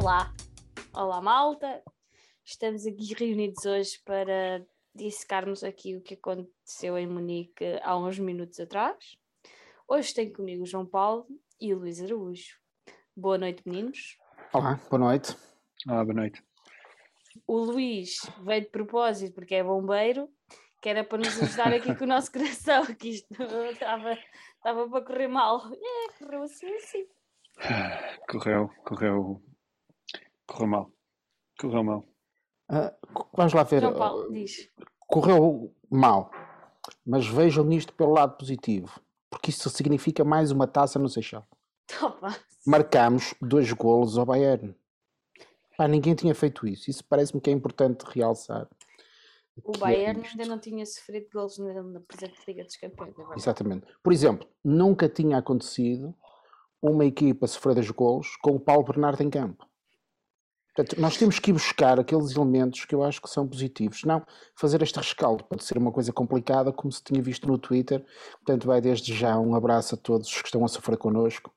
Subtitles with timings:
[0.00, 0.32] Olá,
[0.94, 1.82] olá malta.
[2.44, 4.64] Estamos aqui reunidos hoje para
[4.94, 9.18] dissecarmos aqui o que aconteceu em Munique há uns minutos atrás.
[9.88, 11.26] Hoje tenho comigo o João Paulo
[11.60, 12.58] e o Luís Araújo.
[13.16, 14.16] Boa noite, meninos.
[14.52, 15.36] Olá, boa noite.
[15.88, 16.44] Olá, boa noite.
[17.44, 20.30] O Luís veio de propósito porque é bombeiro,
[20.80, 23.34] que era para nos ajudar aqui com o nosso coração, que isto
[23.72, 24.16] estava,
[24.58, 25.60] estava para correr mal.
[25.72, 27.04] É, correu assim, assim.
[28.28, 29.42] Correu, correu,
[30.48, 30.92] correu mal.
[31.60, 32.08] Correu mal.
[32.68, 32.94] Ah,
[33.36, 33.80] vamos lá ver.
[33.82, 34.70] João Paulo, diz.
[35.06, 36.30] Correu mal,
[37.06, 41.46] mas vejam isto pelo lado positivo, porque isso significa mais uma taça no Seixal.
[42.02, 42.36] Opa.
[42.66, 44.74] Marcámos dois golos ao Bayern.
[45.76, 46.90] Pá, ninguém tinha feito isso.
[46.90, 48.68] Isso parece-me que é importante realçar.
[49.64, 50.32] O é Bayern isto.
[50.32, 53.14] ainda não tinha sofrido golos na, presente Liga dos Campeões.
[53.18, 53.36] é.
[53.36, 53.86] Exatamente.
[54.02, 56.14] Por exemplo, nunca tinha acontecido
[56.82, 59.66] uma equipa sofrer dois golos com o Paulo Bernardo em campo.
[60.78, 64.04] Portanto, nós temos que ir buscar aqueles elementos que eu acho que são positivos.
[64.04, 68.06] Não fazer este rescaldo pode ser uma coisa complicada, como se tinha visto no Twitter.
[68.34, 71.52] Portanto, vai desde já um abraço a todos os que estão a sofrer connosco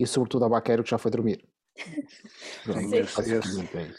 [0.00, 1.46] e, sobretudo, ao Baqueiro que já foi dormir.
[2.64, 2.94] Sim.
[2.94, 3.90] Esse, esse, é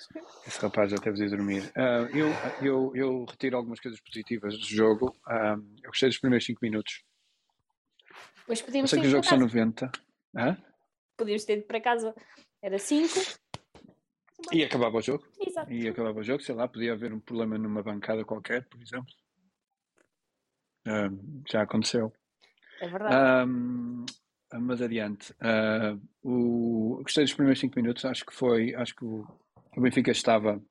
[0.48, 1.72] esse rapaz já teve de ir dormir.
[1.78, 5.16] Ah, eu, eu, eu retiro algumas coisas positivas do jogo.
[5.28, 7.04] Ah, eu gostei dos primeiros 5 minutos.
[8.40, 9.54] Depois Eu podíamos sei ter que para jogos são casa.
[9.54, 9.92] 90.
[10.36, 10.58] Hã?
[11.16, 12.16] Podíamos ter ido para casa.
[12.60, 13.43] Era 5.
[14.52, 15.26] E acabava o jogo.
[15.40, 15.72] Exato.
[15.72, 19.14] E acabava o jogo, sei lá, podia haver um problema numa bancada qualquer, por exemplo.
[20.86, 21.10] Ah,
[21.50, 22.12] já aconteceu.
[22.82, 23.16] É verdade.
[23.16, 24.06] Ahm,
[24.60, 25.34] mas adiante.
[25.40, 28.06] Ah, o, gostei dos primeiros 5 minutos.
[28.06, 28.76] Acho que foi.
[28.76, 29.26] Acho que o,
[29.76, 30.62] o Benfica estava,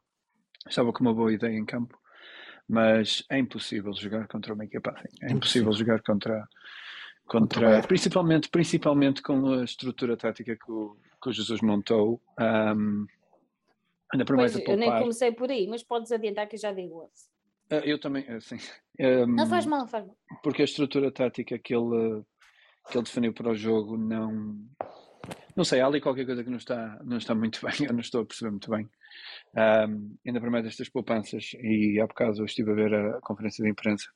[0.69, 1.99] estava com uma boa ideia em campo,
[2.69, 5.09] mas é impossível jogar contra uma equipa assim.
[5.23, 6.47] É impossível jogar contra.
[7.25, 13.07] Contra principalmente, principalmente com a estrutura tática que o, que o Jesus montou, ahm,
[14.13, 15.03] ainda por mais Pois, a eu nem poupar.
[15.03, 17.31] comecei por aí, mas podes adiantar que eu já digo 11.
[17.71, 18.57] Ah, eu também, assim,
[19.01, 20.17] ahm, Não faz mal, não faz mal.
[20.43, 22.23] porque a estrutura tática que ele,
[22.91, 24.59] que ele definiu para o jogo não.
[25.57, 28.01] Não sei, há ali qualquer coisa que não está, não está muito bem, eu não
[28.01, 28.89] estou a perceber muito bem.
[29.57, 33.63] Ahm, ainda para mais estas poupanças, e há bocado eu estive a ver a conferência
[33.65, 34.07] de imprensa.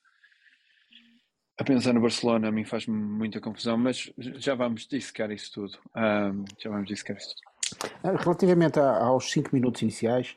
[1.58, 5.78] A pensar no Barcelona, a mim faz-me muita confusão, mas já vamos dissecar isso tudo.
[5.94, 7.55] Ahm, já vamos dissecar isso tudo.
[8.02, 10.36] Ah, Relativamente aos 5 minutos iniciais,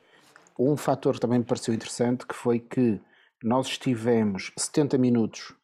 [0.57, 3.01] um fator também me pareceu interessante que foi que
[3.44, 5.56] nós estivemos 70 minutos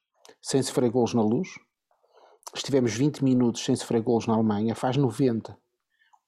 [0.41, 1.49] sem sofrer golos na luz,
[2.55, 5.57] estivemos 20 minutos sem sofrer golos na Alemanha, faz 90.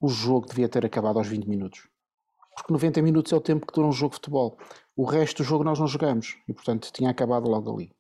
[0.02, 1.88] O jogo devia ter acabado aos 20 minutos.
[2.56, 4.58] Porque 90 minutos é o tempo que dura um jogo de futebol.
[4.96, 7.92] O resto do jogo nós não jogamos e, portanto, tinha acabado logo ali.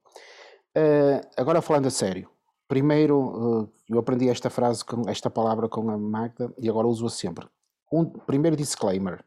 [0.75, 2.29] Ah, agora falando a sério,
[2.67, 7.47] primeiro ah, eu aprendi esta frase, esta palavra com a Magda e agora uso-a sempre.
[7.91, 9.23] Um primeiro disclaimer,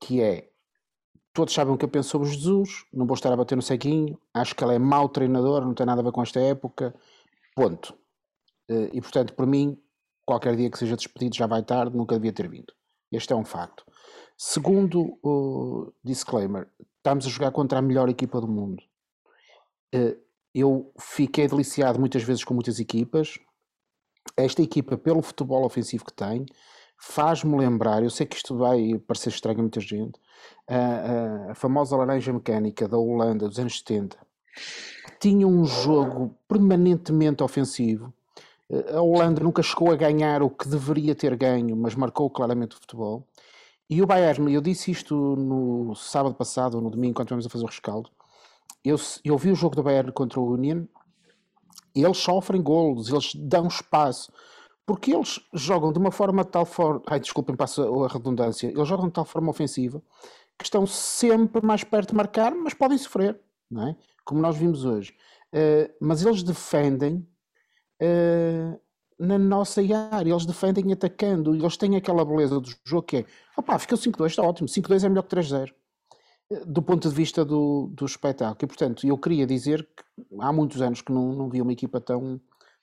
[0.00, 0.50] que é
[1.32, 4.18] todos sabem o que eu penso sobre Jesus, não vou estar a bater no ceguinho,
[4.34, 6.94] acho que ele é mau treinador, não tem nada a ver com esta época,
[7.54, 7.94] ponto.
[8.68, 9.80] Eh, E portanto, por mim,
[10.24, 12.72] qualquer dia que seja despedido já vai tarde, nunca devia ter vindo.
[13.10, 13.84] Este é um facto.
[14.36, 18.82] Segundo o disclaimer, estamos a jogar contra a melhor equipa do mundo.
[20.54, 23.38] Eu fiquei deliciado muitas vezes com muitas equipas.
[24.36, 26.44] Esta equipa, pelo futebol ofensivo que tem,
[26.98, 30.20] faz-me lembrar, eu sei que isto vai parecer estranho a muita gente,
[30.68, 34.18] a, a- famosa laranja mecânica da Holanda dos anos 70,
[35.18, 38.12] tinha um jogo permanentemente ofensivo.
[38.94, 42.80] A Holanda nunca chegou a ganhar o que deveria ter ganho, mas marcou claramente o
[42.80, 43.26] futebol.
[43.88, 47.50] E o Bayern, eu disse isto no sábado passado, ou no domingo, quando estivemos a
[47.50, 48.10] fazer o rescaldo.
[48.84, 50.84] Eu, eu vi o jogo do Bayern contra o Union,
[51.94, 54.32] eles sofrem golos, eles dão espaço,
[54.86, 58.88] porque eles jogam de uma forma de tal forma, ai desculpem, passo a redundância, eles
[58.88, 60.02] jogam de tal forma ofensiva
[60.60, 63.96] que estão sempre mais perto de marcar, mas podem sofrer, não é?
[64.26, 65.14] Como nós vimos hoje.
[65.52, 67.26] Eh, mas eles defendem
[67.98, 68.78] eh,
[69.18, 69.80] na nossa
[70.12, 73.24] área, eles defendem atacando, eles têm aquela beleza do jogo que é,
[73.56, 75.74] opá, ficou 5-2, está ótimo, 5-2 é melhor que 3-0 eh,
[76.66, 78.58] do ponto de vista do, do espetáculo.
[78.62, 82.00] E, portanto, eu queria dizer que há muitos anos que não, não vi uma equipa
[82.00, 82.40] tão,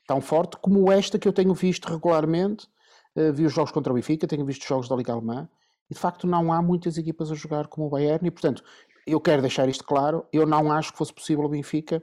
[0.07, 2.67] tão forte como esta que eu tenho visto regularmente.
[3.15, 5.49] Eh, vi os jogos contra o Benfica, tenho visto os jogos da Liga Alemã
[5.89, 8.27] e de facto não há muitas equipas a jogar como o Bayern.
[8.27, 8.63] E, portanto,
[9.05, 12.01] eu quero deixar isto claro: eu não acho que fosse possível o Benfica,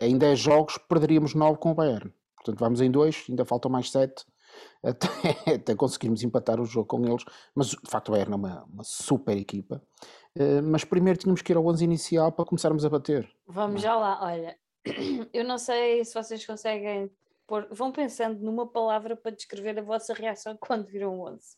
[0.00, 2.12] em 10 jogos, perderíamos 9 com o Bayern.
[2.36, 4.26] Portanto, vamos em 2, ainda faltam mais 7
[4.82, 7.24] até, até conseguirmos empatar o jogo com eles.
[7.54, 9.82] Mas de facto, o Bayern é uma, uma super equipa.
[10.36, 13.30] Eh, mas primeiro tínhamos que ir ao 11 inicial para começarmos a bater.
[13.46, 14.58] Vamos já lá, olha.
[15.32, 17.10] Eu não sei se vocês conseguem
[17.46, 17.68] pôr.
[17.70, 21.56] Vão pensando numa palavra para descrever a vossa reação quando viram o 11.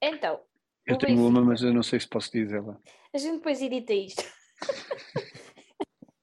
[0.00, 0.40] Então,
[0.84, 2.76] eu tenho uma, Benfica- mas eu não sei se posso dizê-la.
[3.14, 4.24] A gente depois edita isto.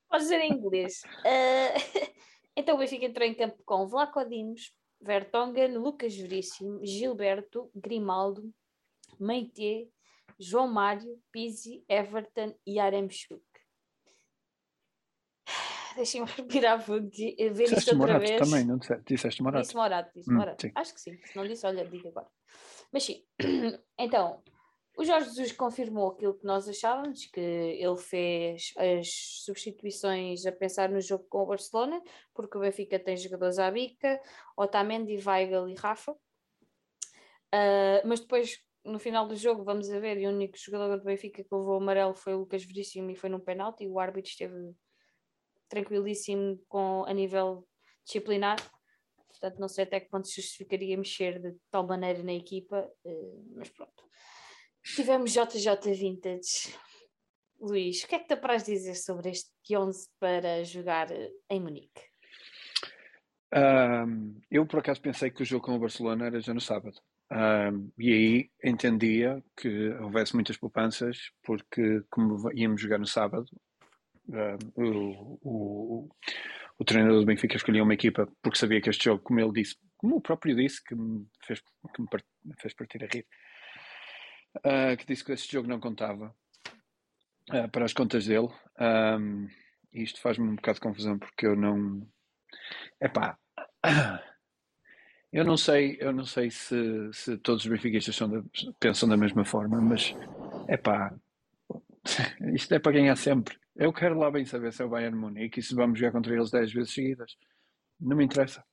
[0.10, 1.02] Pode ser em inglês.
[1.26, 1.74] Ah,
[2.58, 8.52] então o Benfica entrou em campo com Vlaco Dimos, Vertonghen, Lucas Veríssimo, Gilberto, Grimaldo,
[9.20, 9.88] Meite,
[10.40, 13.44] João Mário, Pizzi, Everton e Aremchuk.
[15.96, 18.40] Deixem-me respirar e ver isto outra Morato vez.
[18.50, 19.04] também, não disseste?
[19.06, 19.64] Disseste Morato.
[19.64, 20.62] Disse Morato, disse Hum, Morato.
[20.62, 20.72] sim.
[20.76, 21.18] Acho que sim.
[21.26, 22.28] Se não disse, olha, diga agora.
[22.92, 23.24] Mas sim,
[24.00, 24.42] então,
[24.98, 29.08] o Jorge Jesus confirmou aquilo que nós achávamos, que ele fez as
[29.44, 32.02] substituições a pensar no jogo com o Barcelona,
[32.34, 34.22] porque o Benfica tem jogadores à bica,
[34.58, 36.16] Otamendi, Weigl e Rafa.
[37.52, 38.60] Ah, mas depois,
[38.90, 41.78] no final do jogo, vamos a ver, e o único jogador do Benfica que levou
[41.78, 44.74] amarelo foi o Lucas Veríssimo e foi num penalti, o árbitro esteve
[45.68, 47.68] tranquilíssimo com, a nível
[48.06, 48.58] disciplinar.
[49.28, 53.42] Portanto, não sei até que ponto se justificaria mexer de tal maneira na equipa, eh,
[53.56, 54.04] mas pronto.
[54.84, 56.76] Tivemos JJ Vintage.
[57.62, 61.62] Luís, o que é que te apraz dizer sobre este 11 para jogar eh, em
[61.62, 62.02] Munique?
[63.52, 67.00] Ahm, eu por acaso pensei que o jogo com o Barcelona era já no sábado.
[67.32, 73.46] E aí entendia que houvesse muitas poupanças, porque como íamos jogar no sábado,
[74.76, 76.10] o, o,
[76.78, 79.76] o treinador do Benfica escolheu uma equipa porque sabia que este jogo, como ele disse,
[79.98, 83.28] como o próprio disse, que me fez, que me par- me fez partir a rir,
[84.64, 86.34] ah, que disse que este jogo não contava
[87.52, 88.50] ah, para as contas dele.
[88.78, 89.48] Ahm,
[89.94, 92.08] e isto faz-me um bocado de confusão porque eu não.
[93.02, 93.38] Epá,
[95.32, 96.76] eu não sei, eu não sei se,
[97.14, 98.18] se todos os benfiquistas
[98.80, 100.16] pensam da mesma forma, mas
[100.68, 101.14] epá,
[102.54, 103.58] isto é para ganhar sempre.
[103.76, 106.34] Eu quero lá bem saber se é o Bayern Munique e se vamos jogar contra
[106.34, 107.38] eles 10 vezes seguidas.
[108.00, 108.64] Não me interessa.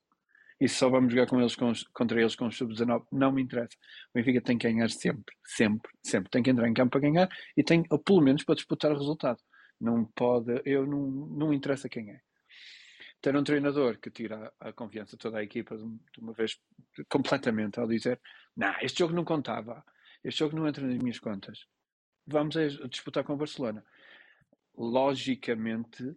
[0.59, 3.43] E se só vamos jogar com eles com contra eles com os sub-19, não me
[3.43, 3.77] interessa.
[4.11, 6.31] O Benfica tem que ganhar sempre, sempre, sempre.
[6.31, 8.99] Tem que entrar em campo para ganhar e tem, ou pelo menos, para disputar o
[8.99, 9.39] resultado.
[9.79, 12.21] Não pode, eu não, não interessa quem é
[13.27, 16.61] ter um treinador que tira a confiança toda a equipa de uma vez
[17.09, 18.21] completamente ao dizer
[18.57, 19.85] não, este jogo não contava,
[20.23, 21.67] este jogo não entra nas minhas contas.
[22.25, 23.85] Vamos a disputar com o Barcelona.
[24.79, 26.17] Logicamente,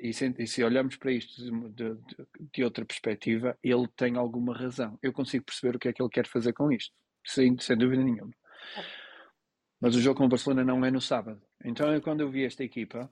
[0.00, 2.00] e se, e se olharmos para isto de, de-
[2.52, 4.98] de outra perspectiva, ele tem alguma razão.
[5.00, 6.92] Eu consigo perceber o que é que ele quer fazer com isto,
[7.24, 8.32] sem, sem dúvida nenhuma.
[9.80, 11.40] Mas o jogo com o Barcelona não é no sábado.
[11.64, 13.08] Então, quando eu vi esta equipa,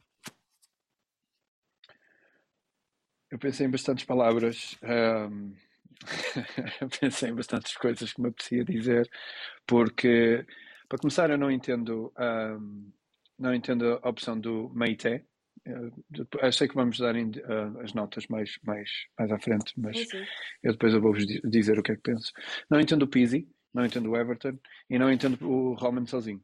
[3.30, 5.52] eu pensei em bastantes palavras, ahm,
[7.00, 9.08] pensei em bastantes coisas que me apetecia dizer,
[9.66, 10.44] porque,
[10.88, 12.90] para começar, eu não entendo, ahm,
[13.38, 15.24] não entendo a opção do Meite.
[16.52, 20.24] Sei que vamos dar ah, as notas mais, mais, mais à frente, mas sim.
[20.62, 22.32] eu depois eu vou-vos di- dizer o que é que penso.
[22.68, 26.42] Não entendo o Pizzi, não entendo o Everton e não entendo o Roman sozinho.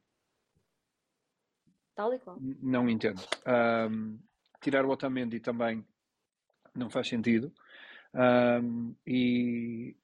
[1.94, 2.38] Tal e qual.
[2.62, 3.22] Não entendo.
[3.46, 4.18] Ahm,
[4.60, 5.84] tirar o Otamendi também
[6.78, 7.52] não faz sentido.
[8.14, 9.96] Ahm, e,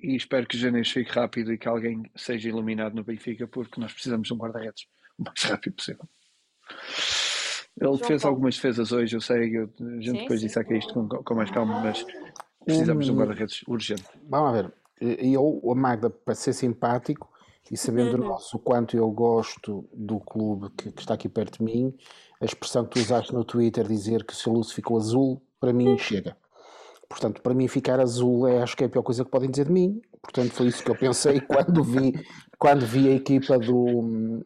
[0.00, 3.92] e espero que janeiro chegue rápido e que alguém seja iluminado no Benfica, porque nós
[3.92, 4.86] precisamos de um guarda-redes
[5.18, 6.08] o mais rápido possível.
[7.80, 8.34] Ele João fez Paulo.
[8.36, 10.46] algumas defesas hoje, eu sei, eu- a gente Sim, depois sim.
[10.46, 12.04] disseca isto com, com mais calma, mas
[12.64, 14.04] precisamos de um guarda-redes urgente.
[14.28, 14.72] Vamos a ver.
[15.00, 17.30] E Eu, a Magda, para ser simpático
[17.70, 18.24] e sabendo Uhum.
[18.28, 21.96] nosso o quanto eu gosto do clube que, que está aqui perto de mim,
[22.40, 25.72] a expressão que tu usaste no Twitter, dizer que o seu Lúcio ficou azul, para
[25.72, 26.36] mim chega.
[27.08, 29.66] Portanto, para mim ficar azul é, acho que é a pior coisa que podem dizer
[29.66, 30.00] de mim.
[30.22, 32.12] Portanto, foi isso que eu pensei quando vi,
[32.58, 34.44] quando vi a equipa do,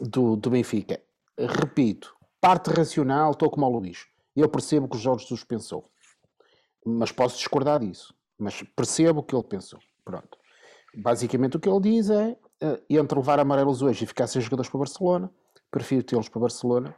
[0.00, 1.00] do, do Benfica.
[1.38, 4.06] Repito, parte racional, estou como o Luís.
[4.34, 5.90] Eu percebo que o Jorge Jesus pensou.
[6.86, 8.14] Mas posso discordar disso.
[8.38, 9.78] Mas percebo o que ele pensou.
[10.04, 10.38] Pronto.
[10.96, 14.70] Basicamente o que ele diz é eh, entre levar amarelos hoje e ficar sem jogadores
[14.70, 15.30] para Barcelona,
[15.70, 16.94] prefiro tê-los para Barcelona.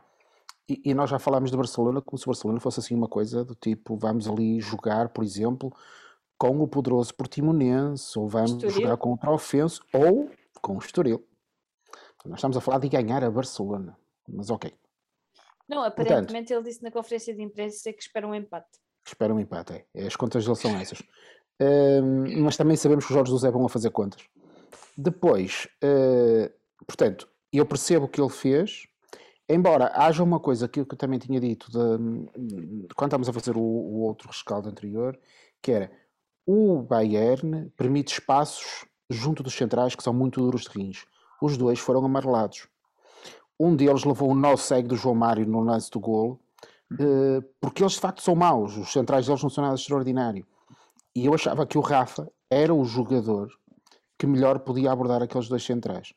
[0.68, 3.44] E, e nós já falámos de Barcelona como se o Barcelona fosse assim uma coisa
[3.44, 5.73] do tipo, vamos ali jogar, por exemplo,
[6.37, 8.70] com o poderoso Portimonense, ou vamos Estoril.
[8.73, 10.30] jogar com o Trofense, ou
[10.61, 11.25] com o Estoril.
[12.25, 13.96] Nós estamos a falar de ganhar a Barcelona.
[14.28, 14.73] Mas ok,
[15.68, 18.66] Não, aparentemente ele disse na conferência de imprensa que espera um empate.
[19.06, 19.85] espera um empate.
[19.94, 20.06] É.
[20.06, 21.00] As contas dele são essas.
[21.61, 24.23] Hum, mas também sabemos que o Jorge Jesus é bom a fazer contas.
[24.99, 26.50] Depois, eh,
[26.87, 28.88] portanto, eu percebo o que ele fez,
[29.49, 33.61] embora haja uma coisa que eu também tinha dito de, quando estávamos a fazer o,
[33.61, 35.19] o outro rescaldo anterior,
[35.62, 35.91] que era
[36.47, 41.05] o Bayern permite espaços junto dos centrais que são muito duros de rins.
[41.43, 42.69] Os dois foram amarelados.
[43.59, 46.38] Um deles levou um nó cego do João Mário no lance do golo,
[46.93, 50.47] eh, porque eles de facto são maus, os centrais deles não são nada extraordinário.
[51.15, 53.50] E eu achava que o Rafa era o jogador
[54.19, 56.12] que melhor podia abordar aqueles dois centrais.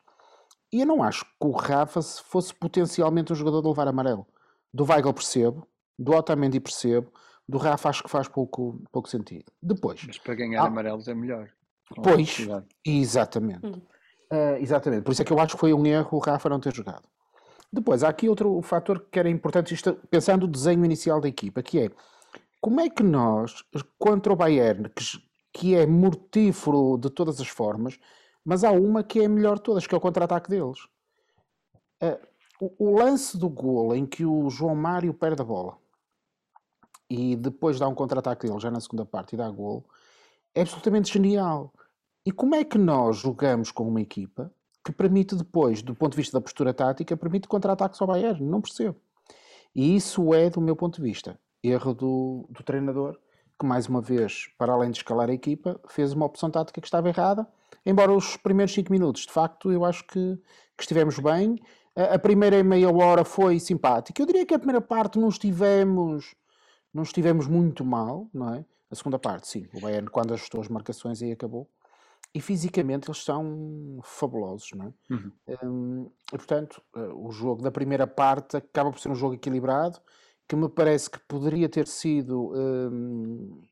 [0.72, 4.26] E eu não acho que o Rafa fosse potencialmente um jogador de levar amarelo.
[4.72, 5.66] Do Weigl percebo,
[5.98, 7.12] do Otamendi percebo,
[7.48, 9.46] do Rafa acho que faz pouco, pouco sentido.
[9.60, 10.02] Depois.
[10.06, 11.50] Mas para ganhar ah, amarelos é melhor.
[12.02, 12.46] Pois,
[12.84, 13.66] exatamente.
[13.66, 13.82] Hum.
[14.32, 15.02] Uh, exatamente.
[15.02, 17.02] Por isso é que eu acho que foi um erro o Rafa não ter jogado.
[17.72, 21.62] Depois, há aqui outro fator que era importante, isto, pensando no desenho inicial da equipa,
[21.62, 21.90] que é
[22.60, 23.64] como é que nós,
[23.98, 25.04] contra o Bayern, que,
[25.52, 27.98] que é mortífero de todas as formas,
[28.44, 30.84] mas há uma que é a melhor de todas, que é o contra-ataque deles.
[32.02, 32.18] Uh,
[32.60, 35.76] o, o, lance do gol em que o João Mário perde a bola
[37.08, 39.84] e depois dá um contra-ataque dele já na segunda parte e dá gol,
[40.54, 41.72] é absolutamente genial.
[42.24, 44.52] E como é que nós jogamos com uma equipa
[44.84, 48.42] que permite depois, do ponto de vista da postura tática, permite contra-ataques ao Bayern?
[48.42, 48.96] Não percebo.
[49.74, 53.18] E isso é, do meu ponto de vista, erro do, do treinador,
[53.60, 56.86] que mais uma vez, para além de escalar a equipa, fez uma opção tática que
[56.86, 57.46] estava errada.
[57.84, 60.38] Embora os primeiros 5 minutos, de facto, eu acho que,
[60.76, 61.56] que estivemos bem.
[61.94, 64.20] A, a primeira meia hora foi simpática.
[64.20, 66.34] Eu diria que a primeira parte não estivemos,
[66.92, 68.64] não estivemos muito mal, não é?
[68.90, 69.66] A segunda parte, sim.
[69.74, 71.68] O Bayern, quando ajustou as marcações, aí acabou.
[72.34, 75.14] E fisicamente eles são fabulosos, não é?
[75.14, 75.32] Uhum.
[75.62, 80.00] Um, e, portanto, uh, o jogo da primeira parte acaba por ser um jogo equilibrado,
[80.50, 82.52] que me parece que poderia ter sido.
[82.52, 83.62] Um,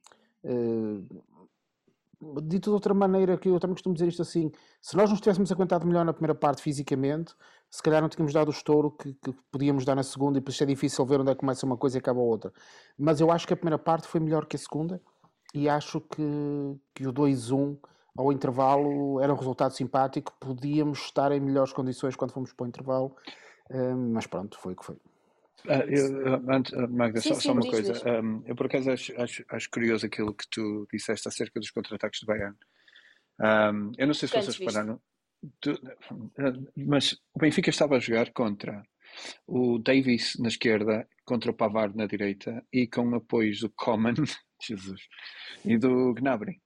[0.45, 5.21] uh, dito de outra maneira, que eu também costumo dizer isto assim: se nós nos
[5.21, 7.35] tivéssemos aguentado melhor na primeira parte fisicamente,
[7.69, 10.61] se calhar não tínhamos dado o estouro que, que podíamos dar na segunda, e depois
[10.61, 12.53] é difícil ver onde é que começa uma coisa e acaba a outra.
[12.97, 15.03] Mas eu acho que a primeira parte foi melhor que a segunda,
[15.53, 16.23] e acho que,
[16.95, 17.77] que o 2-1
[18.17, 22.69] ao intervalo era um resultado simpático, podíamos estar em melhores condições quando fomos para o
[22.69, 23.17] intervalo,
[23.69, 24.97] hum, mas pronto, foi o que foi.
[25.67, 27.93] Ah, eu, antes, ah, Magda, sim, só, sim, só, uma diz, coisa.
[27.93, 28.05] Diz.
[28.05, 32.21] Um, eu por acaso acho, acho, acho, curioso aquilo que tu disseste acerca dos contra-ataques
[32.21, 32.57] do Bayern.
[33.41, 35.01] Um, eu não sei se vocês repararam,
[36.77, 38.83] mas o Benfica estava a jogar contra
[39.47, 44.15] o Davis na esquerda, contra o Pavard na direita e com apoios do Coman,
[44.63, 45.03] Jesus,
[45.65, 46.61] e do Gnabry.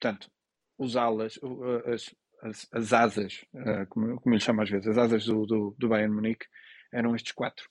[0.00, 0.30] Portanto,
[0.78, 1.38] os alas,
[1.86, 3.44] as, as, as asas,
[3.88, 6.46] como, como ele chama às vezes, as asas do, do, do Bayern Munique,
[6.92, 7.68] eram estes quatro.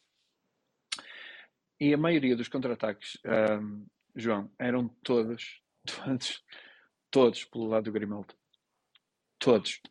[1.84, 3.18] E a maioria dos contra-ataques,
[3.62, 3.86] um,
[4.16, 6.42] João, eram todos, todos,
[7.12, 8.34] todos pelo lado do Grimaldo.
[9.38, 9.82] Todos.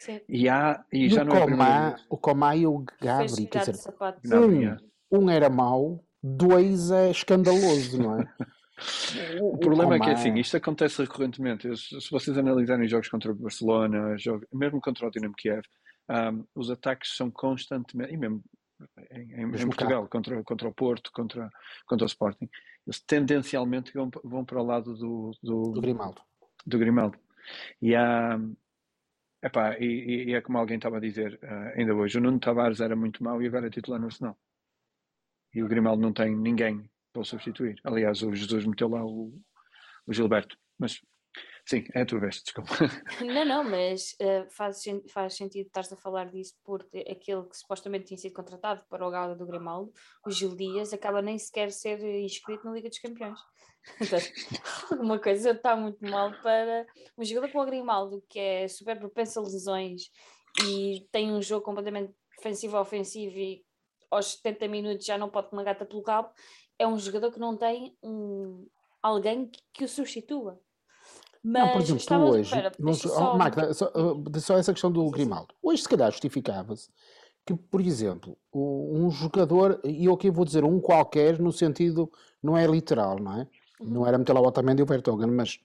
[0.00, 0.20] Sim.
[0.28, 3.94] E, há, e já não Comá, é o Comá e o Gabri, quer dizer,
[5.12, 8.34] um, um era mau, dois é escandaloso, não é?
[9.38, 11.68] O, o problema é que assim, isto acontece recorrentemente.
[11.76, 15.62] Se vocês analisarem jogos contra o Barcelona, jogos, mesmo contra o Dinamo Kiev,
[16.08, 18.42] um, os ataques são constantemente, e mesmo
[19.10, 21.50] em, em, Portugal, contra, contra o Porto, contra,
[21.86, 22.48] contra o Sporting,
[22.86, 26.22] eles tendencialmente vão, vão para o lado do, do, do Grimaldo.
[26.66, 27.18] Do Grimaldo.
[27.80, 28.38] E há.
[29.42, 32.80] Epá, e, e é como alguém estava a dizer uh, ainda hoje, o Nuno Tavares
[32.80, 34.38] era muito mau e agora é titular no Arsenal.
[35.54, 37.80] E o Grimaldo não tem ninguém para o substituir.
[37.82, 39.32] Aliás, o Jesus meteu lá o,
[40.06, 40.58] o Gilberto.
[40.78, 41.00] Mas
[41.70, 42.70] sim, é a tua vez, desculpa.
[43.24, 48.06] Não, não, mas uh, faz, faz sentido estar a falar disso porque aquele que supostamente
[48.06, 49.92] tinha sido contratado para o Galo do Grimaldo,
[50.26, 53.38] o Gil Dias, acaba nem sequer ser inscrito na Liga dos Campeões.
[54.90, 56.86] alguma coisa está muito mal para
[57.16, 60.10] um jogador como o Grimaldo, que é super propenso a lesões
[60.66, 63.64] e tem um jogo completamente defensivo-ofensivo e
[64.10, 66.30] aos 70 minutos já não pode com uma gata pelo rabo,
[66.78, 68.66] é um jogador que não tem um,
[69.00, 70.60] alguém que, que o substitua.
[71.42, 73.32] Mas não, por exemplo, tu hoje, não, só...
[73.32, 75.54] Oh, Magda, só, uh, só, essa questão do Grimaldo.
[75.62, 76.90] Hoje, se calhar, justificava-se
[77.46, 82.10] que, por exemplo, um jogador, e eu aqui vou dizer um qualquer, no sentido,
[82.42, 83.48] não é literal, não é?
[83.80, 83.88] Uhum.
[83.88, 85.58] Não era meter lá o Otamendi e o Vertonghen, mas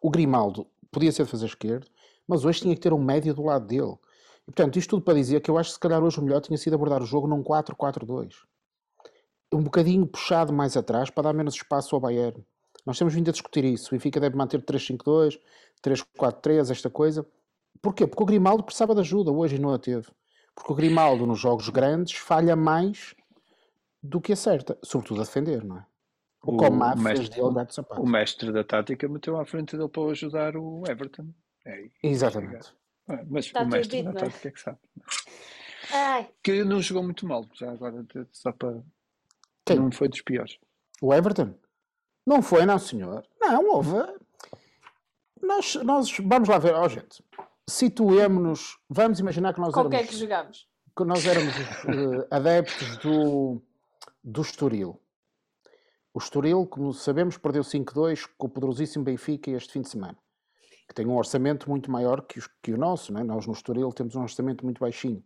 [0.00, 1.86] o Grimaldo podia ser de fazer esquerdo,
[2.26, 3.96] mas hoje tinha que ter um médio do lado dele.
[4.42, 6.40] E, portanto, isto tudo para dizer que eu acho que se calhar hoje o melhor
[6.40, 8.34] tinha sido abordar o jogo num 4-4-2
[9.54, 12.44] um bocadinho puxado mais atrás para dar menos espaço ao Bayern.
[12.84, 13.88] Nós temos vindo a discutir isso.
[13.88, 15.40] O Benfica deve manter 3-5-2,
[15.82, 17.26] 3-4-3, esta coisa.
[17.80, 18.06] Porquê?
[18.06, 20.06] Porque o Grimaldo precisava de ajuda hoje e não a teve.
[20.54, 23.14] Porque o Grimaldo, nos jogos grandes, falha mais
[24.02, 25.86] do que acerta, sobretudo a defender, não é?
[26.42, 28.02] O, o Comar fez dele gato sapato.
[28.02, 31.28] O mestre da tática meteu à frente dele para ajudar o Everton.
[31.64, 32.74] É, Exatamente.
[33.08, 34.24] É, mas Está o mestre dito, da é?
[34.24, 34.78] tática é que sabe.
[35.90, 36.28] Ai.
[36.42, 38.82] Que não jogou muito mal, já agora, só para
[39.64, 39.78] quem?
[39.78, 40.58] Não foi dos piores.
[41.00, 41.54] O Everton?
[42.26, 43.24] Não foi, não, senhor.
[43.40, 43.92] Não, houve.
[45.42, 47.22] Nós, nós vamos lá ver, ó oh, gente.
[47.68, 48.78] Situemos-nos.
[48.88, 50.06] Vamos imaginar que nós Qual éramos.
[50.06, 50.68] é que jogámos?
[50.96, 53.62] Que nós éramos uh, adeptos do,
[54.22, 55.00] do Estoril.
[56.14, 60.16] O Estoril, como sabemos, perdeu 5-2 com o poderosíssimo Benfica este fim de semana.
[60.88, 63.24] que tem um orçamento muito maior que, os, que o nosso, não é?
[63.24, 65.22] nós no Estoril temos um orçamento muito baixinho.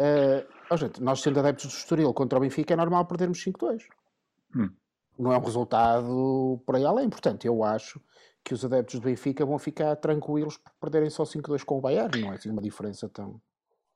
[0.00, 3.84] Uh, oh, gente, nós sendo adeptos do Estoril contra o Benfica é normal perdermos 5-2.
[4.56, 4.70] Hum.
[5.18, 8.00] Não é um resultado por aí além, portanto eu acho
[8.44, 12.20] que os adeptos do Benfica vão ficar tranquilos por perderem só 5-2 com o Bayern,
[12.20, 13.40] não é assim uma diferença tão...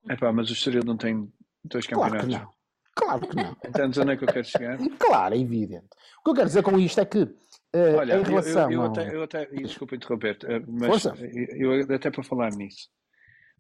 [0.09, 1.33] Epá, mas o Estoril não tem
[1.65, 2.29] dois campeonatos.
[2.29, 2.57] Claro que não.
[2.95, 3.57] Claro que não.
[3.67, 4.79] então, onde é que eu quero chegar?
[4.99, 5.87] Claro, é evidente.
[6.21, 8.85] O que eu quero dizer com isto é que, uh, Olha, em relação eu, eu,
[8.85, 11.15] eu até, eu até, desculpa interromper-te, uh, mas Força.
[11.21, 12.89] eu, até para falar nisso,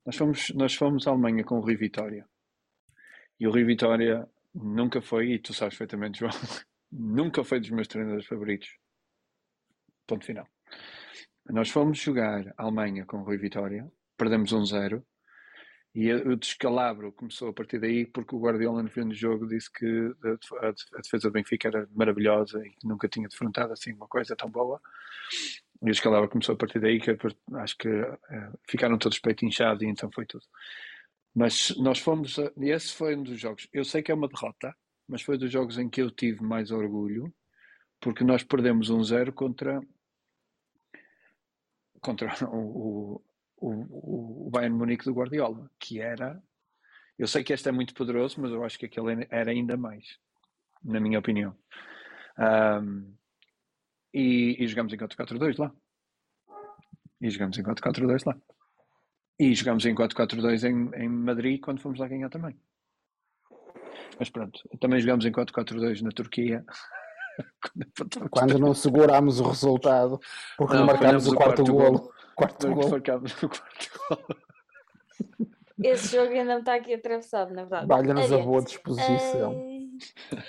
[0.06, 2.24] nós fomos, nós fomos à Alemanha com o Rui Vitória.
[3.38, 6.30] E o Rui Vitória nunca foi, e tu sabes perfeitamente, João,
[6.90, 8.68] nunca foi dos meus treinadores favoritos.
[10.06, 10.48] Ponto final.
[11.48, 15.02] Nós fomos jogar a Alemanha com o Rui Vitória, perdemos 1-0,
[15.94, 19.72] e o descalabro começou a partir daí porque o Guardiola no fim do jogo disse
[19.72, 20.12] que
[20.60, 24.50] a, defesa do Benfica era maravilhosa e que nunca tinha defrontado assim uma coisa tão
[24.50, 24.78] boa.
[25.82, 27.16] E o descalabro começou a partir daí que
[27.54, 30.44] acho que uh, ficaram todos peito inchado e então foi tudo.
[31.34, 34.28] Mas nós fomos, a, e esse foi um dos jogos, eu sei que é uma
[34.28, 34.76] derrota,
[35.08, 37.32] mas foi dos jogos em que eu tive mais orgulho
[38.00, 39.80] porque nós perdemos um zero contra
[42.00, 43.22] contra o,
[43.56, 46.42] o, o Bayern Munique do Guardiola, que era.
[47.18, 50.18] Eu sei que este é muito poderoso, mas eu acho que aquele era ainda mais,
[50.84, 51.56] na minha opinião.
[52.38, 53.16] Um,
[54.12, 55.74] e, e jogamos em 4-4-2 lá.
[57.20, 58.38] E jogamos em 4-4-2 lá.
[59.38, 62.58] E jogamos em 4-4-2 em, em Madrid quando fomos lá ganhar também.
[64.18, 66.64] Mas pronto, também jogamos em 4-4-2 na Turquia.
[68.30, 70.18] quando não segurámos o resultado,
[70.56, 71.98] porque não, Não, marcámos o o quarto quarto golo.
[71.98, 72.12] golo.
[72.36, 72.90] Quarto golo.
[72.90, 74.36] Marcámos o quarto gol.
[75.82, 77.86] Esse jogo ainda me está aqui atravessado, na verdade.
[77.86, 79.52] Valha-nos a boa disposição.
[79.52, 80.42] Eh,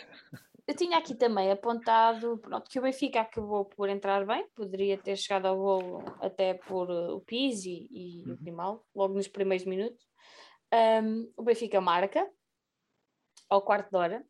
[0.67, 5.15] Eu tinha aqui também apontado pronto, que o Benfica acabou por entrar bem, poderia ter
[5.15, 8.37] chegado ao golo até por eh, o Pizzi e o Uhum.
[8.41, 10.05] Grimal, logo nos primeiros minutos.
[10.73, 12.27] Um, o Benfica marca,
[13.49, 14.23] ao quarto de hora,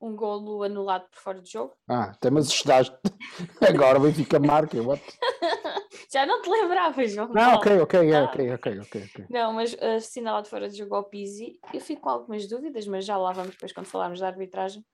[0.00, 1.74] um golo anulado por fora de jogo.
[1.88, 2.96] Ah, até me assustaste.
[3.60, 4.80] Agora o Benfica marca.
[4.80, 5.02] What?
[6.10, 7.28] Já não te lembravas, João?
[7.28, 8.24] Não, ok, ok, Ah.
[8.24, 9.04] ok, ok, ok.
[9.04, 9.26] ok.
[9.28, 13.16] Não, mas assinalado fora de jogo ao Pizzi, eu fico com algumas dúvidas, mas já
[13.16, 14.84] lá vamos depois quando falarmos da arbitragem.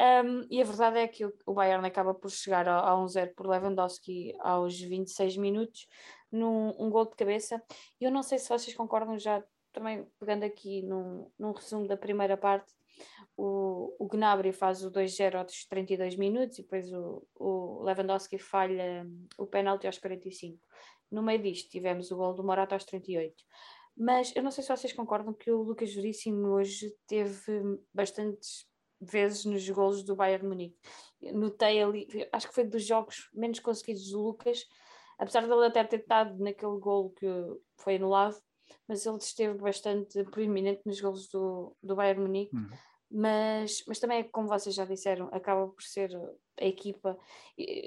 [0.00, 3.46] Um, e a verdade é que o, Bayern acaba por chegar a, a 1-0 por
[3.46, 5.86] Lewandowski aos 26 minutos,
[6.30, 7.62] num um gol de cabeça.
[8.00, 11.96] E eu não sei se vocês concordam, já também pegando aqui num, num resumo da
[11.96, 12.72] primeira parte,
[13.36, 19.06] o, o Gnabry faz o 2-0 aos 32 minutos e depois o, o Lewandowski falha
[19.38, 20.58] o pênalti aos 45.
[21.10, 23.34] No meio disto tivemos o gol do Morata aos 38.
[23.96, 28.66] Mas eu não sei se vocês concordam que o Lucas Veríssimo hoje teve bastantes
[29.00, 30.78] vezes nos golos do Bayern Munique.
[31.34, 34.64] Notei ali, acho que foi dos jogos menos conseguidos do Lucas,
[35.18, 37.26] apesar de ele até ter estado naquele golo que
[37.76, 38.40] foi anulado,
[38.88, 42.56] mas ele esteve bastante proeminente nos golos do, do Bayern Munique.
[42.56, 42.70] Uhum.
[43.14, 46.10] Mas, mas também, como vocês já disseram, acaba por ser
[46.58, 47.18] a equipa.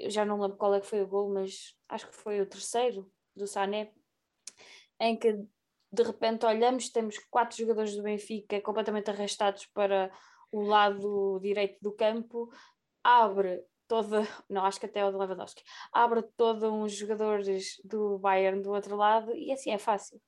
[0.08, 3.10] Já não lembro qual é que foi o gol, mas acho que foi o terceiro
[3.34, 3.92] do Sané,
[5.00, 5.32] em que
[5.92, 10.12] de repente olhamos, temos quatro jogadores do Benfica completamente arrastados para
[10.52, 12.48] o lado direito do campo,
[13.02, 15.62] abre toda, não, acho que até é o de Lewandowski,
[15.92, 20.20] abre todos uns jogadores do Bayern do outro lado e assim é fácil.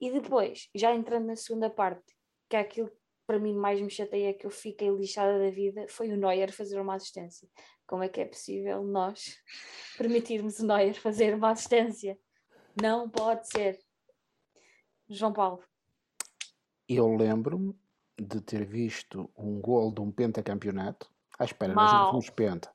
[0.00, 2.16] E depois, já entrando na segunda parte,
[2.48, 2.90] que é aquilo
[3.32, 6.78] para mim mais me chateia, que eu fiquei lixada da vida, foi o Neuer fazer
[6.78, 7.48] uma assistência.
[7.86, 9.38] Como é que é possível nós
[9.96, 12.18] permitirmos o Neuer fazer uma assistência?
[12.78, 13.80] Não pode ser.
[15.08, 15.62] João Paulo.
[16.86, 17.74] Eu lembro-me
[18.20, 21.10] de ter visto um gol de um pentacampeonato.
[21.38, 22.70] Ah, espera, nós não fomos penta.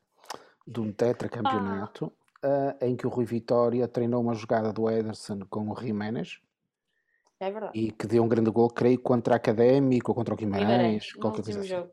[0.65, 5.69] De um tetracampeonato, ah, em que o Rui Vitória treinou uma jogada do Ederson com
[5.69, 6.41] o Jiménez
[7.39, 7.77] É verdade.
[7.79, 11.13] e que deu um grande gol, creio, contra a Académico ou contra o Guimarães, Guimarães,
[11.13, 11.69] qualquer coisa assim.
[11.69, 11.89] jogo.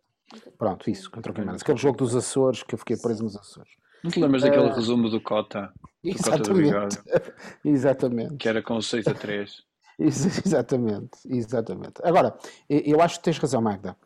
[0.57, 1.63] Pronto, isso, contra o Guimarães.
[1.63, 3.73] Aquele jogo dos Açores que eu fiquei preso nos Açores.
[4.03, 4.75] Não te lembras daquele Ah.
[4.75, 6.99] resumo do Cota, do Cota do Exatamente.
[7.65, 8.37] Exatamente.
[8.37, 9.63] que era com o 6 a 3?
[9.99, 11.95] Ex- Exatamente, exatamente.
[12.03, 12.37] Agora,
[12.69, 13.97] eu acho que tens razão, Magda.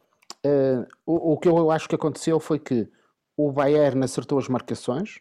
[0.45, 2.87] Eh, o, o que eu acho que aconteceu foi que
[3.37, 5.19] o Bayern acertou as marcações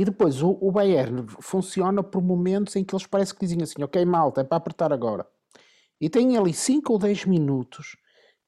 [0.00, 3.82] e depois o, o Bayern funciona por momentos em que eles parecem que dizem assim:
[3.82, 5.26] Ok, malta, é para apertar agora.
[6.00, 7.98] E tem ali 5 ou 10 minutos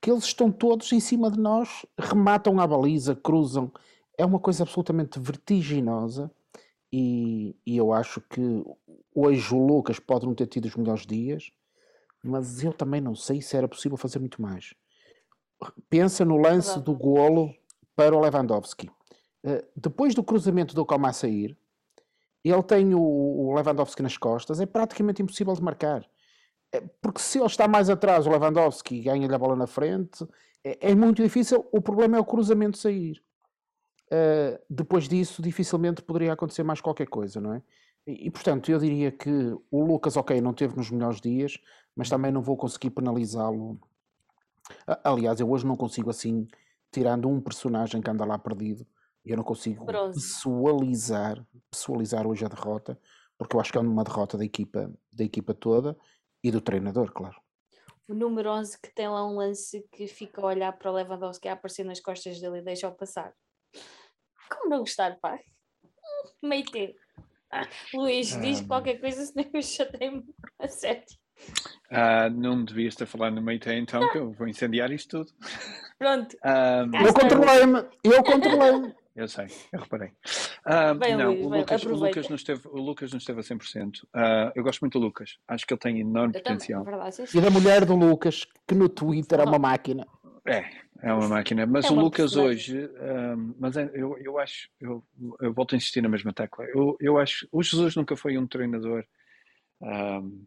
[0.01, 3.71] que eles estão todos em cima de nós, rematam a baliza, cruzam.
[4.17, 6.31] É uma coisa absolutamente vertiginosa.
[6.91, 8.65] E, e eu acho que
[9.15, 11.53] hoje o Lucas pode não ter tido os melhores dias,
[12.25, 14.73] mas eu também não sei se era possível fazer muito mais.
[15.91, 17.55] Pensa no lance do golo
[17.95, 18.91] para o Lewandowski.
[19.45, 21.57] Eh, depois do cruzamento do Calma a sair,
[22.45, 26.09] ele tem o, o Lewandowski nas costas, é praticamente impossível de marcar.
[26.73, 30.27] É, porque se ele está mais atrás, o Lewandowski ganha-lhe a bola na frente,
[30.65, 31.67] é, é, muito difícil.
[31.73, 33.23] O problema é o cruzamento sair.
[34.07, 37.63] Uh, depois disso, dificilmente poderia acontecer mais qualquer coisa, não é?
[38.07, 39.31] E, e, portanto, eu diria que
[39.71, 41.59] o Lucas, ok, não teve nos melhores dias,
[41.97, 43.81] mas também não vou conseguir penalizá-lo.
[45.03, 46.47] Aliás, eu hoje não consigo assim,
[46.91, 48.87] tirando um personagem que anda lá perdido,
[49.25, 50.21] eu não consigo Bronze.
[50.21, 52.99] pessoalizar, pessoalizar hoje a derrota,
[53.39, 55.97] porque eu acho que é uma derrota da equipa, da equipa toda
[56.43, 57.41] e do treinador, claro.
[58.09, 61.49] O número 11 que tem lá um lance que fica a olhar para o Lewandowski
[61.49, 63.33] a aparecer nas costas dele e deixa-o passar.
[64.51, 65.39] Como não gostar, pá?
[66.43, 66.95] Meio T.
[67.51, 68.67] Ah, Luís, diz um...
[68.67, 70.25] qualquer coisa, senão eu chatei-me
[70.59, 71.05] a sério.
[71.91, 75.33] Uh, não devias ter falado no meio T, então, que eu vou incendiar isto tudo.
[75.99, 76.37] Pronto.
[76.45, 77.07] Um...
[77.07, 78.95] Eu controlei-me, eu controlei-me.
[79.15, 80.09] Eu sei, eu reparei.
[80.67, 83.43] Uh, bem, não, Luís, o, Lucas, o, Lucas não esteve, o Lucas não esteve a
[83.43, 84.03] 100%.
[84.05, 85.37] Uh, ah, eu gosto muito do Lucas.
[85.47, 86.83] Acho que ele tem enorme eu potencial.
[86.83, 89.43] Também, verdade, e da mulher do Lucas, que no Twitter oh.
[89.43, 90.07] é uma máquina.
[90.47, 90.65] É,
[91.03, 91.67] é uma máquina.
[91.67, 92.89] Mas é o Lucas hoje,
[93.37, 95.05] um, mas é, eu, eu acho, eu,
[95.41, 96.65] eu volto a insistir na mesma tecla.
[96.65, 99.05] Eu, eu acho, o Jesus nunca foi um treinador.
[99.81, 100.45] Um,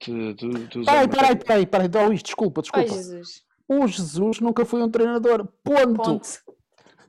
[0.00, 2.88] de, de, de peraí, peraí, peraí, peraí, Luís, desculpa, desculpa.
[2.90, 3.44] Ai, Jesus.
[3.68, 5.46] O Jesus nunca foi um treinador.
[5.62, 6.02] Ponto.
[6.02, 6.53] Ponto.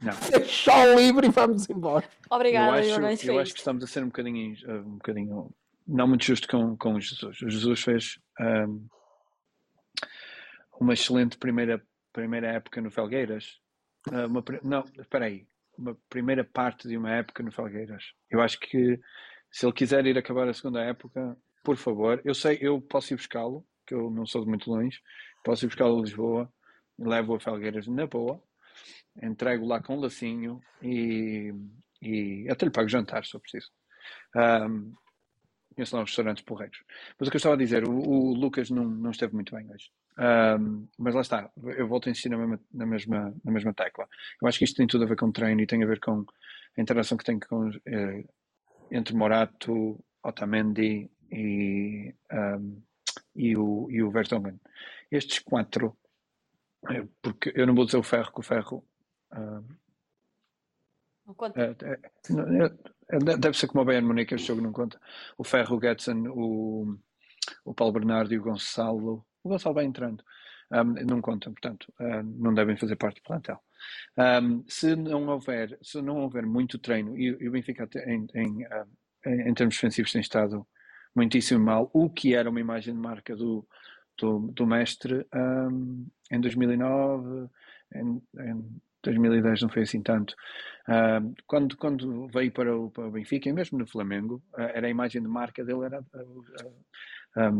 [0.05, 0.13] Não.
[0.29, 2.07] Deixa livre e vamos embora.
[2.29, 5.51] Obrigada, eu acho, eu acho que estamos a ser um bocadinho, eh, um bocadinho
[5.87, 7.41] não muito justo com, com o Jesus.
[7.41, 8.87] O Jesus fez um,
[10.79, 11.81] uma excelente primeira,
[12.13, 13.59] primeira época no Felgueiras.
[14.07, 15.47] Uh, uma, não, espera aí.
[15.77, 18.03] Uma primeira parte de uma época no Felgueiras.
[18.29, 18.99] Eu acho que
[19.51, 23.17] se ele quiser ir acabar a segunda época, por favor, eu sei, eu posso ir
[23.17, 25.01] buscá-lo, que eu não sou de muito longe,
[25.43, 26.53] posso ir buscá-lo a Lisboa,
[26.97, 28.41] levo a Felgueiras na boa,
[29.21, 31.53] entrego lá com um lacinho e,
[32.01, 33.71] e até lhe pago jantar, se eu preciso.
[34.35, 34.93] Um,
[35.75, 36.83] conheço lá restaurantes porreiros.
[37.19, 39.69] Mas o que eu estava a dizer, o, o Lucas não, não esteve muito bem
[39.69, 39.91] hoje.
[40.17, 44.07] Um, mas lá está, eu volto a insistir na mesma, na, mesma, na mesma tecla.
[44.41, 46.25] Eu acho que isto tem tudo a ver com treino e tem a ver com
[46.77, 48.23] a interação que tem com, eh,
[48.91, 52.81] entre Morato, Otamendi e, um,
[53.35, 54.59] e, o, e o Vertonghen.
[55.11, 55.97] Estes quatro,
[57.21, 58.84] porque eu não vou dizer o Ferro, que o Ferro
[61.26, 61.60] não conta.
[61.60, 62.00] É, é,
[63.10, 65.00] é, deve ser como o Bayern Munique, este jogo não conta.
[65.38, 66.98] O Ferro, o Getson, o,
[67.63, 69.26] o Paulo Bernardo e o Gonçalo.
[69.43, 70.24] O Gonçalo vai entrando.
[70.71, 73.60] Um, não contam, portanto, um, não devem fazer parte do plantel.
[74.17, 78.65] Um, se não houver, se não houver muito treino e, e o Benfica em, em,
[79.26, 80.65] em, termos defensivos tem estado
[81.15, 83.65] muitíssimo mal, o que era uma imagem de marca do,
[84.17, 85.25] do, do mestre
[86.32, 87.49] em 2009,
[87.93, 90.36] em, em 2010 não foi assim tanto.
[90.88, 94.88] Uh, quando, quando veio para o, para o, Benfica, e mesmo no Flamengo, uh, era
[94.88, 96.06] a imagem de marca dele, era
[97.36, 97.51] a,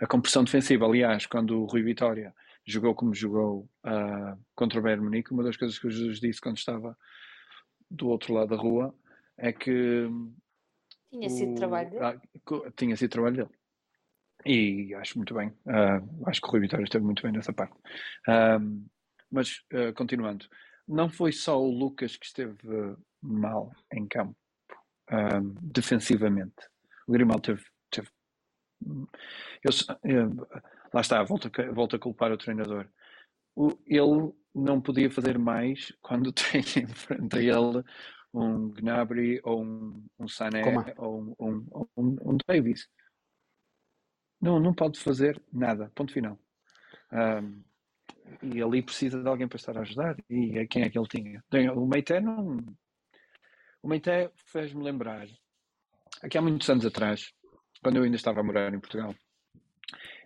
[0.00, 0.86] a, compressão defensiva.
[0.86, 5.56] Aliás, quando o Rui Vitória jogou como jogou uh, contra o Bayern Munique, uma das
[5.56, 6.96] coisas que o Jesus disse quando estava
[7.90, 8.94] do outro lado da rua
[9.36, 10.06] é que
[11.10, 12.04] tinha o, sido trabalho dele.
[12.04, 12.20] Ah,
[12.76, 13.59] tinha sido trabalho dele.
[14.44, 15.52] E acho muito bem.
[16.26, 17.74] acho que o Rui Vitória esteve muito bem nessa parte.
[19.30, 19.62] mas
[19.94, 20.46] continuando,
[20.86, 24.36] não foi só o Lucas que esteve mal em campo,
[25.62, 26.68] defensivamente.
[27.06, 27.64] O Grimaldo teve.
[27.90, 28.08] teve
[29.62, 29.70] eu,
[30.04, 30.48] eu,
[30.92, 32.88] lá está, volta, volta a culpar o treinador.
[33.54, 37.84] O, ele não podia fazer mais quando tem em frente a ele
[38.32, 40.62] um Gnabry ou um, um Sané
[40.96, 42.88] ou um, um, um, um Davis.
[44.40, 45.90] Não, não pode fazer nada.
[45.94, 46.38] Ponto final.
[47.12, 47.62] Um,
[48.42, 50.16] e ali precisa de alguém para estar a ajudar.
[50.28, 51.42] E quem é que ele tinha?
[51.74, 52.64] O Meité não.
[53.82, 55.26] O Meité fez-me lembrar,
[56.22, 57.32] aqui há muitos anos atrás,
[57.82, 59.14] quando eu ainda estava a morar em Portugal,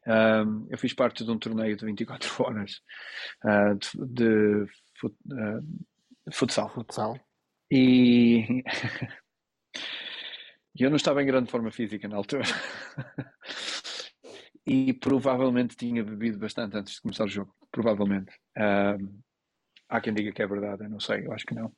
[0.06, 2.82] um, eu fiz parte de um torneio de 24 horas
[3.44, 4.66] uh, de, de,
[4.98, 5.60] fut, uh,
[6.26, 6.68] de, futsal.
[6.70, 7.18] futsal.
[7.70, 8.62] E
[10.78, 12.44] eu não estava em grande forma física na altura.
[14.66, 17.54] e provavelmente tinha bebido bastante antes de começar o jogo.
[17.70, 18.32] Provavelmente.
[18.56, 19.20] Um,
[19.88, 21.72] há quem diga que é verdade, eu não sei, eu acho que não.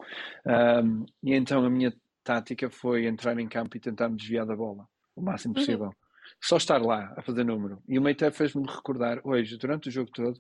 [0.85, 4.55] Um, e então a minha tática foi entrar em campo e tentar me desviar da
[4.55, 5.61] bola o máximo uhum.
[5.61, 5.87] possível.
[5.87, 5.93] Uhum.
[6.41, 7.83] Só estar lá a fazer número.
[7.89, 10.39] E o Meite fez-me recordar hoje, durante o jogo todo,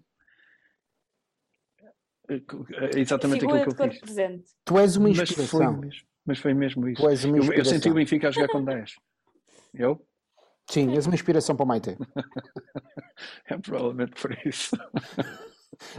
[2.28, 4.00] eh, eh, exatamente aquilo que eu fiz.
[4.00, 4.50] Presente.
[4.64, 5.40] Tu és uma inspiração.
[5.46, 7.02] Mas foi mesmo, mas foi mesmo isso.
[7.52, 8.96] Eu, eu, senti o Benfica a jogar com 10.
[9.74, 10.04] Eu?
[10.68, 11.96] Sim, és uma inspiração para o Maite.
[13.46, 14.76] é provavelmente por isso.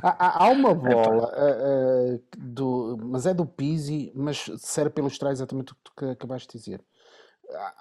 [0.02, 5.32] há, há, uma bola é, uh, do, mas é do Pizzi, mas serve para ilustrar
[5.32, 6.84] exatamente o que tu acabaste de dizer.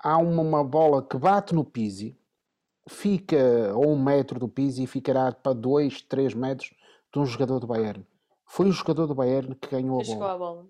[0.02, 2.18] há uma, uma bola que bate no Pizzi,
[2.88, 6.72] fica a um metro do Pizzi e ficará para dois, três metros
[7.12, 8.06] de um jogador do Bayern.
[8.44, 10.32] Foi o jogador do Bayern que ganhou a bola.
[10.32, 10.66] à bola.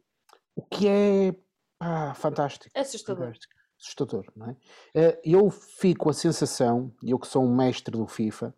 [0.55, 1.35] O que é
[1.79, 2.71] pá, fantástico.
[2.75, 3.27] Assustador.
[3.27, 3.56] Fantástico.
[3.79, 4.57] Assustador, não é?
[4.95, 8.55] Eh, Eu fico com a sensação, eu que sou um mestre do FIFA,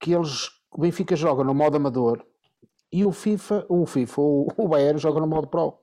[0.00, 2.24] que eles, o Benfica joga no modo amador
[2.92, 5.78] e o FIFA, o FIFA, o, o Bayern joga no modo pro.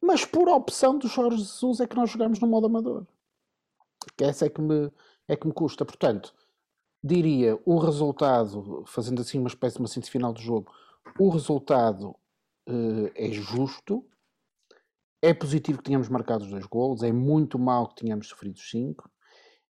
[0.00, 3.06] Mas por opção do Jorge Jesus é que nós jogamos no modo amador.
[4.16, 4.90] Que essa é que me,
[5.28, 5.84] é que me custa.
[5.84, 6.34] Portanto,
[7.04, 10.72] diria o resultado, fazendo assim uma espécie de uma síntese final do jogo,
[11.18, 12.16] o resultado
[12.66, 14.04] eh, é justo,
[15.22, 18.70] é positivo que tenhamos marcado os dois golos, é muito mau que tenhamos sofrido os
[18.70, 19.10] cinco,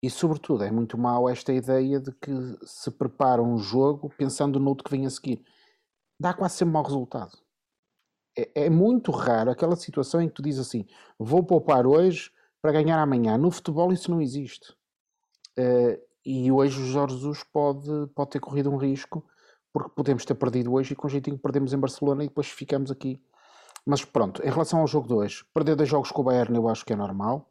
[0.03, 2.33] e sobretudo é muito mau esta ideia de que
[2.65, 5.45] se prepara um jogo pensando no outro que vem a seguir.
[6.19, 7.33] Dá quase sempre mau resultado.
[8.37, 10.87] É, é muito raro aquela situação em que tu dizes assim:
[11.19, 13.39] vou poupar hoje para ganhar amanhã.
[13.39, 14.75] No futebol isso não existe.
[15.57, 19.25] Eh, e hoje o Jorge Jesus pode, pode ter corrido um risco,
[19.73, 23.21] porque podemos ter perdido hoje e com jeitinho perdemos em Barcelona e depois ficamos aqui.
[23.87, 26.69] Mas pronto, em relação ao jogo de hoje, perder dois jogos com o Bayern eu
[26.69, 27.51] acho que é normal.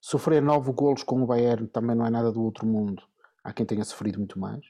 [0.00, 3.02] Sofrer nove golos com o Bayern também não é nada do outro mundo.
[3.42, 4.64] Há quem tenha sofrido muito mais.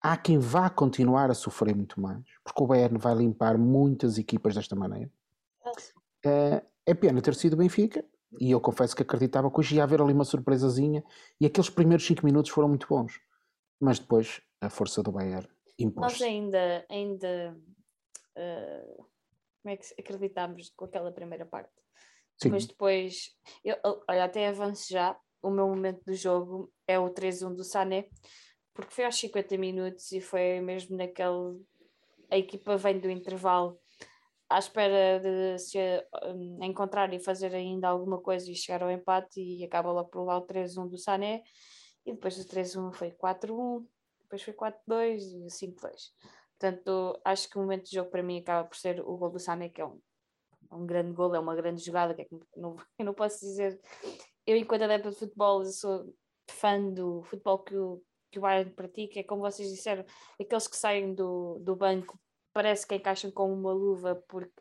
[0.00, 4.54] Há quem vá continuar a sofrer muito mais, porque o Bayern vai limpar muitas equipas
[4.54, 5.10] desta maneira.
[6.24, 8.04] Eh, é pena ter sido Benfica,
[8.40, 11.04] e eu confesso que acreditava que hoje ia haver ali uma surpresazinha,
[11.40, 13.20] e aqueles primeiros 5 minutos foram muito bons.
[13.80, 16.22] Mas depois a força do Bayern Nós impôs.
[16.22, 17.56] ainda, ainda
[18.34, 18.96] eh,
[19.62, 21.72] como é que acreditámos com aquela primeira parte?
[22.36, 23.30] Sim, Mas depois,
[23.64, 23.76] eu,
[24.08, 28.08] olha, até avanço já, o meu momento do jogo é o 3-1 do Sané,
[28.74, 31.60] porque foi aos 50 minutos e foi mesmo naquele.
[32.30, 33.78] A equipa vem do intervalo
[34.48, 35.78] à espera de se
[36.34, 40.20] hum, encontrar e fazer ainda alguma coisa e chegar ao empate e acaba logo por
[40.20, 41.42] levar o 3-1 do Sané
[42.04, 43.86] e depois do 3-1 foi 4-1,
[44.20, 46.12] depois foi 4-2 e 5-2.
[46.62, 49.40] Portanto, acho que o momento do jogo para mim acaba por ser o gol do
[49.40, 50.00] Sané, que é um
[50.70, 53.40] é um grande gol, é uma grande jogada, que é que não, eu não posso
[53.40, 53.78] dizer.
[54.46, 56.14] Eu, enquanto adepta de futebol, sou
[56.48, 60.04] fã do futebol que o, que o Bayern pratica, é como vocês disseram,
[60.40, 62.18] aqueles que saem do, do banco
[62.52, 64.52] parece que encaixam com uma luva, porque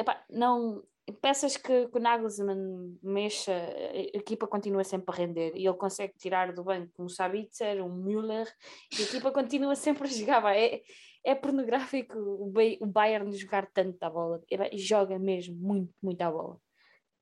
[0.00, 0.82] epá, não.
[1.22, 6.12] Peças que, que o Nagelsmann mexa, a equipa continua sempre a render e ele consegue
[6.18, 8.46] tirar do banco um Sabitzer, um Müller
[8.92, 10.54] e a equipa continua sempre a jogar.
[10.54, 10.82] É,
[11.24, 14.42] é pornográfico o, Bay- o Bayern jogar tanto a bola.
[14.74, 16.60] Joga mesmo muito, muito a bola.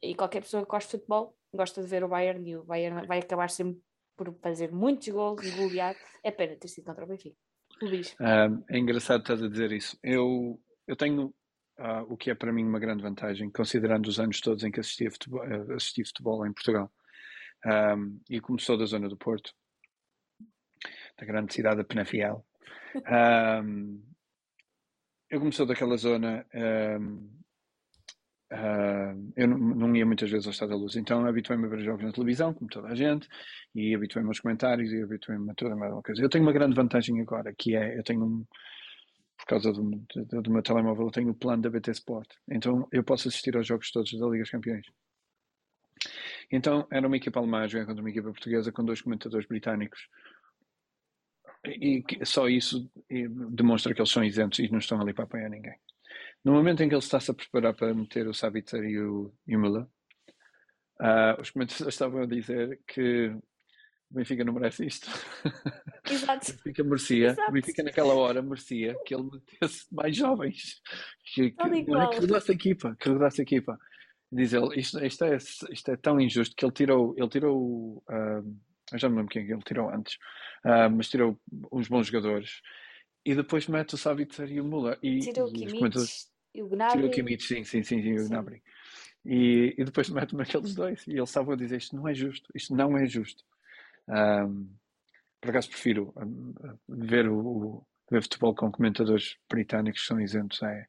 [0.03, 3.07] E qualquer pessoa que gosta de futebol gosta de ver o Bayern e o Bayern
[3.07, 3.81] vai acabar sempre
[4.17, 5.97] por fazer muitos gols e golear.
[6.23, 7.37] É pena ter sido contra o Benfica.
[8.21, 9.99] Ah, é engraçado estás a dizer isso.
[10.03, 11.35] Eu, eu tenho
[11.79, 14.81] ah, o que é para mim uma grande vantagem, considerando os anos todos em que
[14.81, 16.91] assisti futebol, eh, assisti futebol em Portugal.
[17.65, 19.53] Ahm, e como sou da zona do Porto,
[21.19, 22.47] da grande cidade de Penafiel,
[23.07, 24.01] ahm,
[25.31, 27.29] eu sou daquela zona, ahm,
[28.51, 31.81] ahm, eu não, não ia muitas vezes ao Estado da Luz, então habituei-me a ver
[31.81, 33.29] jogos na televisão, como toda a gente,
[33.75, 36.23] e habituei-me aos comentários e habituei-me a toda a mesma coisa.
[36.23, 38.45] Eu tenho uma grande vantagem agora, que é, eu tenho um,
[39.37, 42.29] por causa do, do, do meu telemóvel, eu tenho o plano da BT Sport.
[42.51, 44.87] Então eu posso assistir aos jogos todos da Liga dos Campeões.
[46.51, 50.09] Então era uma equipa alemã a contra uma equipa portuguesa com dois comentadores britânicos.
[51.65, 52.91] E só isso
[53.51, 55.79] demonstra que eles são isentos e não estão ali para apoiar ninguém.
[56.45, 59.57] No momento em que ele está-se a preparar para meter o Sabitzer e o, e
[59.57, 59.87] o Müller,
[61.01, 63.29] ah, os comentadores estavam a dizer que
[64.11, 65.09] o Benfica não merece isto.
[66.09, 66.53] Exato.
[66.53, 67.51] O Benfica merecia, Exato.
[67.51, 70.81] o Benfica naquela hora merecia que ele metesse mais jovens,
[71.35, 73.79] que, que, é, que rodasse a equipa, que rodasse a equipa.
[74.31, 78.43] Diz ele, isto, isto, é, isto é tão injusto que ele tirou, ele tirou, ah,
[78.93, 80.19] eu já não me lembro quem que ele tirou antes,
[80.65, 81.39] ah, mas tirou
[81.73, 82.61] uns bons jogadores
[83.25, 86.77] e depois mete o Sabitzer e o Müller e, Tirou o Kimmich e o Tirou
[86.77, 87.07] Gnabry.
[87.07, 88.29] o Kimmich, sim, sim, sim, sim, o.
[88.29, 88.63] Gnabry.
[89.25, 91.07] E, e depois mete-me aqueles dois.
[91.07, 93.43] E eles estavam a dizer: Isto não é justo, isto não é justo.
[94.09, 94.67] Ahm,
[95.41, 96.53] por acaso prefiro ahm,
[96.89, 100.63] ver o, o- ver futebol com comentadores britânicos que são isentos.
[100.63, 100.87] É,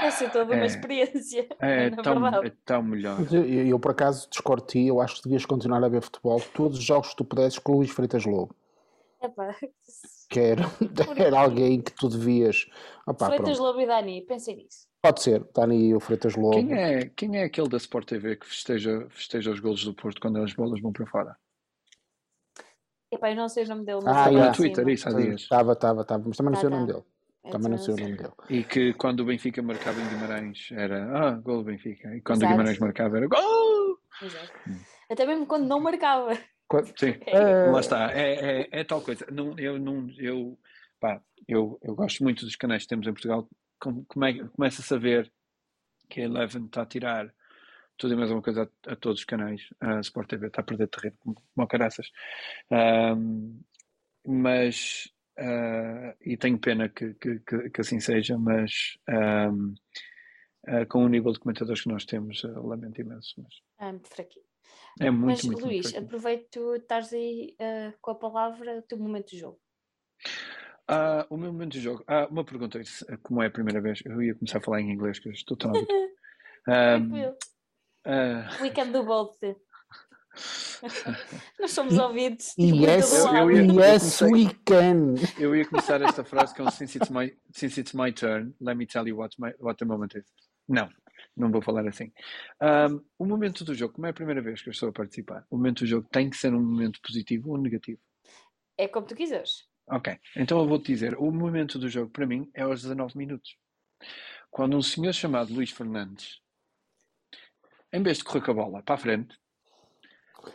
[0.00, 0.66] Vai ser toda uma É.
[0.66, 1.48] experiência.
[1.60, 3.18] é, na tão, é tão melhor.
[3.32, 6.78] Eu, eu, por acaso discordo ti, eu acho que devias continuar a ver futebol todos
[6.78, 8.54] os jogos que tu pudesses com o Luís Freitas Lobo.
[9.22, 9.54] Epá,
[10.30, 10.62] Que era,
[11.16, 12.66] era alguém que tu devias.
[13.06, 13.62] Opá, Freitas pronto.
[13.68, 14.86] Lobo e Dani, pensem nisso.
[15.02, 16.52] Pode ser, Dani e o Freitas Lobo.
[16.52, 20.20] Quem é, quem é aquele da Sport TV que festeja, festeja os golos do Porto
[20.20, 21.36] quando as bolas vão para fora?
[23.12, 25.42] Epá, eu não sei o nome dele, mas Ah, lá no Twitter, isso há dias.
[25.42, 26.76] Estava, estava, estava, mas também não Tá, sei o tá.
[26.78, 27.04] nome dele.
[27.44, 28.32] Eu Também não sei o nome dele.
[28.48, 32.14] E que quando o Benfica marcava em Guimarães era ah, gol do Benfica.
[32.16, 32.52] E quando o Exato.
[32.52, 33.98] Guimarães marcava era gol!
[34.22, 34.52] Exato.
[35.10, 36.38] Até mesmo quando não marcava.
[36.66, 38.12] Quando- Sim, Eh, lá está.
[38.12, 39.26] É, é, é tal coisa.
[39.30, 40.58] Não, eu, não, eu,
[40.98, 43.46] pá, eu, eu gosto muito dos canais que temos em Portugal.
[43.78, 45.30] Com- Come, começa a saber
[46.08, 47.32] que a Eleven está a tirar
[47.98, 49.68] tudo e mais uma coisa a, a todos os canais.
[49.80, 52.10] A Sport TV está a perder terreno como, como caraças.
[52.70, 53.60] Ahm,
[54.26, 59.74] mas, ah, e tenho pena que, que, que, que assim seja, mas ahm,
[60.66, 63.34] ah, com o nível de comentadores que nós temos, ah, lamento imenso.
[63.42, 64.46] Mas Ah, muito fraquinho.
[65.00, 66.04] é muito, Mas, muito, muito Luís, fraquinho.
[66.04, 67.56] aproveito estás aí
[68.00, 69.60] com a palavra, o teu momento de jogo.
[70.86, 72.04] Ah, o meu momento de jogo.
[72.06, 72.80] Ah, uma pergunta.
[73.22, 74.00] Como é a primeira vez?
[74.04, 75.72] Eu ia começar a falar em inglês, que eu estou tão.
[76.68, 77.36] Ahm, Tranquilo.
[78.06, 79.36] ah, Weekend do Bolt.
[81.60, 82.54] Nós somos ouvidos.
[82.58, 83.36] Yes, todo lado.
[83.38, 85.14] eu ia- eu yes comecei- we can.
[85.38, 88.86] eu ia começar esta frase com since it's my, since it's my turn, let me
[88.86, 90.24] tell you what, my, what the moment is.
[90.68, 90.88] Não,
[91.36, 92.12] não vou falar assim.
[92.60, 95.46] Ahm, o momento do jogo, como é a primeira vez que eu estou a participar,
[95.50, 98.00] o momento do jogo tem que ser um momento positivo ou negativo?
[98.76, 99.64] É como tu quiseres.
[99.88, 103.56] Ok, então eu vou-te dizer, o momento do jogo para mim é aos 19 minutos.
[104.50, 106.40] Quando um senhor chamado Luís Fernandes,
[107.92, 109.36] em vez de correr com a bola para a frente,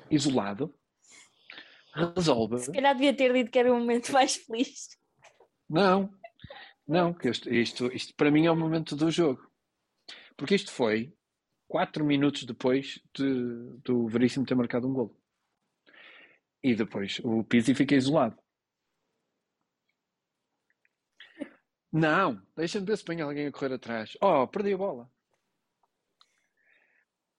[0.09, 0.73] isolado,
[1.93, 2.59] resolve.
[2.59, 4.97] Se calhar devia ter dito que era o momento mais feliz.
[5.69, 6.11] Não,
[6.87, 9.47] não, que isto, isto, isto para mim é o momento do jogo.
[10.35, 11.13] Porque isto foi
[11.67, 15.15] 4 minutos depois de, do Veríssimo ter marcado um golo.
[16.63, 18.37] E depois o Pizzi fica isolado.
[21.91, 24.17] Não, deixa-me ver se põe alguém a correr atrás.
[24.21, 25.11] Oh, perdi a bola.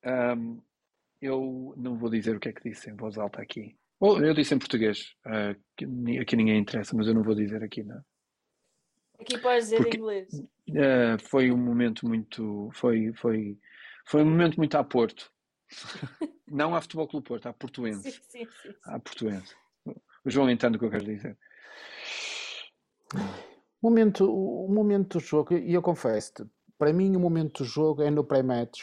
[0.04, 0.60] Ahm,
[1.20, 3.76] eu não vou dizer o que é que disse em voz alta aqui.
[3.98, 5.85] Ou eu disse em português, ah, que
[6.18, 8.02] aqui ninguém interessa, mas eu não vou dizer aqui, não.
[9.20, 10.28] Aqui podes dizer Porque- em inglês.
[10.70, 13.59] Uh, foi um momento muito foi foi
[14.06, 15.28] foi um momento muito a Porto
[16.46, 18.48] não a Futebol Clube Porto a Portuense sim, sim.
[18.62, 18.74] sim.
[18.85, 19.52] a Portuense
[20.24, 21.37] o João entende o que eu quero dizer
[23.83, 26.44] O momento, o momento do jogo, e eu confesso-te,
[26.78, 28.80] para mim o momento do jogo é no pré-match,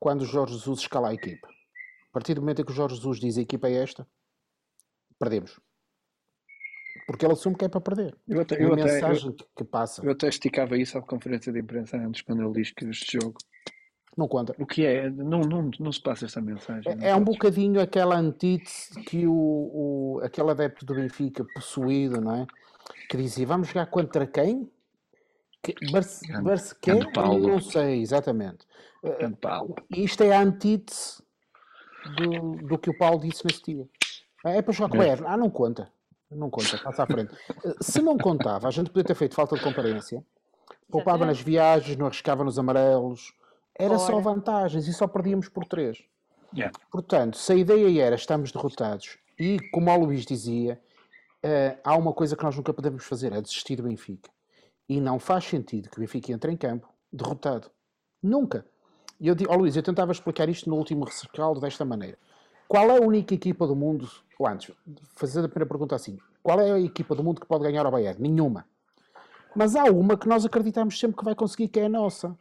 [0.00, 1.46] quando o Jorge Jesus escala a equipa.
[1.46, 4.04] A partir do momento em que o Jorge Jesus diz a equipa é esta,
[5.18, 5.60] perdemos.
[7.06, 8.16] Porque ele assume que é para perder.
[8.26, 10.04] eu até, eu a até, eu, mensagem que- passa.
[10.04, 13.36] eu até esticava isso à conferência de imprensa antes quando ele diz que este jogo
[14.16, 14.54] Não conta.
[14.58, 18.16] o que é não, não, não se passa esta mensagem É, é um bocadinho aquela
[18.16, 22.46] antítese que o, o, aquele adepto do Benfica, possuído, não é?
[23.08, 24.70] Que dizia, vamos jogar contra quem?
[27.12, 27.48] Paulo.
[27.48, 28.66] Não sei, exatamente.
[29.02, 29.74] Eh, Grande Paulo.
[29.90, 31.22] Isto é a antítese
[32.16, 33.86] do, do que o Paulo disse nesse dia.
[34.44, 35.06] Ah, É para jogar com o É.
[35.06, 35.24] Bayern.
[35.26, 35.90] Ah, não conta.
[36.30, 37.34] Não conta, passa à frente.
[37.64, 40.24] Eh, Se não contava, a gente podia ter feito falta de comparência.
[40.90, 43.32] Poupava nas viagens, não arriscava nos amarelos.
[43.78, 44.22] Era só Ora.
[44.22, 45.98] vantagens e só perdíamos por três.
[46.54, 46.76] Yeah.
[46.90, 50.80] Portanto, se a ideia era estamos derrotados e, como o Luís dizia,
[51.42, 54.30] eh, há uma coisa que nós nunca podemos fazer, é desistir do Benfica.
[54.90, 57.70] E não faz sentido que o Benfica entre em campo derrotado.
[58.20, 58.66] Nunca.
[59.20, 62.18] E eu digo, ó Luís, eu tentava explicar isto no último rescaldo desta maneira.
[62.66, 64.74] Qual é a única equipa do mundo, ou antes,
[65.14, 67.92] fazer a primeira pergunta assim, qual é a equipa do mundo que pode ganhar ao
[67.92, 68.20] Bayern?
[68.20, 68.66] Nenhuma.
[69.54, 72.36] Mas há uma que nós acreditamos sempre que vai conseguir, que é a nossa.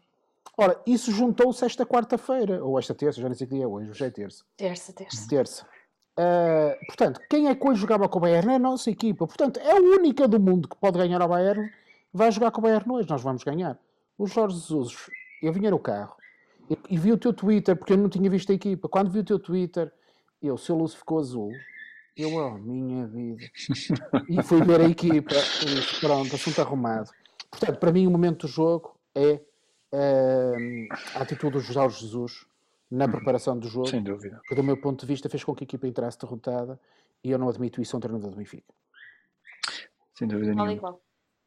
[0.58, 3.92] Ora, isso juntou-se esta quarta-feira, ou esta terça, já nem sei que dia é hoje,
[3.92, 5.28] hoje é terça Terça, terça.
[5.30, 5.68] terça.
[6.18, 9.28] Ah, portanto, quem é que hoje jogava com o Bayern é a nossa equipa.
[9.28, 11.72] Portanto, é a única do mundo que pode ganhar ao Bayern.
[12.14, 13.80] Vai jogar com o Bayern hoje, nós vamos ganhar.
[14.18, 15.10] O Jorge Jesus,
[15.42, 16.16] eu vinha no carro
[16.70, 18.90] e, e vi o teu Twitter, porque eu não tinha visto a equipa.
[18.90, 19.92] Quando vi o teu Twitter,
[20.42, 21.52] eu, seu luz ficou azul.
[22.18, 23.46] Eu, oh, minha vida.
[24.28, 25.36] E fui ver a equipa.
[25.36, 27.10] e disse, pronto, assunto arrumado.
[27.50, 29.42] Portanto, para mim, o momento do jogo é
[29.92, 30.56] ah,
[31.16, 32.46] a atitude do Jorge Jesus
[32.92, 35.64] na preparação do jogo sem dúvida que do meu ponto de vista fez com que
[35.64, 36.80] a equipa entrasse derrotada
[37.24, 38.74] e eu não admito isso a um treinador do Benfica.
[40.16, 40.98] sem dúvida nenhuma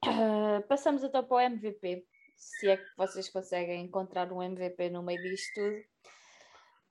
[0.04, 2.04] Ah, passamos então para o MVP.
[2.36, 5.84] Se é que vocês conseguem encontrar um MVP no meio disto tudo.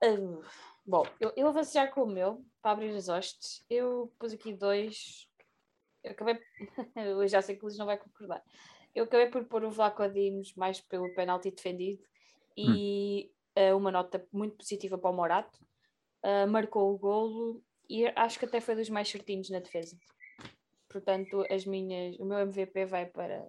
[0.04, 0.48] Ah,
[0.86, 3.64] bom, eu, eu avanço já com o meu para abrir as hostes.
[3.70, 5.28] Eu pus aqui dois.
[6.04, 6.40] Eu acabei.
[6.96, 8.42] eu já sei que o Luís não vai concordar.
[8.96, 12.04] Eu acabei por pôr o Vlaco Dimos mais pelo penalti defendido
[12.58, 15.60] e ah, uma nota muito positiva para o Morato.
[16.50, 19.98] Marcou o golo e acho que até foi dos mais certinhos na defesa.
[20.92, 23.46] Portanto, as minhas, o meu MVP vai para,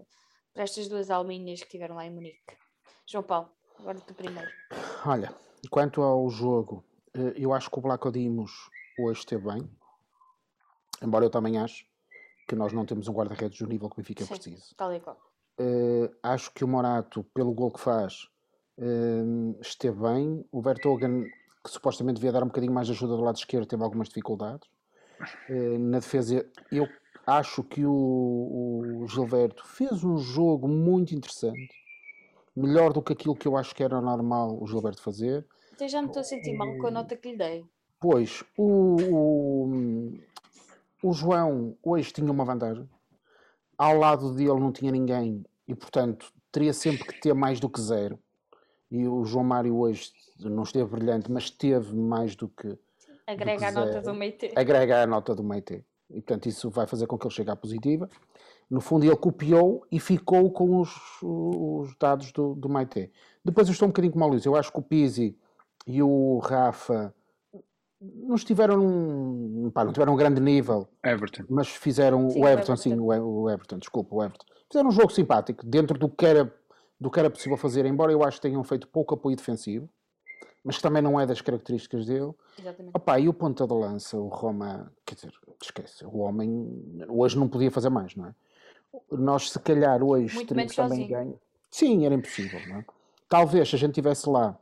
[0.54, 2.56] para estas duas alminhas que estiveram lá em Munique.
[3.06, 4.50] João Paulo, agora tu primeiro.
[5.04, 5.34] Olha,
[5.70, 6.84] quanto ao jogo,
[7.14, 8.52] eh, eu acho que o Blaco Dimos
[8.98, 9.68] hoje esteve bem,
[11.02, 11.84] embora eu também acho
[12.48, 14.34] que nós não temos um guarda-redes do nível que o Benfica Sim.
[14.34, 14.64] precisa.
[14.76, 15.18] Tal e qual.
[15.60, 18.28] Uh, acho que o Morato, pelo gol que faz,
[18.78, 20.44] uh, esteve bem.
[20.50, 21.24] O Vertogen,
[21.64, 24.68] que supostamente devia dar um bocadinho mais de ajuda do lado esquerdo, teve algumas dificuldades.
[25.48, 26.88] Uh, na defesa, eu
[27.26, 31.70] acho que o, o, Gilberto fez um jogo muito interessante.
[32.54, 35.46] Melhor do que aquilo que eu acho que era normal o Gilberto fazer.
[35.72, 37.64] Até já me estou a sentir mal com a nota que lhe dei.
[37.98, 40.12] Pois, o, o,
[41.02, 42.88] o João hoje tinha uma vantagem.
[43.78, 47.80] Ao lado dele não tinha ninguém e, portanto, teria sempre que ter mais do que
[47.80, 48.18] zero.
[48.90, 52.76] E o João Mário hoje não esteve brilhante, mas teve mais do que.
[53.26, 54.52] Agrega do que a nota do Meite.
[54.54, 55.84] Agrega a nota do Meite.
[56.12, 58.08] E, portanto, isso vai fazer com que ele chegue à positiva.
[58.70, 60.90] No fundo, ele copiou e ficou com os,
[61.22, 63.10] os dados do, do Maite.
[63.44, 64.44] Depois, eu estou um bocadinho com o Luís.
[64.44, 65.36] Eu acho que o Pizzi
[65.86, 67.14] e o Rafa
[68.00, 70.88] não estiveram num, pá, não tiveram um grande nível.
[71.04, 71.44] Everton.
[71.48, 74.44] Mas fizeram sim, o Everton, sim, o Everton, desculpa, o Everton.
[74.70, 76.52] Fizeram um jogo simpático, dentro do que era,
[76.98, 79.88] do que era possível fazer, embora eu acho que tenham feito pouco apoio defensivo,
[80.64, 82.32] mas que também não é das características dele.
[82.58, 82.94] Exatamente.
[82.94, 87.48] Opa, e o ponta de lança, o Roma, quer dizer, esquece, o homem hoje não
[87.48, 88.34] podia fazer mais, não é?
[89.10, 91.40] Nós se calhar hoje Muito teríamos também ganho.
[91.70, 92.84] Sim, era impossível, não é?
[93.28, 94.56] Talvez se a gente tivesse lá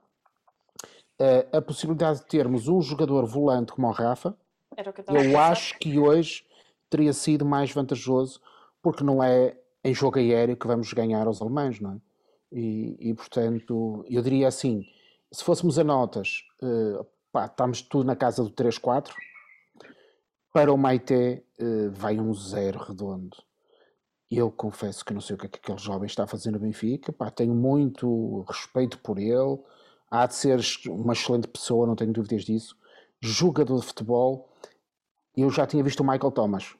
[1.20, 4.36] uh, a possibilidade de termos um jogador volante como o Rafa,
[5.08, 6.44] o eu acho que hoje
[6.88, 8.40] teria sido mais vantajoso,
[8.80, 11.96] porque não é em jogo aéreo que vamos ganhar aos alemães, não é?
[12.52, 14.84] E, e portanto, eu diria assim:
[15.32, 19.12] se fôssemos a notas, uh, pá, estamos tudo na casa do 3-4.
[20.52, 23.36] Para o Maite, uh, vai um zero redondo.
[24.30, 26.58] Eu confesso que não sei o que é que aquele jovem está a fazer no
[26.58, 27.12] Benfica.
[27.12, 29.58] Pá, tenho muito respeito por ele
[30.10, 32.76] há de ser uma excelente pessoa, não tenho dúvidas disso.
[33.22, 34.50] Jogador de futebol,
[35.36, 36.74] eu já tinha visto o Michael Thomas.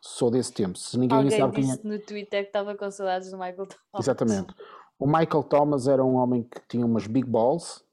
[0.00, 0.78] Sou desse tempo.
[0.78, 1.92] Se ninguém Alguém sabe disse tinha...
[1.92, 4.06] no Twitter que estava com saudades do Michael Thomas.
[4.06, 4.54] Exatamente.
[5.00, 7.84] O Michael Thomas era um homem que tinha umas big balls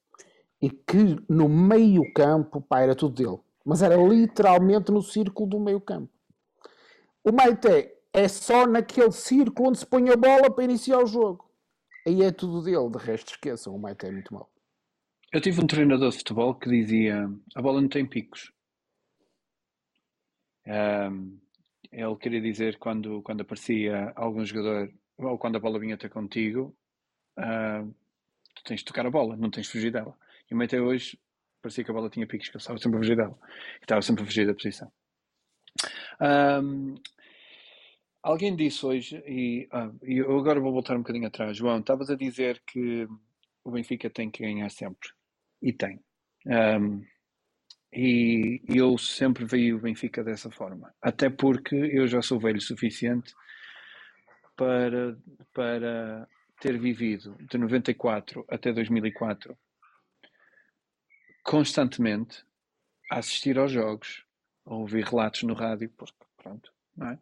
[0.62, 3.40] e que no meio campo, pá, era tudo dele.
[3.66, 6.12] Mas era literalmente no círculo do meio campo.
[7.24, 11.48] O Maite é só naquele círculo onde se põe a bola para iniciar o jogo
[12.08, 14.50] aí é tudo dele, de resto esqueçam, o Maite é muito mau.
[15.32, 18.52] Eu tive um treinador de futebol que dizia a bola não tem picos.
[20.66, 21.38] Um,
[21.92, 26.76] ele queria dizer quando, quando aparecia algum jogador ou quando a bola vinha até contigo,
[27.38, 27.94] uh,
[28.56, 30.18] tu tens de tocar a bola, não tens de fugir dela.
[30.50, 31.20] E o Maite hoje
[31.62, 33.38] parecia que a bola tinha picos, que ele estava sempre a fugir dela.
[33.80, 34.92] Que estava sempre a fugir da posição.
[36.22, 36.96] Um,
[38.28, 42.10] Alguém disse hoje, e, ah, e eu agora vou voltar um bocadinho atrás, João, estavas
[42.10, 43.08] a dizer que
[43.64, 45.10] o Benfica tem que ganhar sempre.
[45.62, 46.02] E tem.
[46.46, 47.06] Um,
[47.94, 50.94] e eu sempre vi o Benfica dessa forma.
[51.02, 53.34] Até porque eu já sou velho o suficiente
[54.58, 55.18] para,
[55.54, 56.28] para
[56.60, 59.58] ter vivido de 94 até 2004
[61.44, 62.44] constantemente
[63.10, 64.26] a assistir aos jogos,
[64.66, 67.20] a ouvir relatos no rádio, porque pronto, não é?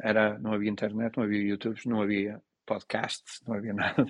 [0.00, 4.06] Era, não havia internet, não havia YouTube, não havia podcasts, não havia nada.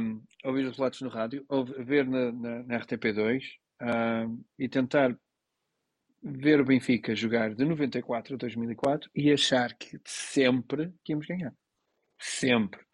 [0.00, 1.44] Um, ouvir os relatos no rádio,
[1.78, 3.42] ver na, na, na RTP2
[3.82, 5.18] um, e tentar
[6.22, 11.54] ver o Benfica jogar de 94 a 2004 e achar que sempre que íamos ganhar.
[12.18, 12.85] Sempre.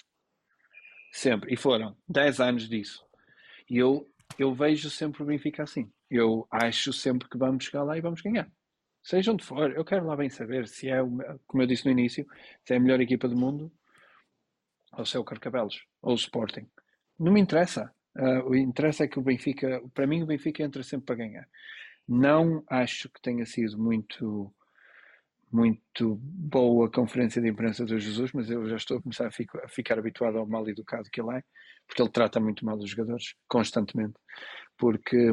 [1.13, 1.55] Sempre.
[1.55, 3.05] E foram 10 anos disso.
[3.71, 5.89] E eu, eu vejo sempre o Benfica assim.
[6.11, 8.51] Eu acho sempre que vamos chegar lá e vamos ganhar
[9.03, 10.99] seja onde for, eu quero lá bem saber se é,
[11.47, 12.27] como eu disse no início,
[12.65, 13.73] se é a melhor equipa do mundo,
[14.93, 16.69] ou se é o Carcabelos, ou o Sporting.
[17.19, 17.93] Não me interessa.
[18.17, 21.49] Uh, o interessa é que o Benfica, para mim, o Benfica entra sempre para ganhar.
[22.07, 24.55] Não acho que tenha sido muito
[25.53, 29.59] muito boa conferência de imprensa do Jesus, mas eu já estou a começar a, fico,
[29.59, 31.43] a ficar habituado ao mal educado que ele é,
[31.87, 34.15] porque ele trata muito mal os jogadores, constantemente.
[34.79, 35.33] Porque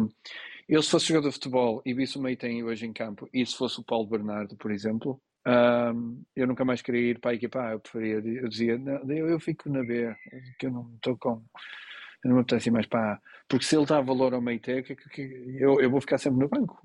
[0.67, 3.55] eu, se fosse jogador de futebol e visse o Meitem hoje em campo, e se
[3.55, 7.61] fosse o Paulo Bernardo, por exemplo, um, eu nunca mais queria ir para a equipa
[7.61, 7.72] A.
[7.72, 10.15] Eu preferia, eu dizia, não, eu, eu fico na B,
[10.59, 11.43] que eu não estou com.
[12.24, 13.20] Eu não me apetece mais para A.
[13.47, 15.22] Porque se ele dá valor ao que, que,
[15.57, 16.80] eu, eu vou ficar sempre no banco,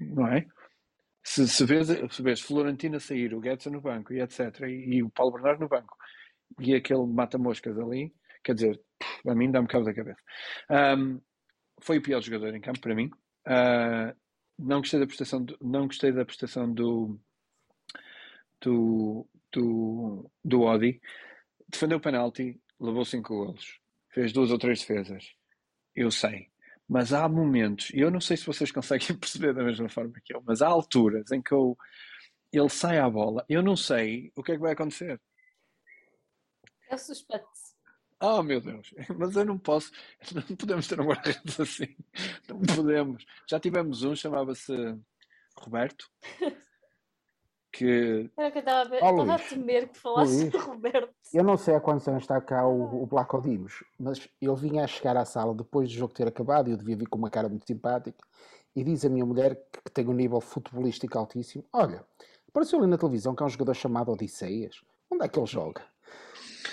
[0.00, 0.46] não é?
[1.24, 5.02] Se, se, vês, se vês Florentina sair, o Guedes no banco e etc., e, e,
[5.02, 5.96] o Paulo Bernardo no banco,
[6.58, 8.12] e aquele mata-moscas ali,
[8.42, 8.80] quer dizer,
[9.26, 10.20] a mim dá-me cabo da cabeça.
[10.70, 11.20] Um,
[11.80, 13.10] foi o pior jogador em campo para mim.
[13.46, 14.14] Uh,
[14.58, 17.18] não gostei da prestação do, não gostei da prestação do
[18.60, 21.00] do do, do Odi.
[21.68, 25.34] Defendeu o penalti, levou cinco golos, fez duas ou três defesas.
[25.94, 26.51] Eu sei.
[26.92, 30.34] Mas há momentos, e eu não sei se vocês conseguem perceber da mesma forma que
[30.34, 31.74] eu, mas há alturas em que eu,
[32.52, 35.18] ele sai à bola, eu não sei o que é que vai acontecer.
[36.90, 37.46] O suspeito.
[38.20, 39.90] Oh meu Deus, mas eu não posso,
[40.34, 41.96] não podemos ter um guarda-redes assim,
[42.46, 43.24] não podemos.
[43.48, 44.74] Já tivemos um, chamava-se
[45.56, 46.10] Roberto,
[47.72, 50.50] que Era o que eu estava a, ver- estava a temer que falasse Luís.
[50.52, 51.08] de Roberto.
[51.32, 54.84] Eu não sei há quantos anos está cá o, o Black Odimos, mas eu vinha
[54.84, 57.30] a chegar à sala depois do jogo ter acabado e eu devia vir com uma
[57.30, 58.18] cara muito simpática
[58.76, 62.04] e diz a minha mulher que, que tem um nível futebolístico altíssimo, olha,
[62.48, 65.82] apareceu ali na televisão que há um jogador chamado Odisseias, onde é que ele joga?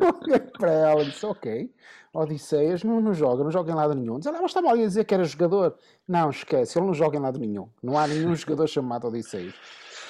[0.00, 1.72] Eu olhei para ela e disse, ok,
[2.12, 4.18] Odisseias não, não joga, não joga em lado nenhum.
[4.18, 5.76] Diz ela, mas estava ali a dizer que era jogador.
[6.06, 7.68] Não, esquece, ele não joga em lado nenhum.
[7.82, 9.54] Não há nenhum jogador chamado Odisseias.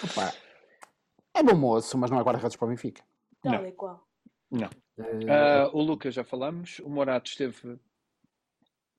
[0.05, 0.35] Opa,
[1.35, 3.03] é bom moço, mas não é guarda-redes para o Benfica.
[3.45, 3.53] Não.
[3.53, 4.09] Tal e qual.
[4.51, 4.71] não.
[5.29, 7.79] Ah, o Lucas já falamos, o Morato esteve,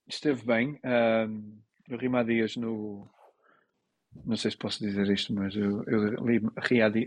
[0.07, 0.79] esteve bem.
[0.83, 1.27] Ah,
[1.89, 3.07] o Rima Dias no.
[4.25, 6.41] Não sei se posso dizer isto, mas eu, eu li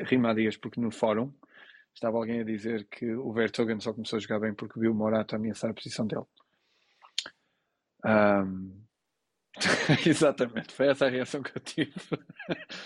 [0.02, 1.32] Rima Dias porque no fórum
[1.94, 4.94] estava alguém a dizer que o Vertogen só começou a jogar bem porque viu o
[4.94, 6.26] Morato ameaçar a posição dele.
[8.02, 8.44] Ah,
[10.06, 11.92] exatamente, foi essa a reação que eu tive.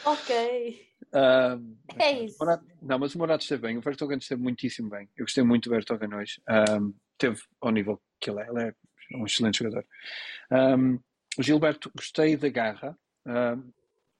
[0.05, 0.89] Ok.
[1.13, 1.59] Ah,
[1.99, 2.37] É isso.
[2.39, 3.77] Morato- não, mas o Morato esteve bem.
[3.77, 5.09] O Vertogen esteve muitíssimo bem.
[5.17, 6.41] Eu gostei muito do Vertogen hoje.
[6.49, 8.49] Um, teve ao nível que ele é.
[8.49, 8.75] Ele é
[9.17, 9.85] um excelente jogador.
[10.53, 11.01] Um,
[11.39, 12.97] o Gilberto, gostei da garra.
[13.27, 13.73] um,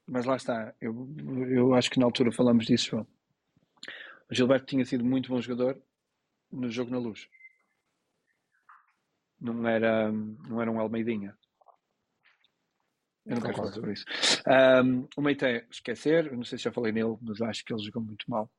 [0.07, 0.75] mas lá está.
[0.81, 1.09] Eu,
[1.49, 3.07] eu acho que na altura falamos disso, João.
[4.29, 5.81] O Gilberto tinha sido muito bom jogador
[6.51, 7.29] no jogo na luz.
[9.41, 11.37] Não era, não era um Almeidinha.
[13.27, 14.05] Eu não quero falar sobre isso.
[14.85, 17.83] Um, o Meite, esquecer, eu não sei se já falei nele, mas acho que ele
[17.83, 18.51] jogou muito mal.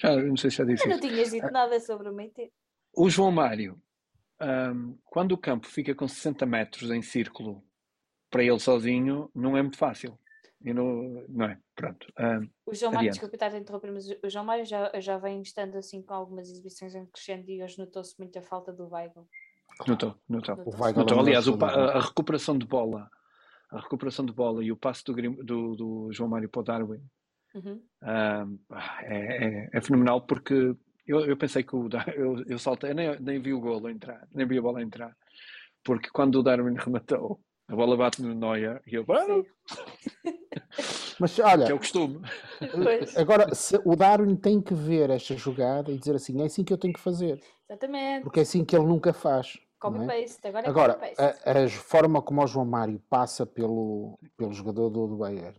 [0.00, 1.08] Já, eu não sei se já disse Eu não isso.
[1.08, 2.52] tinhas dito nada sobre o Meite.
[2.96, 3.80] O João Mário,
[4.40, 7.64] um, quando o campo fica com 60 metros em círculo
[8.30, 10.18] para ele sozinho, não é muito fácil.
[10.64, 11.58] Eu não, não é?
[11.74, 12.06] Pronto.
[12.18, 15.42] Um, O João Mário, desculpa estar a interromper, mas o João Mário já, já vem
[15.42, 19.28] estando assim com algumas exibições em crescendo e hoje notou-se muito a falta do Weigl.
[19.86, 20.56] notou, notou.
[20.56, 20.74] Notou.
[20.74, 21.18] O Weigl Notou.
[21.18, 23.10] é Aliás, o a recuperação de bola,
[23.76, 25.14] a recuperação de bola e o passo do,
[25.44, 27.00] do, do João Mário para o Darwin
[27.54, 27.80] Uhum.
[28.02, 28.58] Um,
[29.04, 30.74] é, é- é fenomenal porque
[31.06, 34.26] eu, eu pensei que o Dar- eu, eu saltei, nem, nem vi o golo entrar,
[34.34, 35.16] nem vi a bola entrar,
[35.84, 39.42] porque quando o Darwin rematou, a bola bate no Neuer e eu, ah.
[41.20, 42.20] Mas olha, que é o costume.
[42.72, 46.64] Pois, agora se- o Darwin tem que ver esta jogada e dizer assim: é assim
[46.64, 48.24] que eu tenho que fazer, exatamente.
[48.24, 49.56] porque é assim que ele nunca faz.
[49.90, 50.06] Não é?
[50.06, 50.48] Copy-paste.
[50.48, 51.48] Agora é Agora, copy-paste.
[51.48, 55.56] a, a forma como o João Mário passa pelo, pelo jogador do, do Bayern,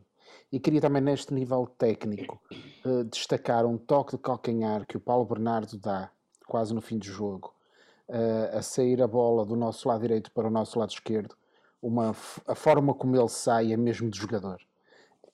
[0.51, 2.41] e queria também neste nível técnico
[2.85, 6.11] eh, destacar um toque de calcanhar que o Paulo Bernardo dá
[6.47, 7.53] quase no fim do jogo,
[8.07, 11.35] eh, a sair a bola do nosso lado direito para o nosso lado esquerdo,
[11.81, 12.15] uma,
[12.47, 14.59] a forma como ele sai é mesmo de jogador.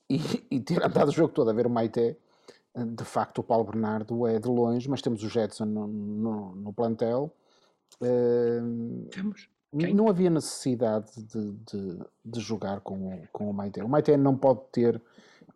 [0.10, 2.18] E, e ter andado o jogo todo a ver o Maite,
[2.74, 6.56] eh, de facto o Paulo Bernardo é de longe, mas temos o Jetson no, no,
[6.56, 7.32] no plantel.
[9.12, 9.50] Temos.
[9.80, 9.94] Quem?
[9.94, 13.80] não havia necessidade de, de, de jogar com, o- com o Maite.
[13.82, 15.02] O Maite não pode ter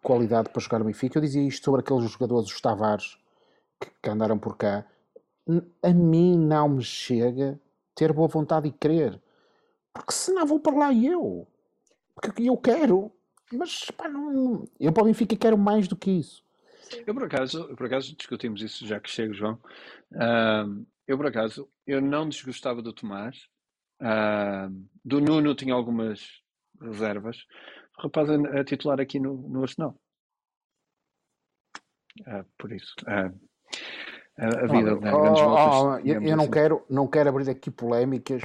[0.01, 1.17] qualidade para jogar no Benfica.
[1.17, 3.17] Eu dizia isto sobre aqueles jogadores, os Tavares,
[3.79, 4.85] que, que andaram por cá.
[5.83, 7.59] A mim não me chega
[7.93, 9.21] ter boa vontade e querer.
[9.93, 11.45] Porque senão vou para lá eu.
[12.15, 13.11] Porque eu quero.
[13.51, 16.41] Mas pá, não, eu para o Benfica quero mais do que isso.
[17.05, 19.59] Eu por acaso, por acaso discutimos isso já que chego, João.
[20.13, 23.47] Um, eu por acaso, eu não desgostava do Tomás.
[24.01, 26.41] Um, do Nuno tinha algumas
[26.81, 27.37] reservas.
[27.97, 29.95] O rapaz é, é titular aqui no, no Arsenal.
[32.27, 32.93] Ah, por isso.
[33.07, 33.31] ah,
[34.37, 36.03] a, a vida dá grandes oh, voltas.
[36.03, 36.51] oh, eu, eu não assim.
[36.51, 38.41] quero, não quero abrir aqui polémicas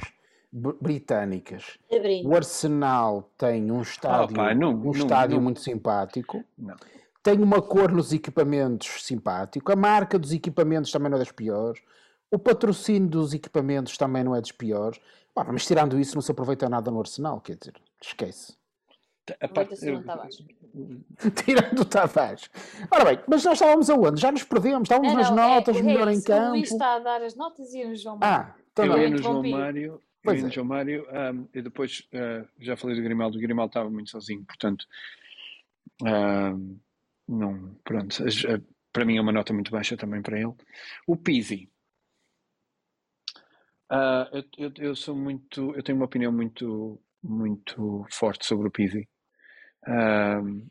[0.51, 1.77] br- britânicas.
[1.91, 2.29] Abrindo.
[2.29, 5.43] O Arsenal tem um estádio, pá, não, um não, estádio não.
[5.43, 6.43] muito simpático.
[6.57, 6.75] Não.
[7.23, 9.71] Tem uma cor nos equipamentos simpático.
[9.71, 11.81] A marca dos equipamentos também não é das piores.
[12.31, 14.99] O patrocínio dos equipamentos também não é dos piores.
[15.33, 18.55] Pá, mas tirando isso, não se aproveita nada no Arsenal, quer dizer, esquece.
[19.39, 19.75] A parte-
[21.45, 22.49] tirando o Tavares.
[22.89, 24.19] Ora bem, mas nós estávamos aonde?
[24.19, 26.31] Já nos perdemos, estávamos Não, nas não, é- notas, é melhor em isso.
[26.33, 26.83] O Luís campo.
[26.83, 28.35] está a dar as notas e o João Mário.
[28.49, 28.97] Ah, então Eu não.
[28.99, 29.43] ia no João.
[29.43, 30.51] Mário, eu ia no é.
[30.51, 33.37] João Mário um, e depois uh, já falei do Grimaldo.
[33.37, 34.85] O Grimaldo estava muito sozinho, portanto,
[36.03, 36.77] um,
[37.27, 38.61] não, pronto, as- uh,
[38.91, 40.53] para mim é uma nota muito baixa também para ele.
[41.07, 41.69] O Pizzi,
[43.91, 48.71] uh, eu, eu, eu sou muito, eu tenho uma opinião muito, muito forte sobre o
[48.71, 49.07] Pizzi,
[49.87, 50.69] Um,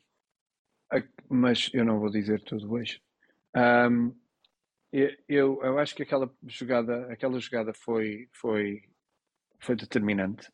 [1.29, 3.01] mas eu não vou dizer tudo hoje.
[3.57, 4.15] Um,
[4.93, 8.83] eu, eu, acho que aquela jogada, aquela jogada foi, foi,
[9.61, 10.51] foi determinante.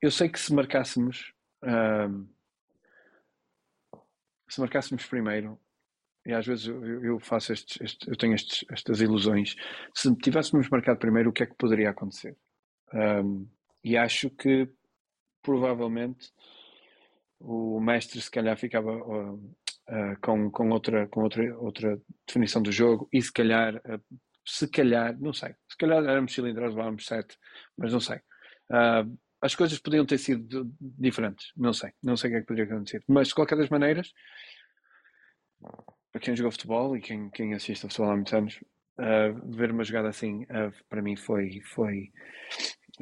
[0.00, 2.26] Eu sei que se marcássemos, ahm,
[4.48, 5.58] se marcássemos primeiro,
[6.26, 9.54] e às vezes eu, eu faço estes, eu tenho estes, estas ilusões.
[9.94, 12.36] Se tivéssemos marcado primeiro, o que é que poderia acontecer?
[12.92, 13.46] Um,
[13.82, 14.68] e acho que
[15.42, 16.32] provavelmente
[17.38, 22.72] o mestre se calhar ficava uh, uh, com, com, outra, com outra, outra definição do
[22.72, 24.02] jogo e se calhar, uh,
[24.46, 27.36] se calhar, não sei, se calhar éramos cilindros, vamos sete,
[27.76, 28.20] mas não sei.
[29.42, 32.72] as coisas podiam ter sido diferentes, não sei, não sei o que é que poderia
[32.72, 33.02] acontecer.
[33.06, 34.12] Mas de qualquer das maneiras,
[36.14, 38.64] para quem jogou futebol e quem, quem assiste a futebol há muitos anos,
[39.48, 40.46] ver uma jogada assim
[40.88, 42.12] para mim foi, foi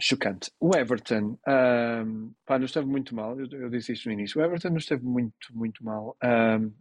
[0.00, 0.50] chocante.
[0.58, 4.40] O Everton, um, pá, não esteve muito mal, eu, eu, disse isto no início.
[4.40, 6.16] O Everton não esteve muito, muito mal.
[6.22, 6.72] Um,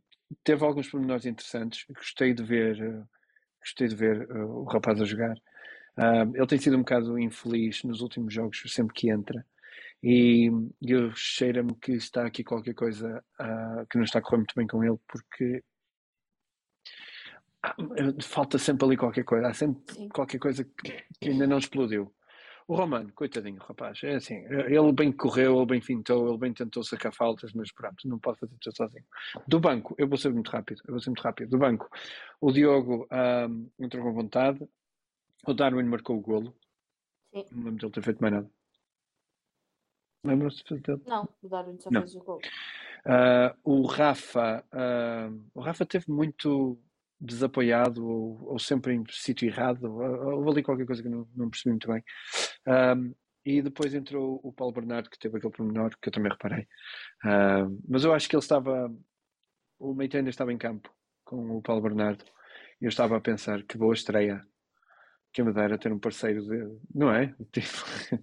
[0.43, 1.86] teve alguns pormenores interessantes.
[1.89, 3.05] Gostei de ver, uh,
[3.59, 5.36] gostei de ver uh, o rapaz a jogar.
[5.97, 9.45] Um, ele tem sido um bocado infeliz nos últimos jogos, sempre que entra.
[10.03, 10.49] E
[10.82, 14.65] eu cheira-me que está aqui qualquer coisa uh, que não está a correr muito bem
[14.65, 15.63] com ele, porque
[18.22, 19.47] falta sempre ali qualquer coisa.
[19.47, 20.09] Há sempre Sim.
[20.09, 22.14] qualquer coisa que, que ainda não explodiu.
[22.68, 26.84] O Romano, coitadinho, rapaz, é assim, ele bem correu, ele bem fintou, ele bem tentou
[26.84, 29.03] sacar faltas, mas pronto, não pode fazer tudo sozinho.
[29.45, 31.49] Do banco, eu vou ser muito rápido, eu vou ser muito rápido.
[31.49, 31.89] Do banco,
[32.39, 34.66] o Diogo um, entrou com vontade,
[35.45, 36.55] o Darwin marcou o golo.
[37.34, 37.45] Sim.
[37.51, 38.51] Não lembro dele ter feito mais nada.
[40.24, 41.01] Lembram-se dele?
[41.05, 42.01] Não, o Darwin só não.
[42.01, 42.41] fez o golo.
[43.05, 46.80] Uh, o Rafa, uh, o Rafa teve muito
[47.22, 49.86] desapoiado ou, ou sempre em sítio errado.
[49.86, 52.03] Houve ali qualquer coisa que não, não percebi muito bem.
[52.67, 53.13] Um,
[53.45, 56.67] e depois entrou o Paulo Bernardo, que teve aquele pormenor que eu também reparei.
[57.88, 58.93] Mas eu acho que ele estava.
[59.80, 60.93] O Meite ainda estava em campo
[61.24, 62.24] com o Paulo Bernardo.
[62.80, 64.45] E eu estava a pensar que boa estreia
[65.34, 66.80] que me dera ter um parceiro de.
[66.93, 67.34] Não é?
[67.51, 68.22] Tipo,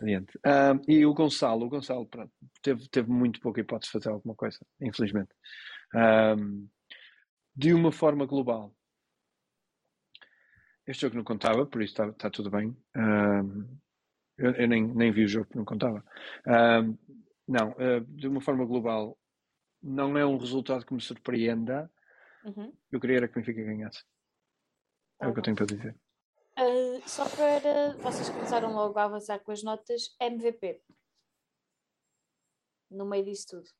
[0.00, 0.38] adiante.
[0.86, 4.58] E o Gonçalo, o Gonçalo pronto, teve, teve muito pouca hipótese de fazer alguma coisa,
[4.80, 5.30] infelizmente.
[7.54, 8.74] De uma forma global.
[10.86, 12.76] Este jogo não contava, por isso está, está tudo bem.
[12.96, 13.78] Um,
[14.36, 16.04] eu, eu nem, nem, vi o jogo, não contava.
[16.46, 16.98] Um,
[17.46, 19.16] não, uh, de uma forma global,
[19.82, 21.90] não é um resultado que me surpreenda.
[22.44, 22.72] Uhum.
[22.90, 24.04] Eu queria era que o Benfica ganhasse.
[25.20, 25.96] É o que eu tenho para dizer.
[26.58, 30.82] Uh, só para vocês começaram logo a avançar com as notas, MVP.
[32.90, 33.70] No meio disso tudo.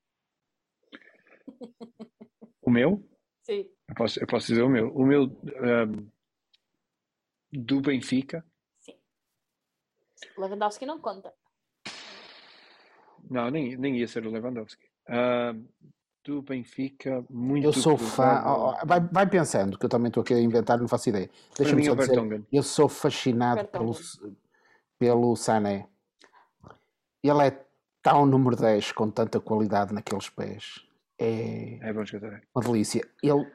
[2.63, 3.05] O meu?
[3.43, 3.69] Sim.
[3.89, 4.95] Eu posso, eu posso dizer o meu.
[4.95, 6.09] O meu um,
[7.53, 8.45] do Benfica.
[8.81, 8.97] Sim.
[10.39, 11.33] Lewandowski não conta.
[13.29, 14.87] Não, nem, nem ia ser o Lewandowski.
[15.09, 15.67] Um,
[16.25, 18.43] do Benfica, muito Eu sou fã.
[18.47, 21.29] Oh, vai, vai pensando, que eu também estou aqui a inventar, não faço ideia.
[21.59, 23.93] Deixa-me só dizer, eu sou fascinado pelo,
[25.01, 25.89] pelo Sané.
[27.21, 27.65] Ele é
[28.01, 30.87] tão número 10 com tanta qualidade naqueles pés
[31.19, 32.35] é, é bom jogador.
[32.37, 32.41] É.
[32.55, 33.07] uma delícia.
[33.23, 33.47] Ele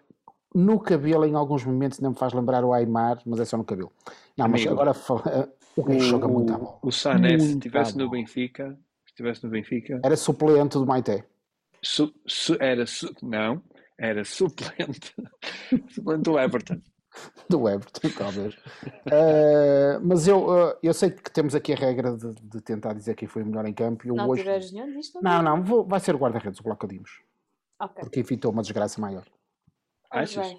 [0.53, 3.64] no cabelo, em alguns momentos, não me faz lembrar o Aymar, mas é só no
[3.64, 3.91] cabelo.
[4.38, 4.91] Não, mas agora
[5.76, 6.80] o que joga muito a bola.
[6.82, 11.26] O Sané, se estivesse no Benfica, se estivesse no Benfica, era suplente do Maité.
[11.82, 13.62] Su, su, era su, não,
[13.97, 15.14] era suplente,
[15.89, 16.82] suplente do Everton.
[17.49, 18.55] Do Everton, talvez.
[18.55, 23.16] uh, mas eu, uh, eu sei que temos aqui a regra de, de, tentar dizer
[23.16, 24.08] quem foi o melhor em campo.
[24.08, 24.43] Eu não hoje...
[24.43, 25.20] tiveres nenhum disto?
[25.22, 27.22] Não, não, vou, vai ser o guarda-redes, o Bloco Dimos.
[27.80, 28.01] Okay.
[28.01, 29.25] Porque evitou uma desgraça maior.
[30.09, 30.55] Achas?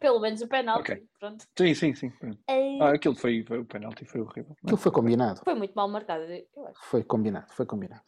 [0.00, 0.92] Pelo menos o penalti.
[0.92, 1.08] Okay.
[1.18, 1.46] Pronto.
[1.56, 2.10] Sim, sim, sim.
[2.48, 2.78] É...
[2.80, 4.56] Ah, aquilo foi, foi o penalti, foi horrível.
[4.62, 5.40] Aquilo foi combinado.
[5.44, 6.82] Foi muito mal marcado, eu acho.
[6.82, 8.02] Foi combinado, foi combinado.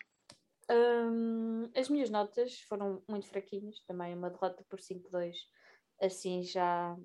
[0.69, 5.35] Hum, as minhas notas foram muito fraquinhas, também uma derrota por 5-2,
[6.01, 6.97] assim já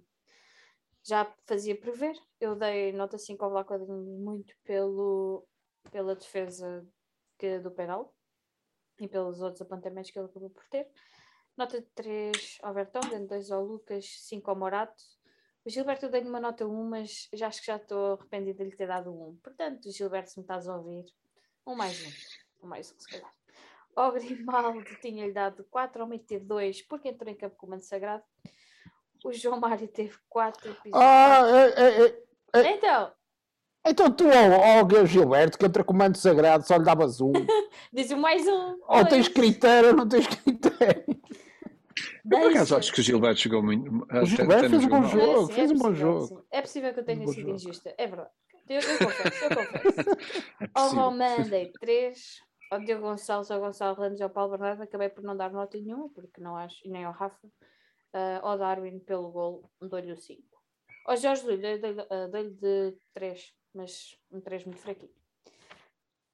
[1.03, 2.15] já fazia prever.
[2.39, 5.45] Eu dei nota 5 ao Vlaco muito pelo,
[5.91, 6.87] pela defesa
[7.37, 8.13] que, do penal
[8.99, 10.87] e pelos outros apontamentos que ele acabou por ter.
[11.57, 15.03] Nota 3 ao Vertonghen, 2 ao Lucas, 5 ao Morato.
[15.65, 18.69] O Gilberto eu dei uma nota 1, mas já acho que já estou arrependida de
[18.69, 19.39] lhe ter dado 1.
[19.43, 21.05] Portanto, Gilberto, se me estás a ouvir,
[21.67, 22.65] um mais um.
[22.65, 23.33] Um mais um, se calhar.
[23.95, 27.81] Ao Grimaldo tinha-lhe dado 4, ao teve 2, porque entrou em campo com o Mano
[27.81, 28.23] Sagrado.
[29.23, 30.93] O João Mário teve 4 episódios.
[30.95, 31.41] Ah,
[31.75, 32.23] é, é,
[32.53, 33.13] é, então,
[33.85, 37.31] então tu ao, ao Gilberto, que entra com manto sagrado, só lhe davas um.
[37.93, 38.77] Diz o mais um.
[38.87, 41.19] Ou tens critério ou não tens critério.
[42.31, 44.05] Eu, por acaso acho que o Gilberto chegou muito.
[44.11, 45.47] O Gilberto fez um bom jogo.
[45.47, 46.27] Sim, fez é um bom jogo.
[46.27, 46.37] Sim.
[46.51, 47.93] É possível que eu tenha um sido injusta.
[47.97, 48.29] É verdade.
[48.69, 50.09] Eu, eu confesso, eu confesso.
[50.61, 52.39] É ao Roman dei 3.
[52.71, 55.75] Ao Diogo Gonçalves, ao Gonçalo Randes e ao Paulo Bernardo acabei por não dar nota
[55.75, 57.47] nenhuma, porque não acho, e nem ao Rafa.
[58.13, 60.39] Uh, ao Darwin pelo gol, dou-lhe o 5.
[61.07, 65.13] Ao Jorge Lulho, dei-lhe de 3 mas um 3 muito fraquinho.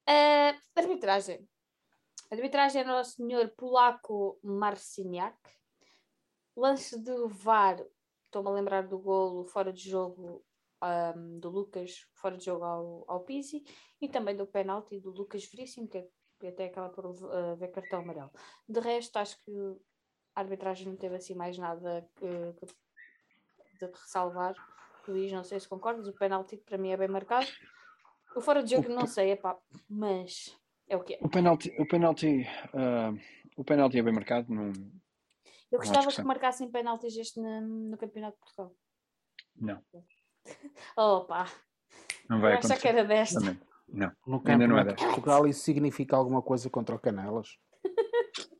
[0.08, 1.48] Uh, arbitragem.
[2.30, 5.36] Arbitragem era o senhor polaco Marciniak.
[6.56, 7.84] Lance de VAR,
[8.24, 10.44] estou-me a lembrar do golo fora de jogo
[10.82, 13.62] um, do Lucas, fora de jogo ao, ao Pizzi,
[14.00, 18.00] e também do penalti do Lucas Veríssimo, que, é, até acaba por uh, ver cartão
[18.00, 18.30] amarelo.
[18.68, 19.52] De resto, acho que
[20.34, 22.66] a arbitragem não teve assim mais nada que, que
[23.78, 24.54] de ressalvar.
[25.10, 27.46] Luís, não sei se concordas, o penalti para mim é bem marcado.
[28.34, 29.56] O fora de jogo, o, não sei, epá,
[29.88, 30.56] mas
[30.88, 31.18] é o que é.
[31.20, 33.18] O penalti, o penalti, uh,
[33.56, 34.52] o penalti é bem marcado.
[34.52, 34.72] Não,
[35.70, 38.76] Eu gostava que, que marcassem penaltis este no, no Campeonato de Portugal.
[39.56, 39.82] Não.
[40.96, 41.46] Opa!
[42.28, 43.40] Não vai Eu acho que era desta.
[43.88, 44.94] Não, No ainda não é de.
[44.94, 47.58] Portugal isso significa alguma coisa contra o Canelas?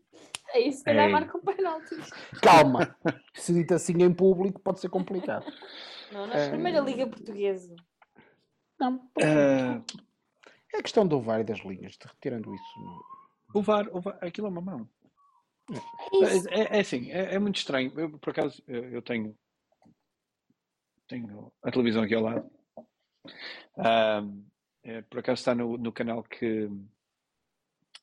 [0.51, 1.13] É isso, se calhar Ei.
[1.13, 2.09] marcam penaltis.
[2.41, 2.97] Calma!
[3.35, 5.45] Se dito assim em público pode ser complicado.
[6.13, 6.49] Não, na É.
[6.51, 7.75] primeira Liga Portuguesa.
[8.79, 9.83] Não, Ah,
[10.75, 12.81] é questão do VAR e das linhas, de- retirando isso.
[12.81, 13.01] Não.
[13.55, 14.89] o, VAR, o VAR, aquilo é uma mão.
[15.71, 15.77] É.
[16.55, 17.93] É, é, é assim, é, é muito estranho.
[17.99, 19.37] Eu, por acaso, eu, eu tenho,
[21.09, 22.51] tenho a televisão aqui ao lado.
[23.79, 24.45] Ahm,
[24.85, 26.69] é, por acaso está no, no canal que.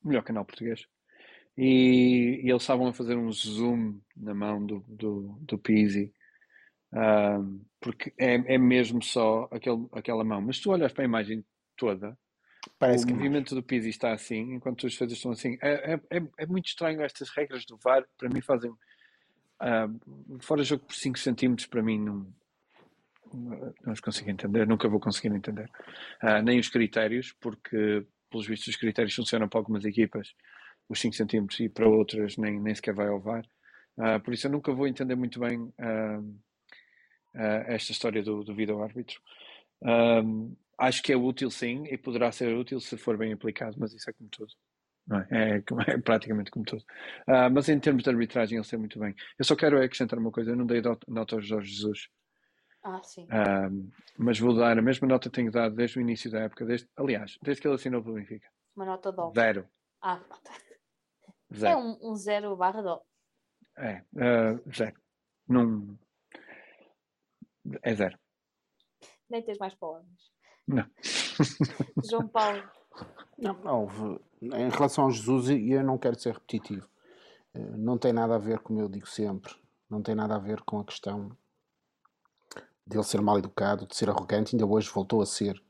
[0.02, 0.86] Melhor canal português.
[1.56, 6.12] E, e eles estavam a fazer um zoom na mão do, do, do Pizzi.
[7.80, 10.40] Porque é, é mesmo só aquele, aquela mão.
[10.40, 11.44] Mas se tu olhas para a imagem
[11.76, 12.16] toda,
[12.78, 15.58] Parece o é movimento do Pizzi está assim, enquanto as defesas estão assim.
[15.60, 18.72] É, é, é, é muito estranho estas regras do VAR, para mim fazem
[19.60, 19.88] ah,
[20.40, 22.26] fora jogo por 5 centímetros, para mim não,
[23.32, 25.70] não os consigo entender, nunca vou conseguir entender.
[26.20, 30.34] Ah, nem os critérios, porque pelos vistos os critérios funcionam para algumas equipas,
[30.88, 33.44] os 5 centímetros, e para outras nem, nem sequer vai ao VAR.
[33.98, 35.72] Ah, por isso eu nunca vou entender muito bem
[37.34, 39.20] ah, esta história do, do vídeo-árbitro.
[39.82, 43.92] Um, acho que é útil sim e poderá ser útil se for bem aplicado, mas
[43.92, 44.52] isso é como tudo.
[45.30, 45.56] é?
[45.56, 45.62] É,
[45.92, 46.84] é praticamente como tudo.
[47.26, 49.14] Ah, mas em termos de arbitragem, ele sei muito bem.
[49.38, 52.08] Eu só quero acrescentar uma coisa: eu não dei nota ao Jorge Jesus,
[52.82, 53.26] Ah, sim.
[53.30, 53.68] ah,
[54.18, 56.64] mas vou dar a mesma nota que tenho dado desde o início da época.
[56.64, 59.32] Desde, aliás, desde que ele assinou pelo Benfica: Uma nota dó.
[59.34, 59.68] zero.
[60.00, 60.50] Ah, pronto.
[60.50, 61.78] É Zero.
[61.78, 63.02] um, um zero barra dó.
[63.76, 64.96] É, ah, zero.
[65.48, 65.98] Não.
[67.82, 68.18] É zero.
[69.28, 70.32] Nem tens mais palavras.
[70.66, 70.84] Não.
[72.08, 72.62] João Paulo.
[73.38, 74.20] Não, houve.
[74.42, 76.86] Em relação ao Jesus, e eu não quero ser repetitivo,
[77.54, 79.54] eh, não tem nada a ver, como eu digo sempre,
[79.88, 81.36] não tem nada a ver com a questão
[82.86, 84.54] de ele ser mal educado, de ser arrogante.
[84.54, 85.60] Ainda hoje voltou a ser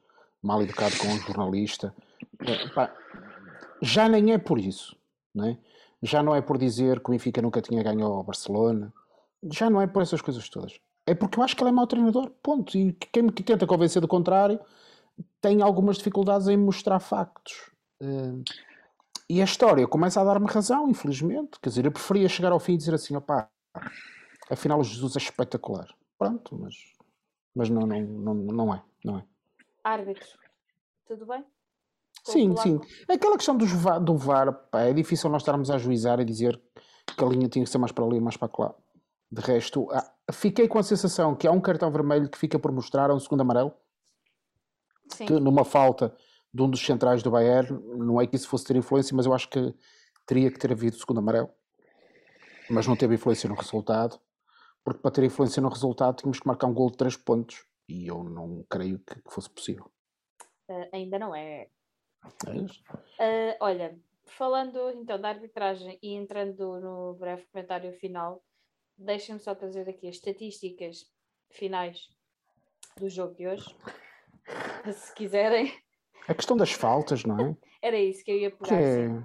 [0.42, 1.94] mal educado com um jornalista.
[2.40, 2.90] Eh,
[3.80, 4.96] já nem é por isso,
[5.34, 5.58] não é?
[6.04, 8.92] já não é por dizer que o Benfica nunca tinha ganho ao Barcelona,
[9.50, 10.78] já não é por essas coisas todas.
[11.06, 12.76] É porque eu acho que ele é mau treinador, ponto.
[12.76, 14.58] E quem me tenta convencer do contrário
[15.40, 17.70] tem algumas dificuldades em mostrar factos.
[18.00, 18.42] Eh,
[19.28, 21.58] e a história começa a dar-me razão, infelizmente.
[21.60, 23.48] Quer dizer, eu preferia chegar ao fim e dizer assim: opá,
[24.50, 25.88] afinal o Jesus é espetacular.
[26.18, 26.74] Pronto, mas,
[27.54, 28.82] mas não, não, não, não é.
[29.04, 29.24] Não é.
[29.82, 30.28] Árbitro.
[31.06, 31.40] Tudo bem?
[32.26, 32.80] O Sim, sim.
[33.08, 36.58] Aquela questão dos va- do VAR, pá, é difícil nós estarmos a ajuizar e dizer
[37.16, 38.74] que a linha tinha que ser mais para ali, mais para lá.
[39.34, 42.70] De resto, ah, fiquei com a sensação que há um cartão vermelho que fica por
[42.70, 43.74] mostrar, há um segundo amarelo,
[45.08, 45.26] Sim.
[45.26, 46.16] que numa falta
[46.52, 49.34] de um dos centrais do Bayern, não é que isso fosse ter influência, mas eu
[49.34, 49.74] acho que
[50.24, 51.50] teria que ter havido segundo amarelo.
[52.70, 54.20] Mas não teve influência no resultado,
[54.84, 58.06] porque para ter influência no resultado tínhamos que marcar um gol de 3 pontos, e
[58.06, 59.90] eu não creio que fosse possível.
[60.70, 61.66] Ah, ainda não é.
[62.22, 62.66] É?
[63.18, 68.40] Ah, olha, falando então da arbitragem e entrando no breve comentário final,
[68.96, 71.10] deixem-me só trazer aqui as estatísticas
[71.50, 72.08] finais
[72.98, 73.74] do jogo de hoje.
[74.92, 75.72] Se quiserem,
[76.28, 77.56] A questão das faltas, não é?
[77.82, 78.80] era isso que eu ia Que pegar.
[78.80, 79.08] é...
[79.08, 79.24] sim.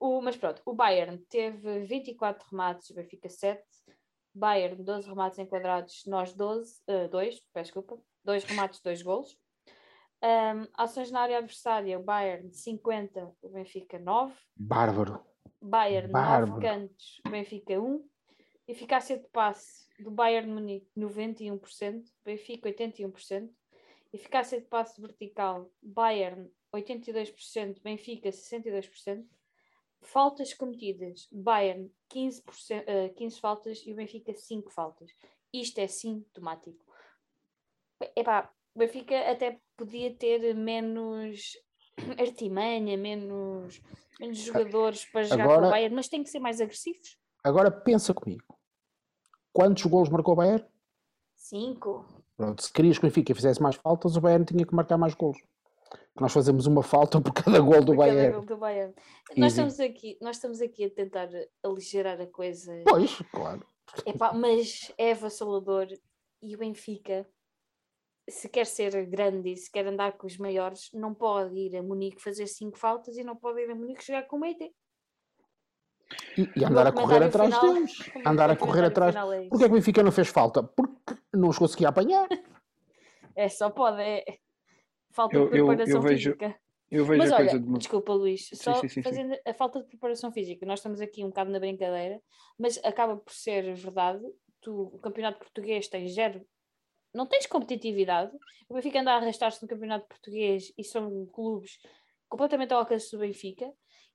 [0.00, 3.60] O, mas pronto, o Bayern teve 24 remates, o Benfica 7.
[4.32, 6.80] Bayern, 12 remates enquadrados, nós 12,
[7.10, 9.36] 2, peço desculpa, 2 remates, 2 golos.
[10.22, 14.32] Ahm, ações na área adversária, o Bayern 50, o Benfica 9.
[14.56, 15.20] Bárbaro.
[15.60, 16.60] Bayern 9 Bárbaro.
[16.60, 18.08] cantos, o Benfica 1.
[18.68, 23.50] Eficácia de passe do Bayern Munique 91%, Benfica 81%.
[24.12, 29.24] Eficácia de passe vertical, Bayern 82%, Benfica 62%.
[30.00, 35.10] Faltas cometidas, Bayern 15%, eh, 15 faltas e o Benfica 5 faltas.
[35.52, 36.84] Isto é sintomático.
[38.14, 41.56] Epá, o Benfica até podia ter menos
[42.18, 43.80] artimanha, menos,
[44.20, 47.18] menos jogadores para jogar com agora- o Bayern, mas tem que ser mais agressivos.
[47.42, 48.57] Agora pensa comigo.
[49.58, 50.64] Quantos golos marcou o Bayern?
[51.34, 52.04] 5.
[52.36, 55.14] Pronto, se querias que o Benfica fizesse mais faltas, o Bayern tinha que marcar mais
[55.14, 55.36] golos.
[56.20, 58.36] nós fazemos uma falta por cada gol do por cada Bayern.
[58.36, 58.94] gol do Bayern.
[59.36, 61.28] Nós estamos, aqui, nós estamos aqui a tentar
[61.64, 62.72] aligerar a coisa.
[62.88, 63.66] Pois, claro.
[64.06, 65.88] Epá, mas é avassalador
[66.40, 67.28] e o Benfica,
[68.30, 71.82] se quer ser grande e se quer andar com os maiores, não pode ir a
[71.82, 74.72] Munique fazer cinco faltas e não pode ir a Munique jogar com o Meite.
[76.36, 78.10] E, e andar a correr atrás deles.
[78.24, 79.14] Andar a correr atrás.
[79.14, 80.62] É, Porquê é que o Benfica não fez falta?
[80.62, 82.28] Porque não os conseguia apanhar.
[83.36, 84.24] é só pode, é
[85.12, 86.58] falta Eu- de eu- eu preparação vejo- física.
[86.90, 87.78] Eu vejo Mas a olha, coisa de.
[87.78, 89.02] desculpa Luís, só sim, sim, sim.
[89.02, 92.18] fazendo a falta de preparação física, nós estamos aqui um bocado na brincadeira,
[92.58, 94.22] mas acaba por ser verdade,
[94.62, 96.40] tu, o campeonato português tem zero,
[97.12, 98.32] não tens competitividade,
[98.70, 101.78] o Benfica anda a arrastar-se no campeonato português e são clubes
[102.26, 103.70] completamente ao alcance do Benfica,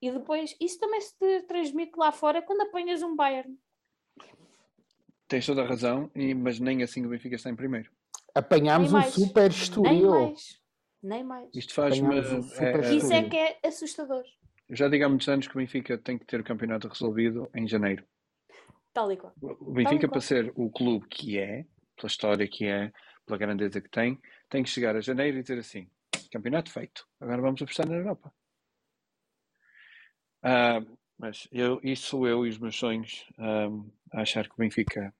[0.06, 3.58] e depois isso também se te transmite lá fora quando apanhas um Bayern.
[5.28, 7.90] Tens toda a razão, e- mas nem assim o Benfica está em primeiro.
[8.36, 10.10] Apanhámos Nem um super Nem estoril.
[10.10, 10.60] mais,
[11.02, 11.50] nem mais.
[11.56, 12.06] Isto faz-me.
[12.08, 14.24] Apanhámos um super é- Isso é que é assustador,
[14.70, 17.50] eu já digo há muitos anos que o Benfica tem que ter o campeonato resolvido
[17.56, 18.06] em janeiro.
[18.94, 19.34] tal e qual.
[19.42, 20.12] O Benfica, qual.
[20.12, 22.92] para ser o clube que é, pela história que é,
[23.26, 25.90] pela grandeza que tem, tem que chegar a janeiro e dizer assim:
[26.32, 28.32] campeonato feito, agora vamos apostar na Europa.
[30.44, 30.82] Ah,
[31.18, 33.68] mas eu, isso sou eu e os meus sonhos ah,
[34.12, 35.14] a achar que o Benfica.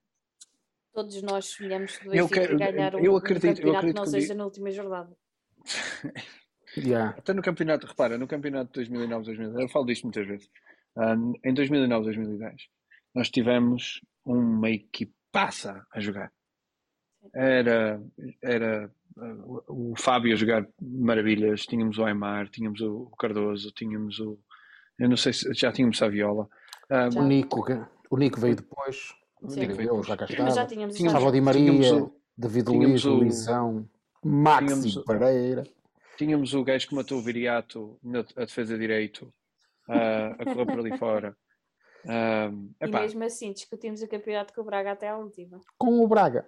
[0.94, 3.78] Todos nós sonhamos que o Eu Benfica quero- ganhar um, eu um acredito- eu campeonato
[3.78, 5.16] acredito que não um seja na última jornada.
[6.76, 7.16] Yeah.
[7.20, 10.50] Até no campeonato, repara, no campeonato de 2009, 2010, eu falo disto muitas vezes.
[10.96, 11.14] Ah,
[11.44, 12.68] em 2009, 2010,
[13.14, 16.32] nós tivemos uma equipaça a jogar.
[17.32, 18.02] Era,
[18.42, 18.92] era
[19.46, 24.40] o o Fábio a jogar maravilhas, tínhamos o Aymar, tínhamos o Cardoso, tínhamos o.
[25.00, 26.48] Eu não sei se já tínhamos a Viola.
[26.90, 27.10] Ah.
[27.16, 27.66] O Nico,
[28.10, 29.14] o Nico veio depois.
[29.42, 29.48] o.
[29.48, 30.68] Nico veio já cá Mas já estava.
[30.68, 33.90] tínhamos Tínhamos- Estava o Di Maria, o- David Luiz, o- Luizão,
[34.24, 35.64] Maxi tínhamos o- Pereira.
[36.18, 39.34] Tínhamos o gajo que matou o Viriato na a defesa direito,
[39.90, 41.36] ah, a correr por ali fora.
[42.08, 45.60] Ah, E epá, mesmo assim discutimos o campeonato com o Braga até à última.
[45.78, 46.48] Com o Braga.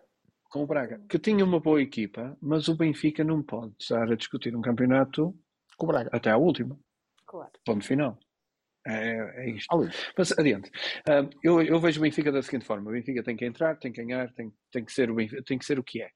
[0.49, 4.15] com o Braga, que tinha uma boa equipa, mas o Benfica não pode estar a
[4.15, 5.35] discutir um campeonato
[5.77, 6.09] Com o Braga.
[6.13, 6.77] até à última.
[7.25, 7.51] Claro.
[7.65, 8.17] Ponto final.
[8.85, 9.67] É, é isto.
[9.71, 9.95] Ó, Luís.
[10.17, 10.69] Mas adiante.
[11.07, 13.91] Ah, eu, eu vejo o Benfica da seguinte forma: o Benfica tem que entrar, tem
[13.91, 16.09] que ganhar, tem, tem, que, ser o Benfica, tem que ser o que é.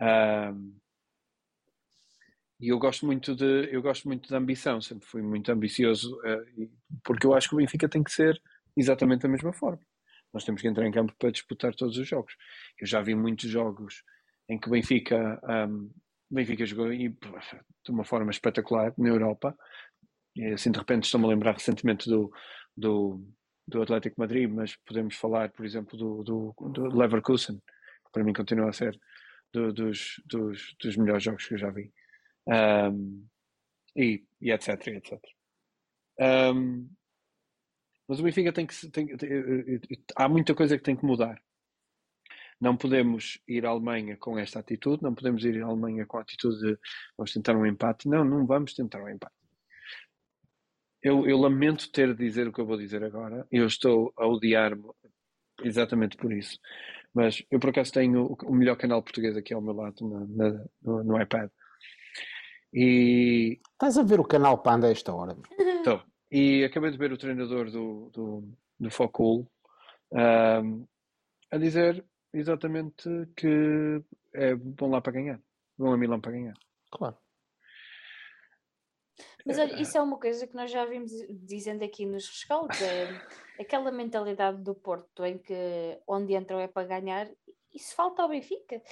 [0.00, 0.52] Ah,
[2.60, 6.42] e eu gosto muito de eu gosto muito de ambição, sempre fui muito ambicioso, ah,
[7.04, 8.40] porque eu acho que o Benfica tem que ser
[8.76, 9.80] exatamente da mesma forma.
[10.32, 12.34] Nós temos que entrar em campo para disputar todos os jogos.
[12.78, 14.02] Eu já vi muitos jogos
[14.48, 15.40] em que o Benfica,
[16.30, 19.56] o Benfica jogou e, de uma forma espetacular na Europa.
[20.36, 22.30] E assim de repente estou-me a lembrar recentemente do,
[22.76, 23.26] do,
[23.66, 28.32] do Atlético Madrid, mas podemos falar, por exemplo, do, do, do Leverkusen, que para mim
[28.32, 28.98] continua a ser
[29.52, 31.92] do- dos, dos, dos melhores jogos que eu já vi.
[32.48, 33.24] Ahm,
[33.96, 35.32] e, e etc, etc.
[36.20, 36.88] Ahm,
[38.08, 41.04] mas o Benfica tem que, tem, tem- eh, eh, há muita coisa que tem que
[41.04, 41.40] mudar.
[42.60, 46.22] Não podemos ir à Alemanha com esta atitude, não podemos ir à Alemanha com a
[46.22, 46.78] atitude de
[47.16, 48.08] vamos tentar um empate.
[48.08, 49.34] Não, não vamos tentar um empate.
[51.06, 53.46] Eu, eu lamento ter de dizer o que eu vou dizer agora.
[53.48, 54.90] Eu estou a odiar-me
[55.62, 56.58] exatamente por isso.
[57.14, 60.26] Mas eu, por acaso, tenho o- o melhor canal português aqui ao meu lado na-
[60.50, 61.48] na- no, no iPad.
[62.74, 65.36] E, Estás a ver o canal Panda a esta hora?
[65.78, 66.02] Estou.
[66.28, 68.48] E acabei de ver o treinador do, do,
[68.80, 69.48] do Focul
[70.12, 70.84] ahm,
[71.52, 72.04] a dizer
[72.34, 74.02] exatamente que
[74.34, 75.40] é, vão lá para ganhar.
[75.78, 76.54] Vão a Milão para ganhar.
[76.90, 77.16] Claro.
[79.46, 83.08] Mas olha, isso é uma coisa que nós já vimos dizendo aqui nos rescaldos, é
[83.60, 85.54] aquela mentalidade do Porto em que
[86.06, 87.28] onde entram é para ganhar,
[87.72, 88.82] isso falta ao Benfica.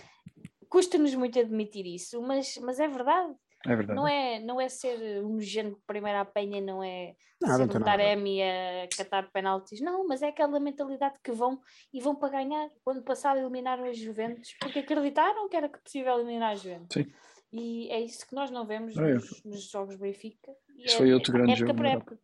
[0.69, 3.35] Custa-nos muito admitir isso, mas, mas é verdade.
[3.67, 3.97] É verdade.
[3.97, 7.79] Não é, não é ser um género que primeiro apanha, não é Nada, não ser
[7.79, 7.85] um.
[7.85, 11.61] Taremi a catar penaltis, não, mas é aquela mentalidade que vão
[11.93, 12.69] e vão para ganhar.
[12.85, 16.89] Quando passado eliminaram as Juventus, porque acreditaram que era possível eliminar as Juventus.
[16.93, 17.11] Sim.
[17.57, 19.15] E é isso que nós não vemos É.
[19.15, 20.51] nos, nos jogos Benfica.
[20.77, 22.19] E Isso é- foi outro é grande época jogo por época.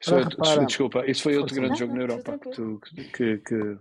[0.00, 2.80] Isso foi outro- repara- desculpa, isso foi outro grande Não, jogo na Europa que, tu-
[2.80, 3.04] que,
[3.38, 3.78] que,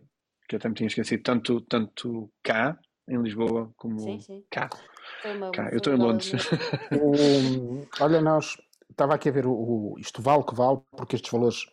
[0.50, 1.24] que eu até me tinha esquecido.
[1.24, 4.44] Tanto, tanto cá, em Lisboa, como Sim, sim.
[4.50, 4.70] cá.
[5.24, 5.70] Uma, cá.
[5.72, 6.34] Eu estou em Londres.
[7.02, 8.58] O- olha, nós
[8.90, 11.66] estava aqui a ver o, o- isto vale o que vale, porque estes valores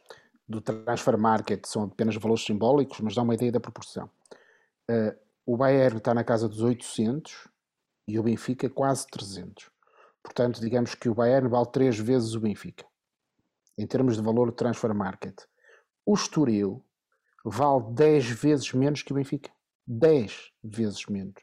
[0.47, 4.09] do transfer market são apenas valores simbólicos, mas dá uma ideia da proporção.
[4.89, 7.49] Eh, o Bayern está na casa dos 800
[8.07, 9.71] e o Benfica quase 300.
[10.23, 12.87] Portanto, digamos que o Bayern vale três vezes o Benfica,
[13.77, 15.43] em termos de valor de transfer market.
[16.07, 16.85] O Estoril
[17.45, 19.51] vale 10 vezes menos que o Benfica.
[19.87, 21.43] 10 vezes menos.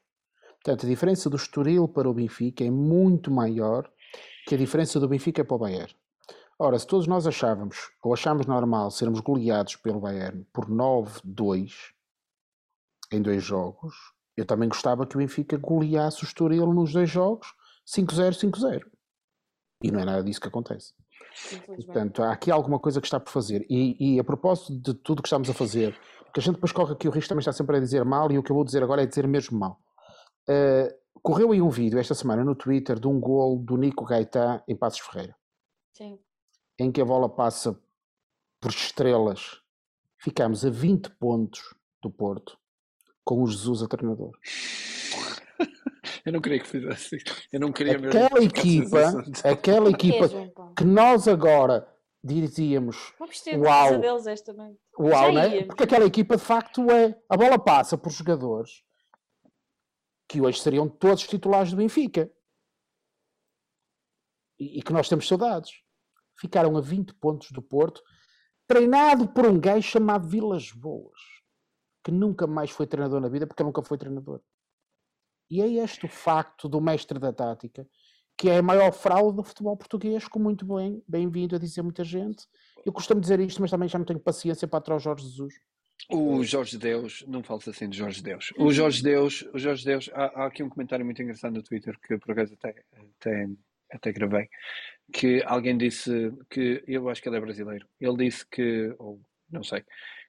[0.64, 3.91] Portanto, a diferença do Estoril para o Benfica é muito maior
[4.47, 5.95] que a diferença do Benfica para o Bayern.
[6.57, 11.93] Ora, se todos nós achávamos, ou achamos normal, sermos goleados pelo Bayern por 9-2
[13.12, 13.95] em dois jogos,
[14.41, 17.47] eu também gostava que o Benfica goleasse o Estoril nos dois jogos
[17.87, 18.81] 5-0, 5-0.
[19.83, 20.93] E não é nada disso que acontece.
[21.65, 23.65] Portanto, há aqui alguma coisa que está por fazer.
[23.69, 25.97] E, e a propósito de tudo que estamos a fazer,
[26.33, 28.37] que a gente depois corre aqui, o risco também está sempre a dizer mal, e
[28.37, 29.79] o que eu vou dizer agora é dizer mesmo mal.
[30.49, 34.61] Uh, correu aí um vídeo esta semana no Twitter de um gol do Nico Gaetan
[34.67, 35.35] em Passos Ferreira.
[35.93, 36.19] Sim.
[36.79, 37.79] Em que a bola passa
[38.59, 39.61] por estrelas.
[40.17, 41.61] Ficamos a 20 pontos
[42.01, 42.61] do Porto
[43.32, 44.38] com o Jesus a treinador.
[46.25, 47.17] Eu não queria que fizesse
[47.51, 50.29] Eu não queria aquela equipa, aquela equipa
[50.75, 51.88] que nós agora
[52.21, 53.13] dizíamos
[53.57, 54.77] uau, deles esta noite.
[54.99, 55.63] uau, né?
[55.63, 57.17] porque aquela equipa de facto é.
[57.29, 58.84] A bola passa por jogadores
[60.27, 62.29] que hoje seriam todos titulares do Benfica.
[64.59, 65.71] E, e que nós temos saudades.
[66.38, 68.03] Ficaram a 20 pontos do Porto,
[68.67, 71.30] treinado por um gajo chamado Vilas Boas,
[72.03, 74.41] que nunca mais foi treinador na vida porque nunca foi treinador.
[75.49, 77.85] E é este o facto do mestre da tática,
[78.37, 82.03] que é a maior fraude do futebol português, com muito bem, bem-vindo a dizer muita
[82.03, 82.47] gente.
[82.85, 85.53] Eu costumo dizer isto, mas também já não tenho paciência para atrás Jorge Jesus.
[86.09, 88.51] O Jorge Deus, não fales assim de Jorge Deus.
[88.57, 91.99] O Jorge Deus, o Jorge Deus, há, há aqui um comentário muito engraçado no Twitter
[91.99, 92.83] que por acaso até,
[93.19, 93.49] até,
[93.91, 94.49] até gravei,
[95.13, 97.87] que alguém disse que eu acho que ele é brasileiro.
[97.99, 99.21] Ele disse que, ou
[99.51, 99.83] não sei,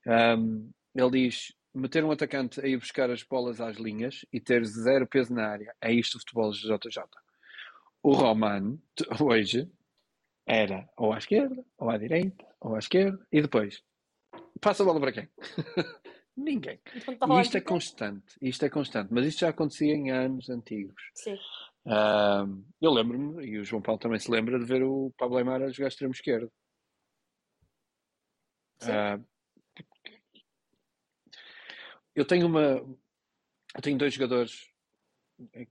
[0.07, 4.65] um, ele diz meter um atacante a ir buscar as bolas às linhas e ter
[4.65, 5.75] zero peso na área.
[5.81, 7.03] É isto o futebol de JJ.
[8.03, 8.79] O Roman,
[9.21, 9.71] hoje,
[10.47, 13.83] era ou à esquerda, ou à direita, ou à esquerda, e depois
[14.61, 15.29] passa a bola para quem?
[16.37, 16.81] Ninguém.
[17.07, 21.03] Então, e isto é constante, isto é constante, mas isto já acontecia em anos antigos.
[21.15, 21.35] Sim.
[21.85, 25.63] Uh, eu lembro-me, e o João Paulo também se lembra, de ver o Pablo Aymar
[25.63, 26.51] a jogar extremo esquerdo.
[28.83, 29.23] Uh,
[32.15, 32.85] eu tenho uma.
[33.75, 34.69] Eu tenho dois jogadores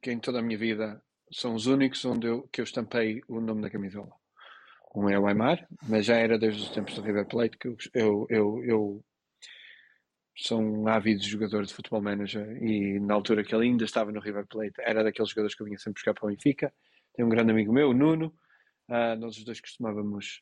[0.02, 3.40] que em toda a minha vida são os únicos onde eu, que eu estampei o
[3.40, 4.12] nome da camisola.
[4.94, 8.28] Um é o Aymar, mas já era desde os tempos do River Plate que eu,
[8.30, 9.06] eu, eu,
[10.36, 14.20] sou um ávido jogador de futebol manager e na altura que ele ainda estava no
[14.20, 16.74] River Plate era daqueles jogadores que eu vinha sempre buscar para o Benfica.
[17.14, 18.34] Tem um grande amigo meu, o Nuno,
[18.90, 20.42] uh, nós os dois costumávamos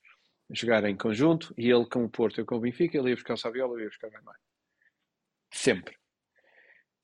[0.52, 3.36] jogar em conjunto e ele com o Porto, eu com o Benfica, ele ia buscar
[3.36, 4.36] o Saviola, eu ia buscar o Aymar.
[5.52, 6.00] Sempre.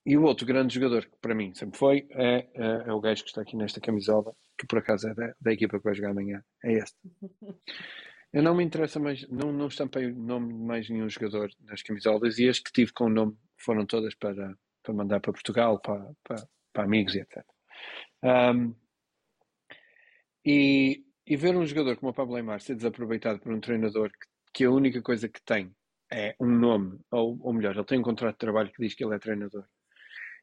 [0.05, 3.23] E o outro grande jogador que para mim sempre foi é, é, é, o gajo
[3.23, 6.11] que está aqui nesta camisola, que por acaso é da, da, equipa que vai jogar
[6.11, 6.43] amanhã.
[6.63, 6.97] É este.
[8.31, 11.81] Eu não me interessa mais, não, não estampei o nome de mais nenhum jogador nas
[11.81, 15.79] camisolas e as que tive com o nome foram todas para, para mandar para Portugal,
[15.79, 17.43] para, para, para amigos e etc.
[18.21, 18.75] Um,
[20.45, 24.27] e, e ver um jogador como o Pablo Aymar ser desaproveitado por um treinador que,
[24.53, 25.73] que a única coisa que tem
[26.15, 29.03] é um nome, ou, ou melhor, ele tem um contrato de trabalho que diz que
[29.03, 29.65] ele é treinador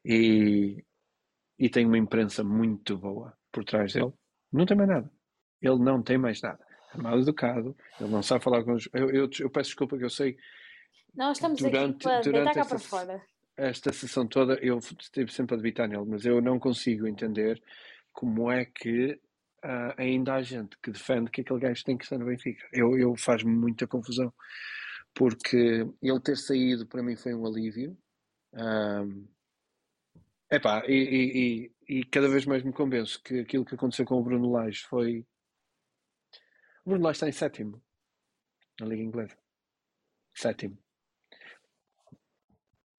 [0.05, 0.85] e,
[1.57, 4.13] e tem uma imprensa muito boa por trás dele,
[4.51, 5.11] não tem mais nada.
[5.59, 6.63] Ele não tem mais nada.
[6.93, 8.87] É mal educado, ele não sabe falar com os.
[8.93, 10.37] Eu, eu, eu peço desculpa que eu sei.
[11.15, 13.21] Não, estamos durante, aqui para durante esta, para fora.
[13.57, 17.59] Esta sessão toda eu estive sempre a debitar nele, mas eu não consigo entender
[18.11, 19.19] como é que
[19.63, 22.63] uh, ainda há gente que defende que aquele gajo tem que estar no Benfica.
[22.71, 24.31] Eu, eu faz-me muita confusão
[25.13, 27.97] porque ele ter saído para mim foi um alívio.
[28.53, 29.27] Um,
[30.51, 34.23] epá, e, e, e, cada vez mais me convenço que aquilo que aconteceu com o
[34.23, 35.25] Bruno Lage foi.
[36.85, 37.81] O Bruno Lage está em sétimo
[38.79, 39.37] na Liga Inglesa.
[40.35, 40.77] Sétimo.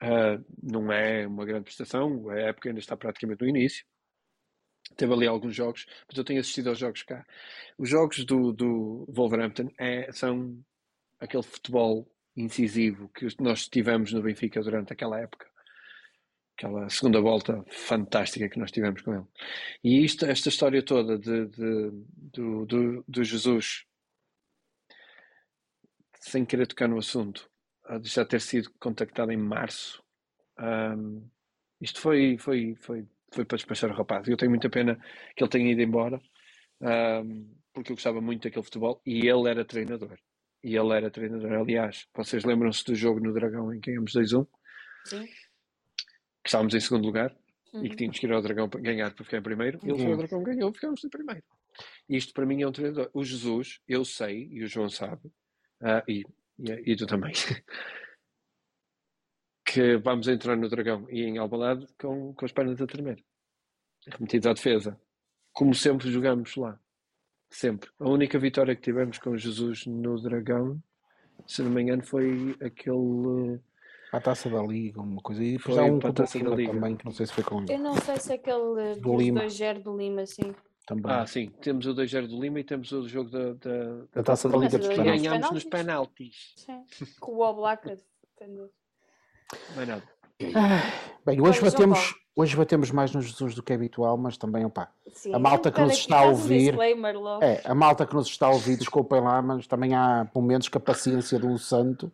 [0.02, 3.84] Uh, não é uma grande prestação, a época ainda está praticamente no início.
[4.96, 7.26] Teve ali alguns jogos, mas eu tenho assistido aos jogos cá.
[7.78, 10.62] Os jogos do, do Wolverhampton é, são
[11.25, 15.49] aquele futebol incisivo que nós tivemos no Benfica durante aquela época.
[16.57, 19.25] Aquela segunda volta fantástica que nós tivemos com ele.
[19.83, 21.91] E isto, esta história toda de, de
[22.33, 23.85] do, do, do, Jesus,
[26.20, 27.51] sem querer tocar no assunto,
[28.01, 30.03] de já ter sido contactado em março,
[30.59, 31.29] um,
[31.81, 34.29] isto foi, foi, foi, foi para despachar o rapaz.
[34.29, 34.97] Eu tenho muita pena
[35.37, 36.20] que ele tenha ido embora,
[36.81, 40.16] um, porque eu gostava muito daquele futebol e ele era treinador
[40.64, 41.52] e ele era treinador.
[41.52, 44.48] Aliás, vocês lembram-se do jogo no Dragão em que ganhamos 2-1?
[45.04, 45.26] Sim.
[45.26, 47.36] Que estávamos em segundo lugar
[47.72, 47.80] uhum.
[47.80, 47.96] e que uhum.
[47.96, 49.78] tínhamos que ir ao Dragão para ganhar para ficar em primeiro.
[49.82, 51.44] Ele foi ao Dragão, ganhou, ficámos em primeiro.
[52.08, 53.10] Isto para mim é um treinador.
[53.12, 55.28] O Jesus, eu sei, e o João sabe,
[55.82, 56.24] uh, e,
[56.58, 57.32] e, e tu também,
[59.66, 63.22] que vamos entrar no Dragão e em Albalade com, com as pernas a tremer.
[64.06, 64.98] remetidos à defesa.
[65.52, 66.80] Como sempre jogamos lá.
[67.55, 67.88] Sempre.
[68.00, 70.82] A única vitória que tivemos com Jesus no Dragão,
[71.46, 73.61] se não me engano, foi aquele.
[74.12, 75.42] A taça da Liga, uma coisa.
[75.42, 76.72] E depois Foi há um para a Taça da Liga.
[76.72, 77.78] também, que não sei se foi com Eu ele.
[77.78, 79.40] não sei se aquele Do dos Lima.
[79.44, 80.55] 2-0 do Lima, sim.
[80.86, 81.11] Também.
[81.12, 81.50] Ah, sim.
[81.61, 84.78] Temos o 2-0 do Lima e temos o jogo da, da, da taça da Liga
[84.78, 84.88] Taça dos.
[84.96, 85.22] Penaltis.
[85.22, 86.52] ganhámos nos penaltis.
[86.57, 86.84] Sim.
[87.20, 88.68] Com o Oblak a defender.
[89.76, 90.02] Mais nada.
[91.26, 94.93] Bem, hoje batemos, hoje batemos mais no Jesus do que é habitual, mas também, opá,
[95.12, 96.74] Sim, A malta um que nos está a um ouvir-
[97.41, 100.76] é, a malta que nos está a ouvir, desculpem lá, mas também há momentos que
[100.76, 102.12] a paciência de um santo.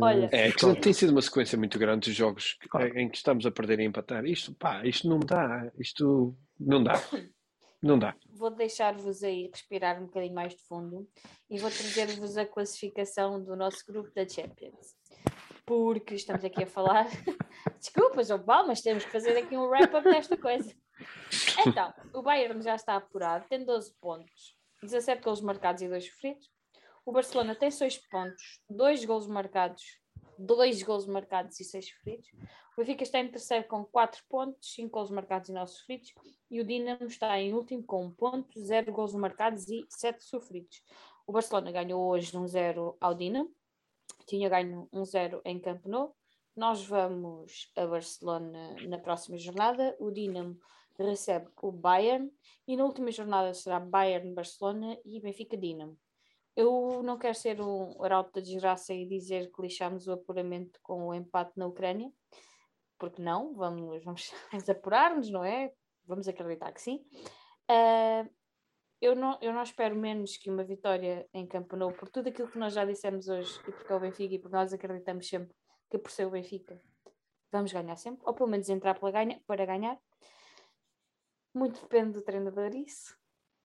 [0.00, 2.98] Olha, É, que tem sido uma sequência muito grande de jogos Claro.
[2.98, 4.24] em que estamos a perder e empatar.
[4.24, 5.70] Isto, pá, isto não dá.
[5.78, 6.94] Isto não dá.
[7.82, 8.14] Não dá.
[8.32, 11.08] vou deixar-vos aí respirar um bocadinho mais de fundo
[11.48, 14.94] e vou trazer-vos a classificação do nosso grupo da Champions.
[15.70, 17.06] Porque estamos aqui a falar.
[17.78, 20.74] Desculpa, João Paulo, mas temos que fazer aqui um wrap-up desta coisa.
[21.64, 26.50] Então, o Bayern já está apurado, tem 12 pontos, 17 golos marcados e 2 sofridos.
[27.06, 29.84] O Barcelona tem 6 pontos, 2 golos marcados,
[30.36, 32.28] 2 golos marcados e 6 sofridos.
[32.76, 36.12] O Benfica está em terceiro com 4 pontos, 5 golos marcados e 9 sofridos.
[36.50, 40.82] E o Dinamo está em último com 1 ponto, 0 golos marcados e 7 sofridos.
[41.28, 43.54] O Barcelona ganhou hoje 1-0 ao Dinamo,
[44.30, 46.14] tinha ganho 1-0 em Camp Nou.
[46.54, 49.96] Nós vamos a Barcelona na próxima jornada.
[49.98, 50.56] O Dinamo
[50.96, 52.30] recebe o Bayern
[52.66, 55.98] e na última jornada será Bayern-Barcelona e Benfica-Dinamo.
[56.54, 61.08] Eu não quero ser um arauto da desgraça e dizer que lixámos o apuramento com
[61.08, 62.12] o empate na Ucrânia,
[62.98, 64.30] porque não, vamos, vamos,
[64.68, 65.72] apurar-nos, não é?
[66.04, 67.04] Vamos acreditar que sim.
[67.68, 68.28] Ah,
[69.00, 72.48] eu, não, eu não espero menos que uma vitória em Campo Nou, por tudo aquilo
[72.48, 75.54] que nós já dissemos hoje, e porque é o Benfica, e porque nós acreditamos sempre
[75.90, 76.78] que por ser o Benfica
[77.50, 79.40] vamos ganhar sempre, ou pelo menos entrar para ganhar.
[79.46, 79.98] Para ganhar.
[81.52, 83.16] Muito depende do treinador, isso.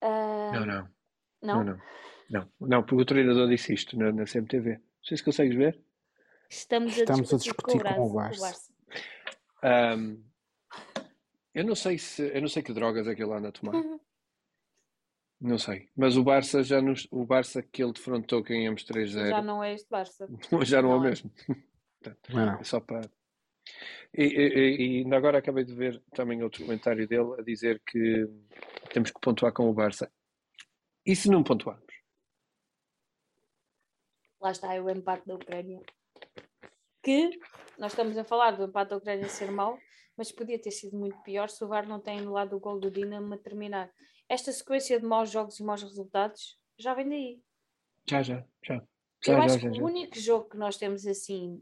[0.01, 0.89] Ah, Não, não.
[1.41, 1.55] não?
[1.55, 1.81] Não, não.
[2.27, 4.77] Não, não, porque o treinador disse isto na, na CMTV.
[4.77, 5.79] Não sei se consegues ver.
[6.49, 8.41] Estamos, Estamos a a discutir discutir, com o com o Barça.
[8.41, 8.73] Barça.
[9.61, 10.23] Ahm,
[11.53, 13.73] eu não sei se eu não sei que drogas é que ele anda a tomar.
[15.45, 15.89] Não sei.
[15.95, 19.73] Mas o Barça já nos, o Barça que ele defrontou ganhamos 3-0 Já não é
[19.75, 20.27] este Barça.
[20.65, 21.09] já não é o não é.
[21.09, 21.31] mesmo.
[22.29, 22.59] Não, não.
[22.59, 23.09] É só para.
[24.13, 28.27] E, e- e ainda agora acabei de ver também outro comentário dele a dizer que
[28.93, 30.11] temos que pontuar com o Barça.
[31.03, 31.91] E se não pontuarmos?
[34.39, 35.81] Lá está é o empate da Ucrânia.
[37.01, 37.31] Que
[37.79, 39.79] nós estamos a falar do empate da Ucrânia ser mau,
[40.15, 42.91] mas podia ter sido muito pior se o VAR não tem anulado o gol do
[42.91, 43.91] Dinamo a terminar.
[44.27, 47.41] Esta sequência de maus jogos e maus resultados já vem daí.
[48.09, 48.75] Já, já, já.
[48.75, 48.81] Eu
[49.25, 49.81] Já, acho já, já, que já.
[49.81, 51.59] o único jogo que nós temos assim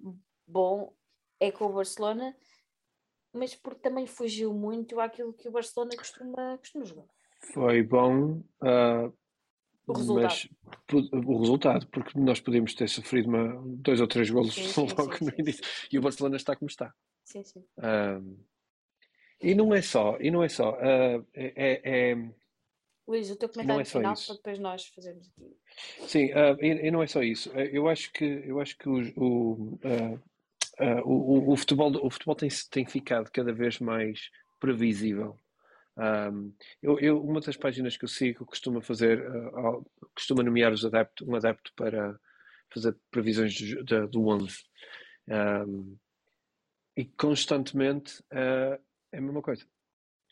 [0.47, 0.93] bom
[1.39, 2.36] é com o Barcelona,
[3.34, 7.05] mas porque também fugiu muito àquilo que o Barcelona costuma, costuma jogar.
[7.53, 9.11] Foi bom, ah,
[9.86, 10.30] O resultado.
[10.32, 10.49] mas
[11.24, 15.14] o resultado, porque nós podíamos ter sofrido uma, dois ou três golos Sim, sim, logo
[15.18, 15.64] sim, no início.
[15.91, 16.93] E o Barcelona está como está.
[17.26, 17.66] Sim, sim.
[17.78, 18.38] Ahm,
[19.41, 22.34] e não é só, e não é só, ah, é, é- é-
[23.08, 24.26] Luís, o teu comentário é final isso.
[24.28, 25.58] para depois nós fazermos aqui.
[26.08, 27.51] sim, ah, e, e não é só isso.
[27.54, 30.20] Ah, Eu acho que, eu acho que o, o, ah,
[30.80, 35.38] ah, o, o- futebol, o futebol tem, tem ficado cada vez mais previsível.
[35.97, 36.51] Ahm,
[36.82, 39.86] eu, eu- uma das páginas que eu sigo costuma fazer, ah, ao-
[40.16, 42.17] costuma nomear os adeptos, um adepto para
[42.74, 43.54] fazer previsões
[43.84, 44.63] do, do 11.
[45.30, 45.96] Ahm,
[46.96, 48.80] e constantemente ah,
[49.12, 49.66] é a mesma coisa.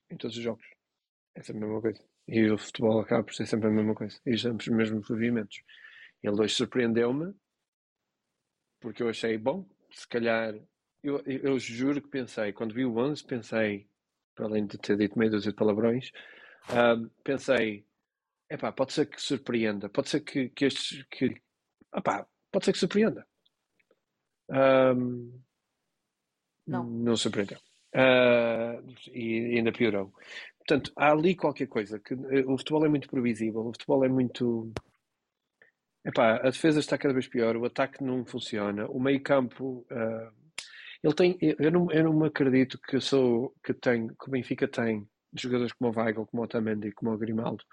[0.10, 0.66] Em todos os jogos.
[1.36, 2.02] É a mesma coisa.
[2.32, 4.18] E o futebol acaba por ser sempre a mesma coisa.
[4.26, 5.62] E sempre os mesmos movimentos.
[6.24, 7.36] Ele hoje surpreendeu-me
[8.80, 9.68] porque eu achei bom.
[9.92, 10.56] Se calhar,
[11.04, 13.86] eu, eu, juro que pensei, quando vi o 11, pensei,
[14.34, 16.10] para além de ter dito meio dúzia de palavrões,
[16.70, 17.86] ahm, pensei,
[18.50, 21.36] epá, pode ser que surpreenda, pode ser que, que estes, que,
[22.50, 23.28] pode ser que surpreenda.
[24.50, 25.42] Ahm,
[26.66, 26.86] Não.
[26.86, 27.60] Não surpreendeu.
[27.94, 28.80] Ah,
[29.14, 30.14] e ainda piorou.
[30.68, 34.10] Portanto, há ali qualquer coisa que eh, o futebol é muito previsível, o futebol é
[34.10, 34.72] muito.
[36.06, 39.86] Epá, a defesa está cada vez pior, o ataque não funciona, o meio-campo.
[39.92, 40.32] ah,
[41.04, 41.38] ele tem.
[41.42, 45.08] Eu não, eu não me acredito que eu sou que tenho, que o Benfica tem
[45.34, 47.64] jogadores como o Weigl, como o Otamendi, como o Grimaldo,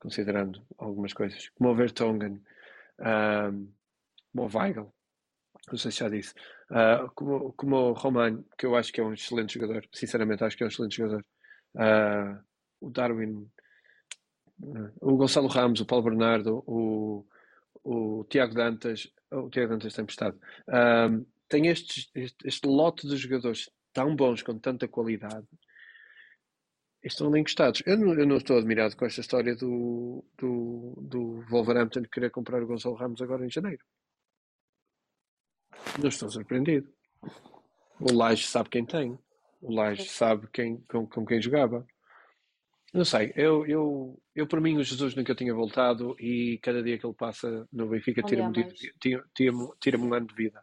[0.00, 2.42] considerando algumas coisas, como o Vertonghen,
[3.00, 3.52] ah,
[4.32, 4.92] como o Weigl,
[5.70, 6.34] não sei se já disse,
[6.70, 10.56] ah, como, como o Roman, que eu acho que é um excelente jogador, sinceramente acho
[10.56, 11.24] que é um excelente jogador.
[11.76, 12.40] Ah,
[12.80, 13.48] o Darwin,
[14.62, 17.26] ah, o Gonçalo Ramos, o Paulo Bernardo, o,
[17.84, 20.38] o Tiago Dantas, o Tiago Dantas tem prestado.
[20.68, 21.08] Ah,
[21.48, 25.46] tem estes, este, este lote de jogadores tão bons, com tanta qualidade,
[27.02, 27.82] estão ali encostados.
[27.86, 32.62] Eu não, eu não estou admirado com esta história do, do, do Wolverhampton querer comprar
[32.62, 33.82] o Gonçalo Ramos agora em janeiro.
[35.98, 36.92] Não estou surpreendido.
[38.00, 39.18] O Laje sabe quem tem.
[39.60, 41.86] O Laje sabe quem, com, com quem jogava.
[42.92, 46.98] Não sei, eu, eu, eu por mim o Jesus nunca tinha voltado e cada dia
[46.98, 48.52] que ele passa no Benfica tira-me
[48.98, 50.60] tira tira tira um ano de vida.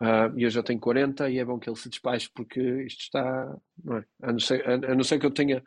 [0.00, 3.02] Uh, e eu já tenho 40 e é bom que ele se despache porque isto
[3.02, 3.56] está.
[3.82, 4.04] Não é?
[4.22, 5.62] a, não ser, a, a não ser que eu tenha.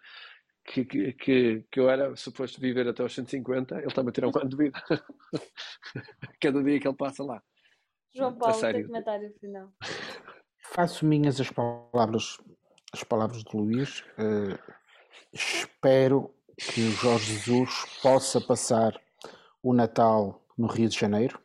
[0.66, 4.28] Que, que, que, que eu era suposto viver até aos 150, ele está-me a tirar
[4.28, 4.84] um ano de vida.
[6.42, 7.42] cada dia que ele passa lá.
[8.14, 9.72] João Paulo, tem comentário final.
[10.78, 12.38] Faço minhas as palavras,
[12.94, 14.02] as palavras de Luís.
[14.12, 14.60] Uh,
[15.34, 18.94] espero que o Jorge Jesus possa passar
[19.64, 21.42] o Natal no Rio de Janeiro.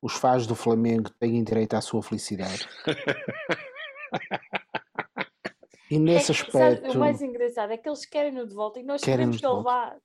[0.00, 2.66] Os fãs do Flamengo têm direito à sua felicidade.
[5.88, 6.82] E nesse é que, aspecto.
[6.82, 9.62] Sabe, o mais engraçado é que eles querem-no de volta e nós queremos que ele
[9.62, 9.96] vá.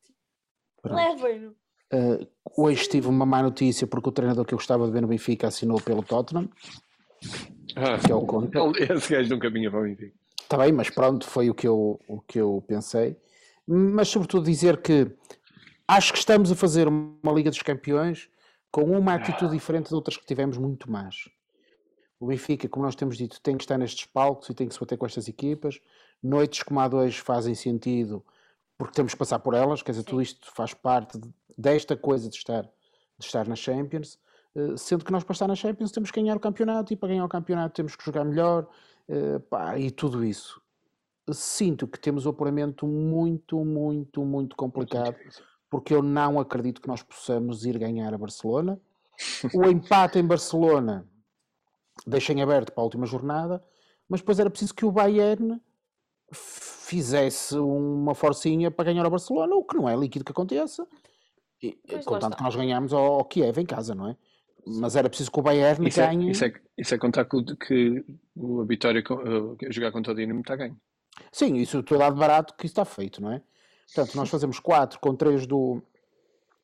[0.83, 1.55] Levem-no.
[1.91, 5.07] Uh, hoje tive uma má notícia porque o treinador que eu gostava de ver no
[5.07, 6.47] Benfica assinou pelo Tottenham.
[7.75, 8.57] Ah, que é o Conte.
[8.91, 10.13] Esse gajo nunca vinha para o Benfica.
[10.41, 13.15] Está bem, mas pronto, foi o que, eu, o que eu pensei.
[13.65, 15.09] Mas sobretudo dizer que
[15.87, 18.29] acho que estamos a fazer uma Liga dos Campeões
[18.69, 21.29] com uma atitude diferente de outras que tivemos muito mais.
[22.19, 24.79] O Benfica, como nós temos dito, tem que estar nestes palcos e tem que se
[24.79, 25.79] bater com estas equipas.
[26.21, 28.23] Noites como a dois fazem sentido
[28.81, 31.19] porque temos que passar por elas, quer dizer, tudo isto faz parte
[31.55, 34.17] desta coisa de estar, de estar na Champions,
[34.77, 37.25] sendo que nós para estar na Champions temos que ganhar o campeonato e para ganhar
[37.25, 38.67] o campeonato temos que jogar melhor
[39.07, 40.61] eh, pá, e tudo isso.
[41.31, 45.15] Sinto que temos o apuramento muito, muito, muito complicado,
[45.69, 48.79] porque eu não acredito que nós possamos ir ganhar a Barcelona.
[49.53, 51.07] O empate em Barcelona
[52.07, 53.63] deixem aberto para a última jornada,
[54.09, 55.61] mas depois era preciso que o Bayern
[56.33, 60.87] fizesse uma forcinha para ganhar ao Barcelona, o que não é líquido que aconteça,
[61.61, 64.17] e, contanto que nós ganhamos ao, ao Kiev em casa, não é?
[64.65, 66.27] Mas era preciso que o Bayern isso é- ganhe.
[66.27, 68.05] É, isso, é, isso é contar que, que
[68.37, 70.79] a Vitória uh, jogar contra o Dinamo está ganho.
[71.31, 73.41] Sim, isso estou a dar de barato que isso está feito, não é?
[73.93, 75.81] Portanto, nós fazemos 4 com 3 do,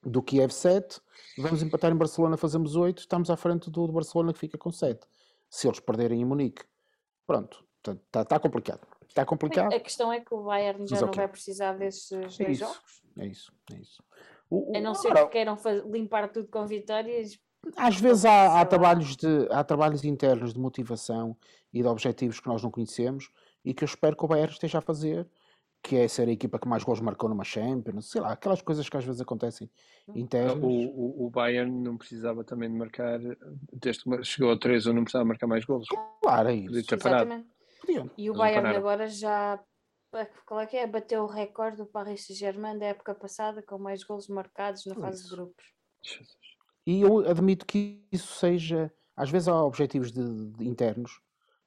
[0.01, 1.01] do Kiev 7,
[1.37, 4.71] vamos empatar em Barcelona, fazemos 8, estamos à frente do, do Barcelona que fica com
[4.71, 5.05] 7.
[5.49, 6.63] Se eles perderem em Munique,
[7.25, 8.87] pronto, está, está complicado.
[9.07, 9.73] Está complicado.
[9.73, 13.01] A questão é que o Bayern já não vai precisar desses é dois jogos.
[13.17, 14.03] É isso, é isso.
[14.49, 15.57] O, o, a não ser que queiram
[15.91, 17.39] limpar tudo com vitórias.
[17.75, 21.35] Às vezes há, há trabalhos de, há trabalhos internos de motivação
[21.73, 23.29] e de objetivos que nós não conhecemos
[23.63, 25.27] e que eu espero que o Bayern esteja a fazer,
[25.83, 28.87] que é ser a equipa que mais gols marcou numa Champions, sei lá, aquelas coisas
[28.87, 29.69] que às vezes acontecem
[30.15, 30.63] internas.
[30.63, 33.19] O, o, o Bayern não precisava também de marcar,
[33.73, 35.87] desde que chegou a 3 ou não precisava marcar mais gols.
[36.21, 36.93] Claro, é isso.
[36.93, 37.47] Exatamente.
[38.17, 39.59] E o Bayern agora já
[40.45, 40.87] qual é que é?
[40.87, 45.21] Bateu o recorde do Paris Saint-Germain da época passada com mais gols marcados na fase
[45.21, 45.29] isso.
[45.29, 45.65] de grupos.
[46.87, 51.19] E eu admito que isso seja, às vezes há objetivos de, de internos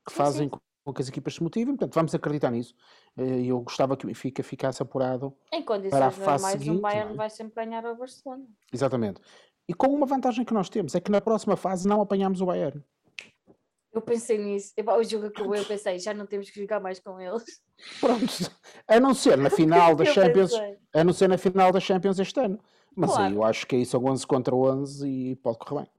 [0.02, 0.58] que sim, fazem sim.
[0.82, 2.74] com que as equipas se motivem, portanto vamos acreditar nisso.
[3.18, 6.78] Eh, eu gostava que o Benfica ficasse apurado em condições para a fase normais, seguinte,
[6.78, 7.16] o Bayern é?
[7.16, 8.46] vai sempre ganhar ao Barcelona.
[8.72, 9.20] Exatamente.
[9.68, 12.46] E com uma vantagem que nós temos é que na próxima fase não apanhamos o
[12.46, 12.82] Bayern.
[13.92, 14.72] Eu pensei nisso.
[14.78, 17.44] O jogo acabou, eu pensei, já não temos que jogar mais com eles.
[18.00, 18.50] Pronto.
[18.88, 20.52] A não ser na final da Champions.
[20.94, 22.58] A não ser na final da Champions este ano.
[22.96, 23.24] Mas claro.
[23.24, 25.90] aí eu acho que aí são 11 contra 11 e pode correr bem.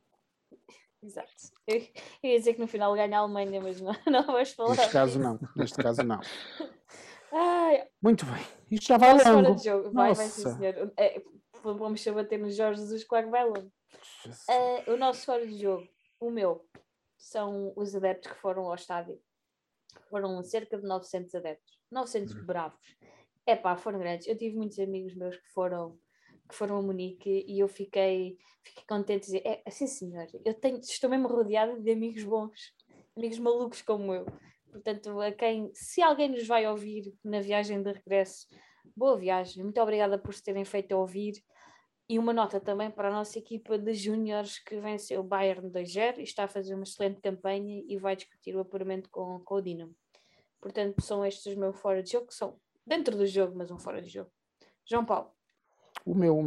[1.03, 1.31] Exato.
[1.67, 1.77] Eu,
[2.23, 4.75] ia dizer que no final ganha a Alemanha, mas não, não vais falar.
[4.75, 5.39] Neste caso não.
[5.55, 6.19] Neste caso não.
[7.33, 7.87] Ai.
[8.01, 8.45] Muito bem.
[8.69, 9.23] Isto já vai longo.
[9.23, 9.91] Fora de jogo.
[9.91, 10.93] Vai, vai sim, senhor.
[10.97, 11.21] É,
[11.63, 13.71] vamos bater no Jorge Jesus, claro que vai longo.
[14.25, 15.87] Uh, o nosso fora de jogo,
[16.19, 16.65] o meu,
[17.17, 19.19] são os adeptos que foram ao estádio.
[20.09, 21.79] Foram cerca de 900 adeptos.
[21.89, 22.45] 900 uhum.
[22.45, 22.97] bravos.
[23.45, 24.27] É pá, foram grandes.
[24.27, 25.97] Eu tive muitos amigos meus que foram
[26.51, 30.53] que foram a Munique e eu fiquei, fiquei contente de dizer, é assim senhor, eu
[30.53, 32.73] tenho, estou mesmo rodeada de amigos bons,
[33.15, 34.25] amigos malucos como eu.
[34.69, 38.47] Portanto, a quem, se alguém nos vai ouvir na viagem de regresso,
[38.95, 41.41] boa viagem, muito obrigada por se terem feito ouvir.
[42.09, 46.17] E uma nota também para a nossa equipa de júniores que venceu o Bayern 2-0
[46.17, 49.61] e está a fazer uma excelente campanha e vai discutir o apuramento com, com o
[49.61, 49.95] Dinamo.
[50.59, 53.79] Portanto, são estes os meus fora de jogo, que são dentro do jogo, mas um
[53.79, 54.29] fora de jogo.
[54.85, 55.31] João Paulo.
[56.05, 56.37] O meu,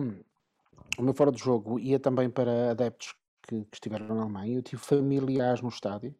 [0.99, 4.57] o meu fora de jogo ia também para adeptos que, que estiveram na Alemanha.
[4.57, 6.15] Eu tive familiares no estádio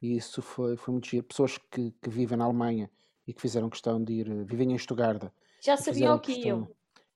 [0.00, 1.24] e isso foi, foi muito giro.
[1.24, 2.90] Pessoas que, que vivem na Alemanha
[3.26, 5.30] e que fizeram questão de ir, vivem em Stuttgart.
[5.60, 6.68] Já sabiam o que iam.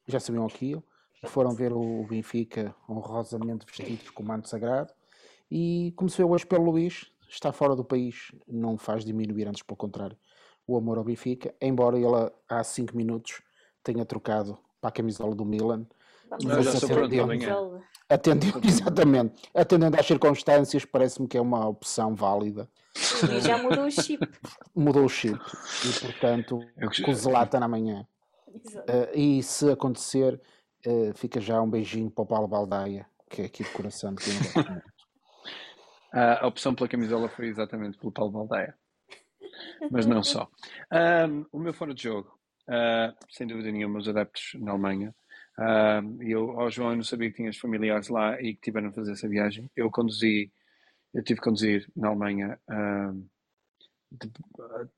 [0.06, 0.82] Já sabiam o que iam
[1.24, 4.92] foram ver o Benfica honrosamente vestidos com o manto sagrado
[5.50, 9.62] e como se vê hoje pelo Luís, está fora do país não faz diminuir, antes
[9.62, 10.16] pelo contrário,
[10.66, 13.42] o amor ao Benfica, embora ele há 5 minutos
[13.82, 15.86] tenha trocado para a camisola do Milan.
[16.42, 16.82] Mas.
[18.08, 22.68] Atendendo, exatamente, atendendo às circunstâncias, parece-me que é uma opção válida.
[23.30, 24.26] E já mudou o chip.
[24.74, 25.38] Mudou o chip
[25.84, 26.60] e, portanto,
[27.12, 28.06] Zlatan amanhã.
[28.64, 28.90] Exato.
[28.90, 30.40] Eh, e se acontecer,
[30.84, 34.24] eh, fica já um beijinho para o Paulo Baldaia, que é aqui de coração de
[34.24, 34.32] quem.
[36.12, 38.74] Ah, a opção pela camisola foi exatamente pelo Paulo Baldeia.
[39.90, 40.48] Mas não só.
[40.90, 42.35] Ahm, o meu fora de jogo,
[42.68, 45.14] ah, sem dúvida nenhuma, os adeptos na Alemanha.
[45.58, 48.92] Ahm, eu, ao João, eu não sabia que tinhas familiares lá e que tiveram a
[48.92, 49.70] fazer essa viagem.
[49.74, 50.52] Eu conduzi,
[51.14, 53.22] eu tive que conduzir na Alemanha, ahm,
[54.10, 54.30] de-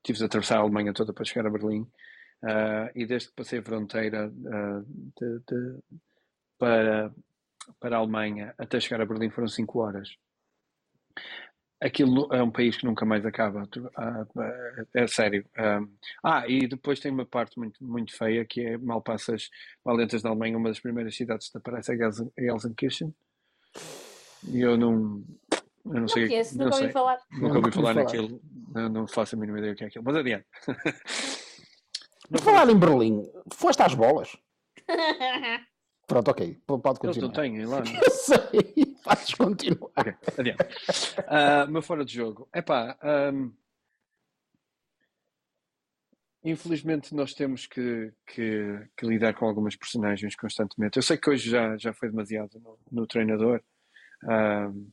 [0.03, 1.87] tive de atravessar a Alemanha toda para chegar a Berlim.
[2.43, 5.79] Ah, e desde que passei a fronteira de- de-
[6.59, 7.13] para,
[7.81, 10.17] para a Alemanha até chegar a Berlim foram 5 horas
[11.81, 13.69] aquilo é um país que nunca mais acaba.
[13.97, 15.45] Ah, ah, É sério.
[16.25, 19.49] Ah, e depois tem uma parte muito, muito feia que é mal passas,
[19.85, 23.15] mal entras na Alemanha, uma das primeiras cidades que te aparece é Gelsen- Gelsenkirchen.
[24.49, 25.23] E eu não.
[25.85, 26.29] Eu não Não sei.
[26.29, 27.19] conheço, não nunca ouvi falar.
[27.33, 28.05] Nunca Nunca ouvi falar falar.
[28.05, 28.41] naquilo.
[28.75, 30.05] Não, não faço a mínima ideia o que é aquilo.
[30.05, 30.47] Mas adiante.
[32.31, 33.23] Por falar em Berlim,
[33.55, 34.37] foste às bolas?
[36.07, 37.33] Pronto, ok, pode Eles não continuar.
[37.33, 37.81] têm lá.
[37.81, 37.93] não?
[38.05, 39.91] Eu sei, fazes continuar.
[39.97, 40.65] Ok, adiante.
[41.27, 42.49] Ah, meu fora de jogo.
[42.55, 43.51] Epá, ahm,
[46.45, 50.97] infelizmente nós temos que, que- que lidar com algumas personagens constantemente.
[50.97, 53.63] Eu sei que hoje já, já foi demasiado no, no treinador.
[54.25, 54.89] Ahm,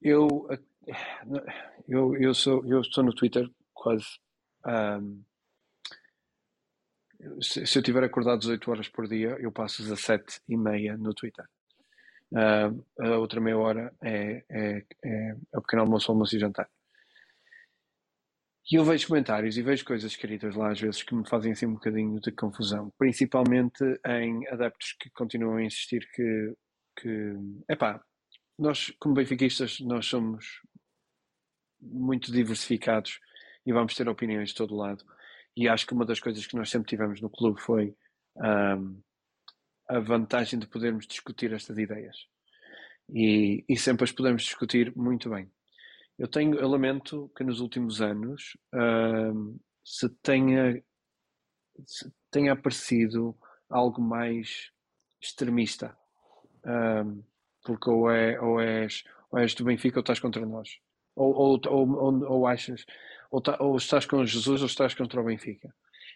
[0.00, 0.48] eu,
[1.88, 4.06] eu, eu, sou, eu estou no Twitter quase.
[7.40, 11.12] se, se eu tiver acordado 18 horas por dia, eu passo 17 e meia no
[11.14, 11.44] Twitter.
[12.34, 12.70] Ah,
[13.00, 16.68] a outra meia hora é, é, é, é o pequeno almoço, almoço e jantar.
[18.70, 21.66] E eu vejo comentários e vejo coisas escritas lá às vezes que me fazem assim
[21.66, 26.54] um bocadinho de confusão, principalmente em adeptos que continuam a insistir que,
[26.98, 27.34] que
[27.70, 28.02] epá,
[28.58, 30.62] nós como benfiquistas nós somos
[31.80, 33.20] muito diversificados
[33.64, 35.04] e vamos ter opiniões de todo lado.
[35.56, 37.94] E acho que uma das coisas que nós sempre tivemos no clube foi
[38.38, 38.98] ahm,
[39.88, 42.16] a vantagem de podermos discutir estas ideias.
[43.08, 45.50] E, e sempre as podemos discutir muito bem.
[46.18, 50.82] Eu tenho, eu lamento que nos últimos anos ahm, se tenha,
[51.84, 53.36] se tenha aparecido
[53.68, 54.70] algo mais
[55.20, 55.96] extremista.
[56.64, 57.22] Ahm,
[57.64, 60.78] porque ou, é, ou, és, ou és do Benfica ou estás contra nós.
[61.14, 62.84] Ou, ou, ou, ou, ou achas,
[63.30, 65.74] ou, tá- ou estás com Jesus ou estás contra o Benfica.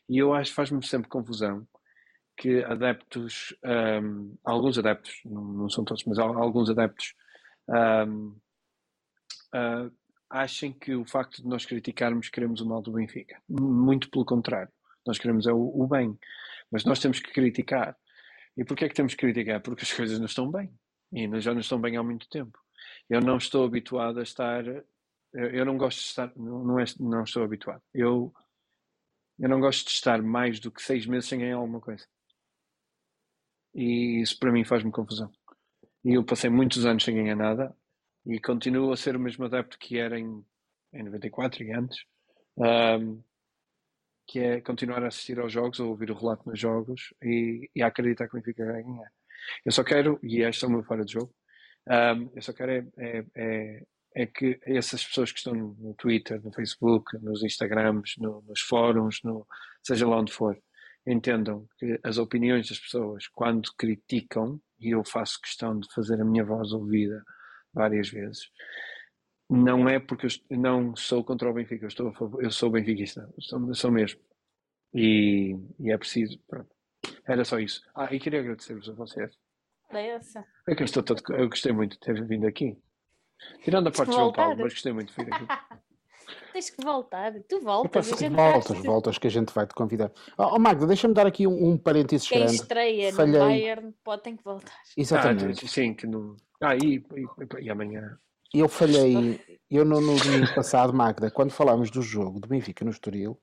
[0.09, 1.67] E eu acho, faz-me sempre confusão
[2.41, 7.15] que adeptos, ahm, alguns adeptos, não, não são todos, mas al- alguns adeptos,
[7.69, 8.35] ahm,
[9.53, 9.91] ah,
[10.31, 13.37] achem que o facto de nós criticarmos queremos o mal do Benfica.
[13.47, 14.73] Muito pelo contrário.
[15.07, 16.19] Nós queremos é o, o bem.
[16.73, 17.95] Mas nós temos que criticar.
[18.57, 19.61] E porquê é que temos que criticar?
[19.61, 20.73] Porque as coisas não estão bem.
[21.13, 22.59] E já não estão bem há muito tempo.
[23.09, 24.65] Eu não estou habituado a estar.
[24.67, 24.85] Eu,
[25.33, 26.33] eu não gosto de estar.
[26.37, 27.83] Não, não, é, não estou habituado.
[27.93, 28.33] Eu,
[29.39, 32.07] eu não gosto de estar mais do que seis meses sem ganhar alguma coisa.
[33.75, 35.31] E isso para mim faz-me confusão.
[36.05, 37.75] E eu passei muitos anos sem ganhar nada
[38.27, 40.45] e continuo a ser o mesmo adepto que era em,
[40.93, 42.05] em 94 e antes.
[42.61, 43.21] Ahm,
[44.27, 47.83] que é continuar a assistir aos jogos, a ouvir o relato nos jogos e, e
[47.83, 49.11] a acreditar que o Benfica vai ganhar.
[49.65, 51.35] Eu só quero, e este é meu fora de jogo,
[51.89, 53.83] ahm, eu só quero é, é, é,
[54.15, 58.61] é que essas pessoas que estão no, no Twitter, no Facebook, nos Instagrams, no- nos
[58.61, 59.47] fóruns, no,
[59.83, 60.57] seja lá onde for,
[61.07, 66.25] entendam que as opiniões das pessoas, quando criticam, e eu faço questão de fazer a
[66.25, 67.23] minha voz ouvida
[67.73, 68.51] várias vezes,
[69.49, 72.71] não é porque eu não sou contra o Benfica, eu, estou a favor, eu sou
[72.71, 74.21] benfiquista, sou, sou mesmo.
[74.95, 76.71] E, e é preciso, pronto.
[77.27, 77.83] Era só isso.
[77.95, 79.37] Ah, e queria agradecer-vos a vocês.
[79.91, 80.47] Dessa.
[80.69, 82.79] É que eu, todo, eu gostei muito de ter vindo aqui.
[83.65, 85.47] Tirando a parte de João Paulo, mas gostei muito de vir aqui.
[86.53, 87.33] Tens que voltar.
[87.49, 87.91] Tu voltas.
[88.09, 90.11] posso- a gente Voltas, voltas, que a gente vai te convidar.
[90.37, 92.55] Oh, oh, Magda, deixa-me dar aqui um, um parênteses Quem grande.
[92.57, 93.33] estreia Falhei.
[93.41, 94.73] no Bayern pode, tem que voltar.
[94.97, 95.65] Exatamente.
[95.65, 96.37] Ah, sim, que não.
[96.61, 96.97] Ah, e,
[97.61, 98.19] e, e amanhã.
[98.53, 99.41] Eu falhei,
[99.71, 103.39] eu no, no domingo passado, Magda, quando falámos do jogo do Benfica no Estoril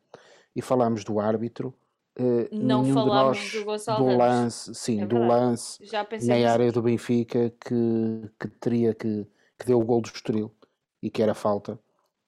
[0.54, 1.74] e falámos do árbitro,
[2.20, 5.82] eh, Não nenhum de falámos nós do Gonçalo do lance, sim, É do lance
[6.28, 6.48] na nisso.
[6.50, 9.26] área do Benfica que, que teria que,
[9.58, 10.54] que deu o gol do Estoril
[11.02, 11.80] e que era falta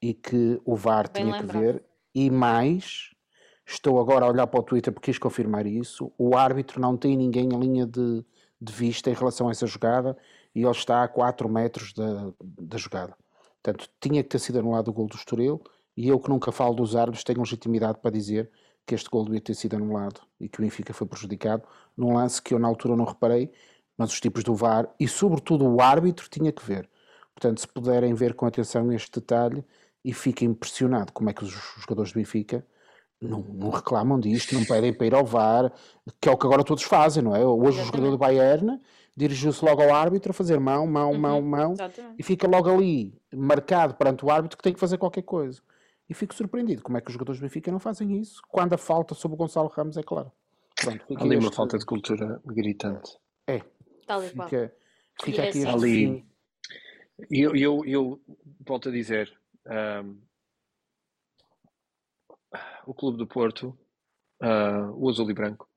[0.02, 1.62] e que o VAR Bem tinha que lembrado.
[1.62, 3.12] ver e mais
[3.66, 7.16] estou agora a olhar para o Twitter porque quis confirmar isso o árbitro não tem
[7.16, 8.26] ninguém em linha de,
[8.60, 10.18] de vista em relação a essa jogada
[10.56, 13.16] e ele está a 4 metros da, da jogada
[13.62, 15.62] portanto tinha que ter sido anulado o gol do Estoril
[15.98, 18.50] E eu que nunca falo dos árbitros tenho legitimidade para dizer
[18.88, 21.64] que este gol devia ter sido anulado e que o Benfica foi prejudicado
[21.96, 23.52] num lance que eu na altura não reparei,
[23.98, 26.90] mas os tipos do VAR e sobretudo o árbitro tinha que ver.
[27.36, 29.64] Portanto, se puderem ver com atenção este detalhe
[30.04, 32.66] e fiquem impressionado como é que os jogadores do Benfica
[33.22, 35.74] não, não reclamam disto, não pedem para ir ao VAR,
[36.22, 37.46] que é o que agora todos fazem, não é?
[37.46, 38.80] Hoje o jogador do Bayern
[39.16, 42.16] dirigiu-se logo ao árbitro a fazer mão, mão, Uhum, mão, mão Exatamente.
[42.18, 45.62] e fica logo ali marcado perante o árbitro que tem que fazer qualquer coisa.
[46.10, 48.78] E fico surpreendido como é que os jogadores do Benfica não fazem isso quando a
[48.78, 50.32] falta sobre o Gonçalo Ramos é claro.
[50.76, 53.18] Pronto, fica ali uma este- falta de cultura gritante.
[53.46, 53.62] É,
[54.08, 54.48] Tal e qual.
[54.48, 54.74] fica,
[55.22, 55.68] fica E é aqui assim.
[55.68, 56.26] este Ali-.
[57.30, 58.22] E eu, eu, eu
[58.66, 59.38] volto a dizer,
[59.68, 60.18] ahm,
[62.86, 63.78] o Clube do Porto,
[64.42, 65.68] ah, o azul e branco,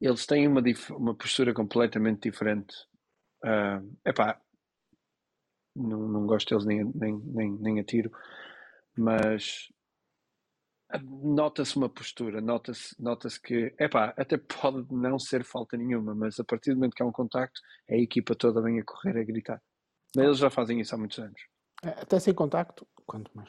[0.00, 0.62] eles têm uma,
[0.92, 2.74] uma postura completamente diferente.
[3.44, 4.40] Ah, epá,
[5.74, 8.10] não, não gosto deles nem, nem, nem, nem a tiro,
[8.96, 9.68] mas
[11.02, 16.44] nota-se uma postura, nota-se nota que, epá, até pode não ser falta nenhuma, mas a
[16.44, 19.62] partir do momento que há um contacto, a equipa toda vem a correr a gritar.
[20.16, 21.40] Mas eles já fazem isso há muitos anos.
[21.82, 23.48] Até sem contacto, quanto mais.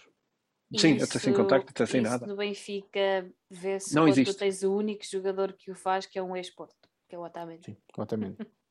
[0.77, 2.25] Sim, até sem contacto, até sem isso nada.
[2.25, 4.33] no Benfica vê-se Não quando existe.
[4.33, 7.23] tu tens o único jogador que o faz, que é um ex-porto, que é o
[7.23, 7.65] Otamendi.
[7.65, 8.37] Sim, completamente.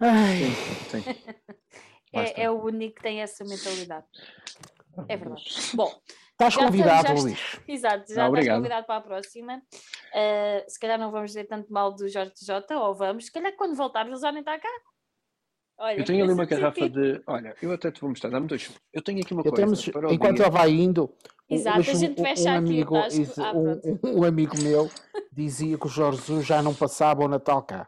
[0.00, 0.40] Ai,
[0.90, 0.98] Sim.
[1.00, 2.32] Está.
[2.40, 4.06] É, é o único que tem essa mentalidade.
[5.08, 5.44] É verdade.
[5.74, 5.92] Bom,
[6.32, 7.40] estás convidado, já Luís.
[7.66, 8.56] exato, já Ah, estás obrigado.
[8.56, 9.56] convidado para a próxima.
[9.58, 13.54] Uh, se calhar não vamos dizer tanto mal do Jorge Jota, ou vamos, se calhar
[13.56, 14.68] quando voltarmos ele já nem está cá.
[15.84, 17.02] Olha, Eu tenho ali uma garrafa positivo.
[17.02, 17.22] de.
[17.26, 18.70] Olha, eu até te vou mostrar, dá-me dois.
[18.90, 19.56] Eu tenho aqui uma Eu coisa.
[19.66, 20.44] temos, enquanto dia.
[20.46, 21.10] ele vai indo,
[21.50, 23.20] um- Exato, Luís, a gente um, fecha um aqui o amigo, tasco.
[23.20, 24.90] isso, Ah, um, um amigo meu
[25.30, 27.86] dizia que o Jorge Jesus já não passava o Natal cá.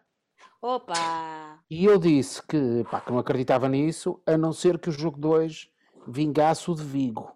[0.60, 1.58] Opa!
[1.70, 5.18] E eu disse que, pá, que não acreditava nisso, a não ser que o jogo
[5.18, 5.68] 2
[6.06, 7.30] vingasse o de Vigo.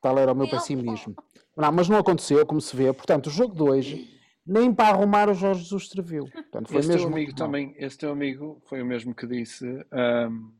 [0.00, 1.14] Tal era o meu Meu pessimismo.
[1.56, 2.92] Não, mas não aconteceu, como se vê.
[2.92, 4.13] Portanto, o jogo 2
[4.46, 6.24] nem para arrumar o Jorge Jesus serviu.
[6.30, 7.48] Portanto, foi Esse teu mesmo amigo muito mal.
[7.48, 10.50] também, esse teu amigo foi o mesmo que disse ahm,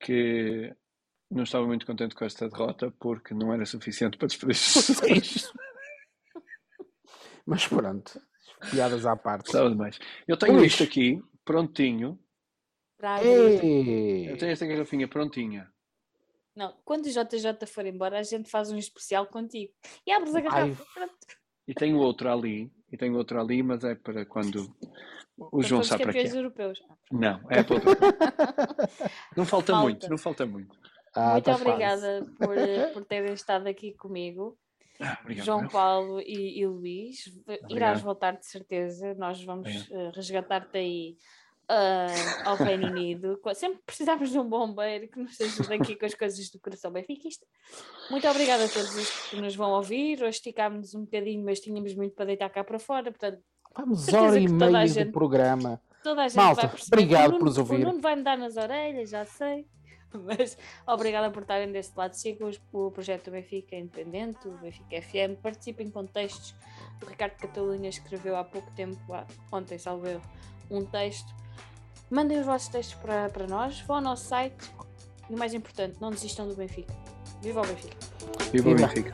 [0.00, 0.74] que
[1.30, 5.52] não estava muito contente com esta derrota porque não era suficiente para despedir Jesus.
[7.46, 8.20] Mas pronto,
[8.70, 9.46] piadas à parte.
[9.46, 9.98] Estava demais.
[10.26, 10.72] Eu tenho Luís.
[10.72, 12.18] isto aqui, prontinho.
[13.00, 15.72] Eu tenho esta garrafinha prontinha.
[16.54, 19.72] Não, quando o JJ for embora, a gente faz um especial contigo.
[20.04, 20.44] E abres a Ai.
[20.44, 20.84] garrafa.
[20.92, 21.38] Pronto.
[21.68, 22.72] E tenho outro ali.
[22.90, 24.74] E tenho outro ali, mas é para quando
[25.36, 26.26] o João sabe para quê.
[26.34, 26.82] europeus.
[27.12, 28.18] Não, é para outra coisa.
[29.36, 29.88] Não falta Malta.
[29.88, 30.74] muito, não falta muito.
[31.14, 34.56] Ah, Muito tá obrigada por, eh, por terem estado aqui comigo.
[35.00, 35.44] Ah, obrigado.
[35.46, 35.70] João meu.
[35.70, 37.24] Paulo e, e Luís.
[37.46, 38.02] V- Irás Obrigado.
[38.02, 39.14] voltar de certeza.
[39.14, 39.92] Nós vamos Obrigado.
[39.92, 41.16] eh, resgatar-te aí
[41.68, 42.06] ah,
[42.44, 43.38] ao Reino Unido.
[43.54, 47.46] Sempre precisamos de um bombeiro que nos ajude aqui com as coisas do coração benfiquista.
[48.10, 50.18] Muito obrigada a todos os que nos vão ouvir.
[50.22, 53.10] Hoje esticámos um bocadinho, mas tínhamos muito para deitar cá para fora.
[53.10, 53.40] Portanto,
[53.76, 55.80] Vamos hora e meia gente- do programa.
[56.02, 56.96] toda a gente Malta, vai perceber.
[56.96, 57.74] obrigado Nuno- por nos ouvir.
[57.74, 59.66] O Nuno vai me dar nas orelhas, já sei.
[60.24, 62.14] Mas obrigada por estarem deste lado.
[62.14, 65.36] Sigam o projeto do Benfica Independente, o Benfica FM.
[65.42, 66.54] Participem com textos.
[67.02, 68.98] O Ricardo Catalunha escreveu há pouco tempo,
[69.52, 70.22] ontem, salvo erro,
[70.70, 71.28] um texto.
[72.10, 73.80] Mandem os vossos textos para, para nós.
[73.80, 74.70] Vão ao nosso site.
[75.28, 76.94] E o mais importante, não desistam do Benfica.
[77.42, 77.96] Viva o Benfica!
[78.50, 78.88] Viva o Viva.
[78.88, 79.12] Benfica.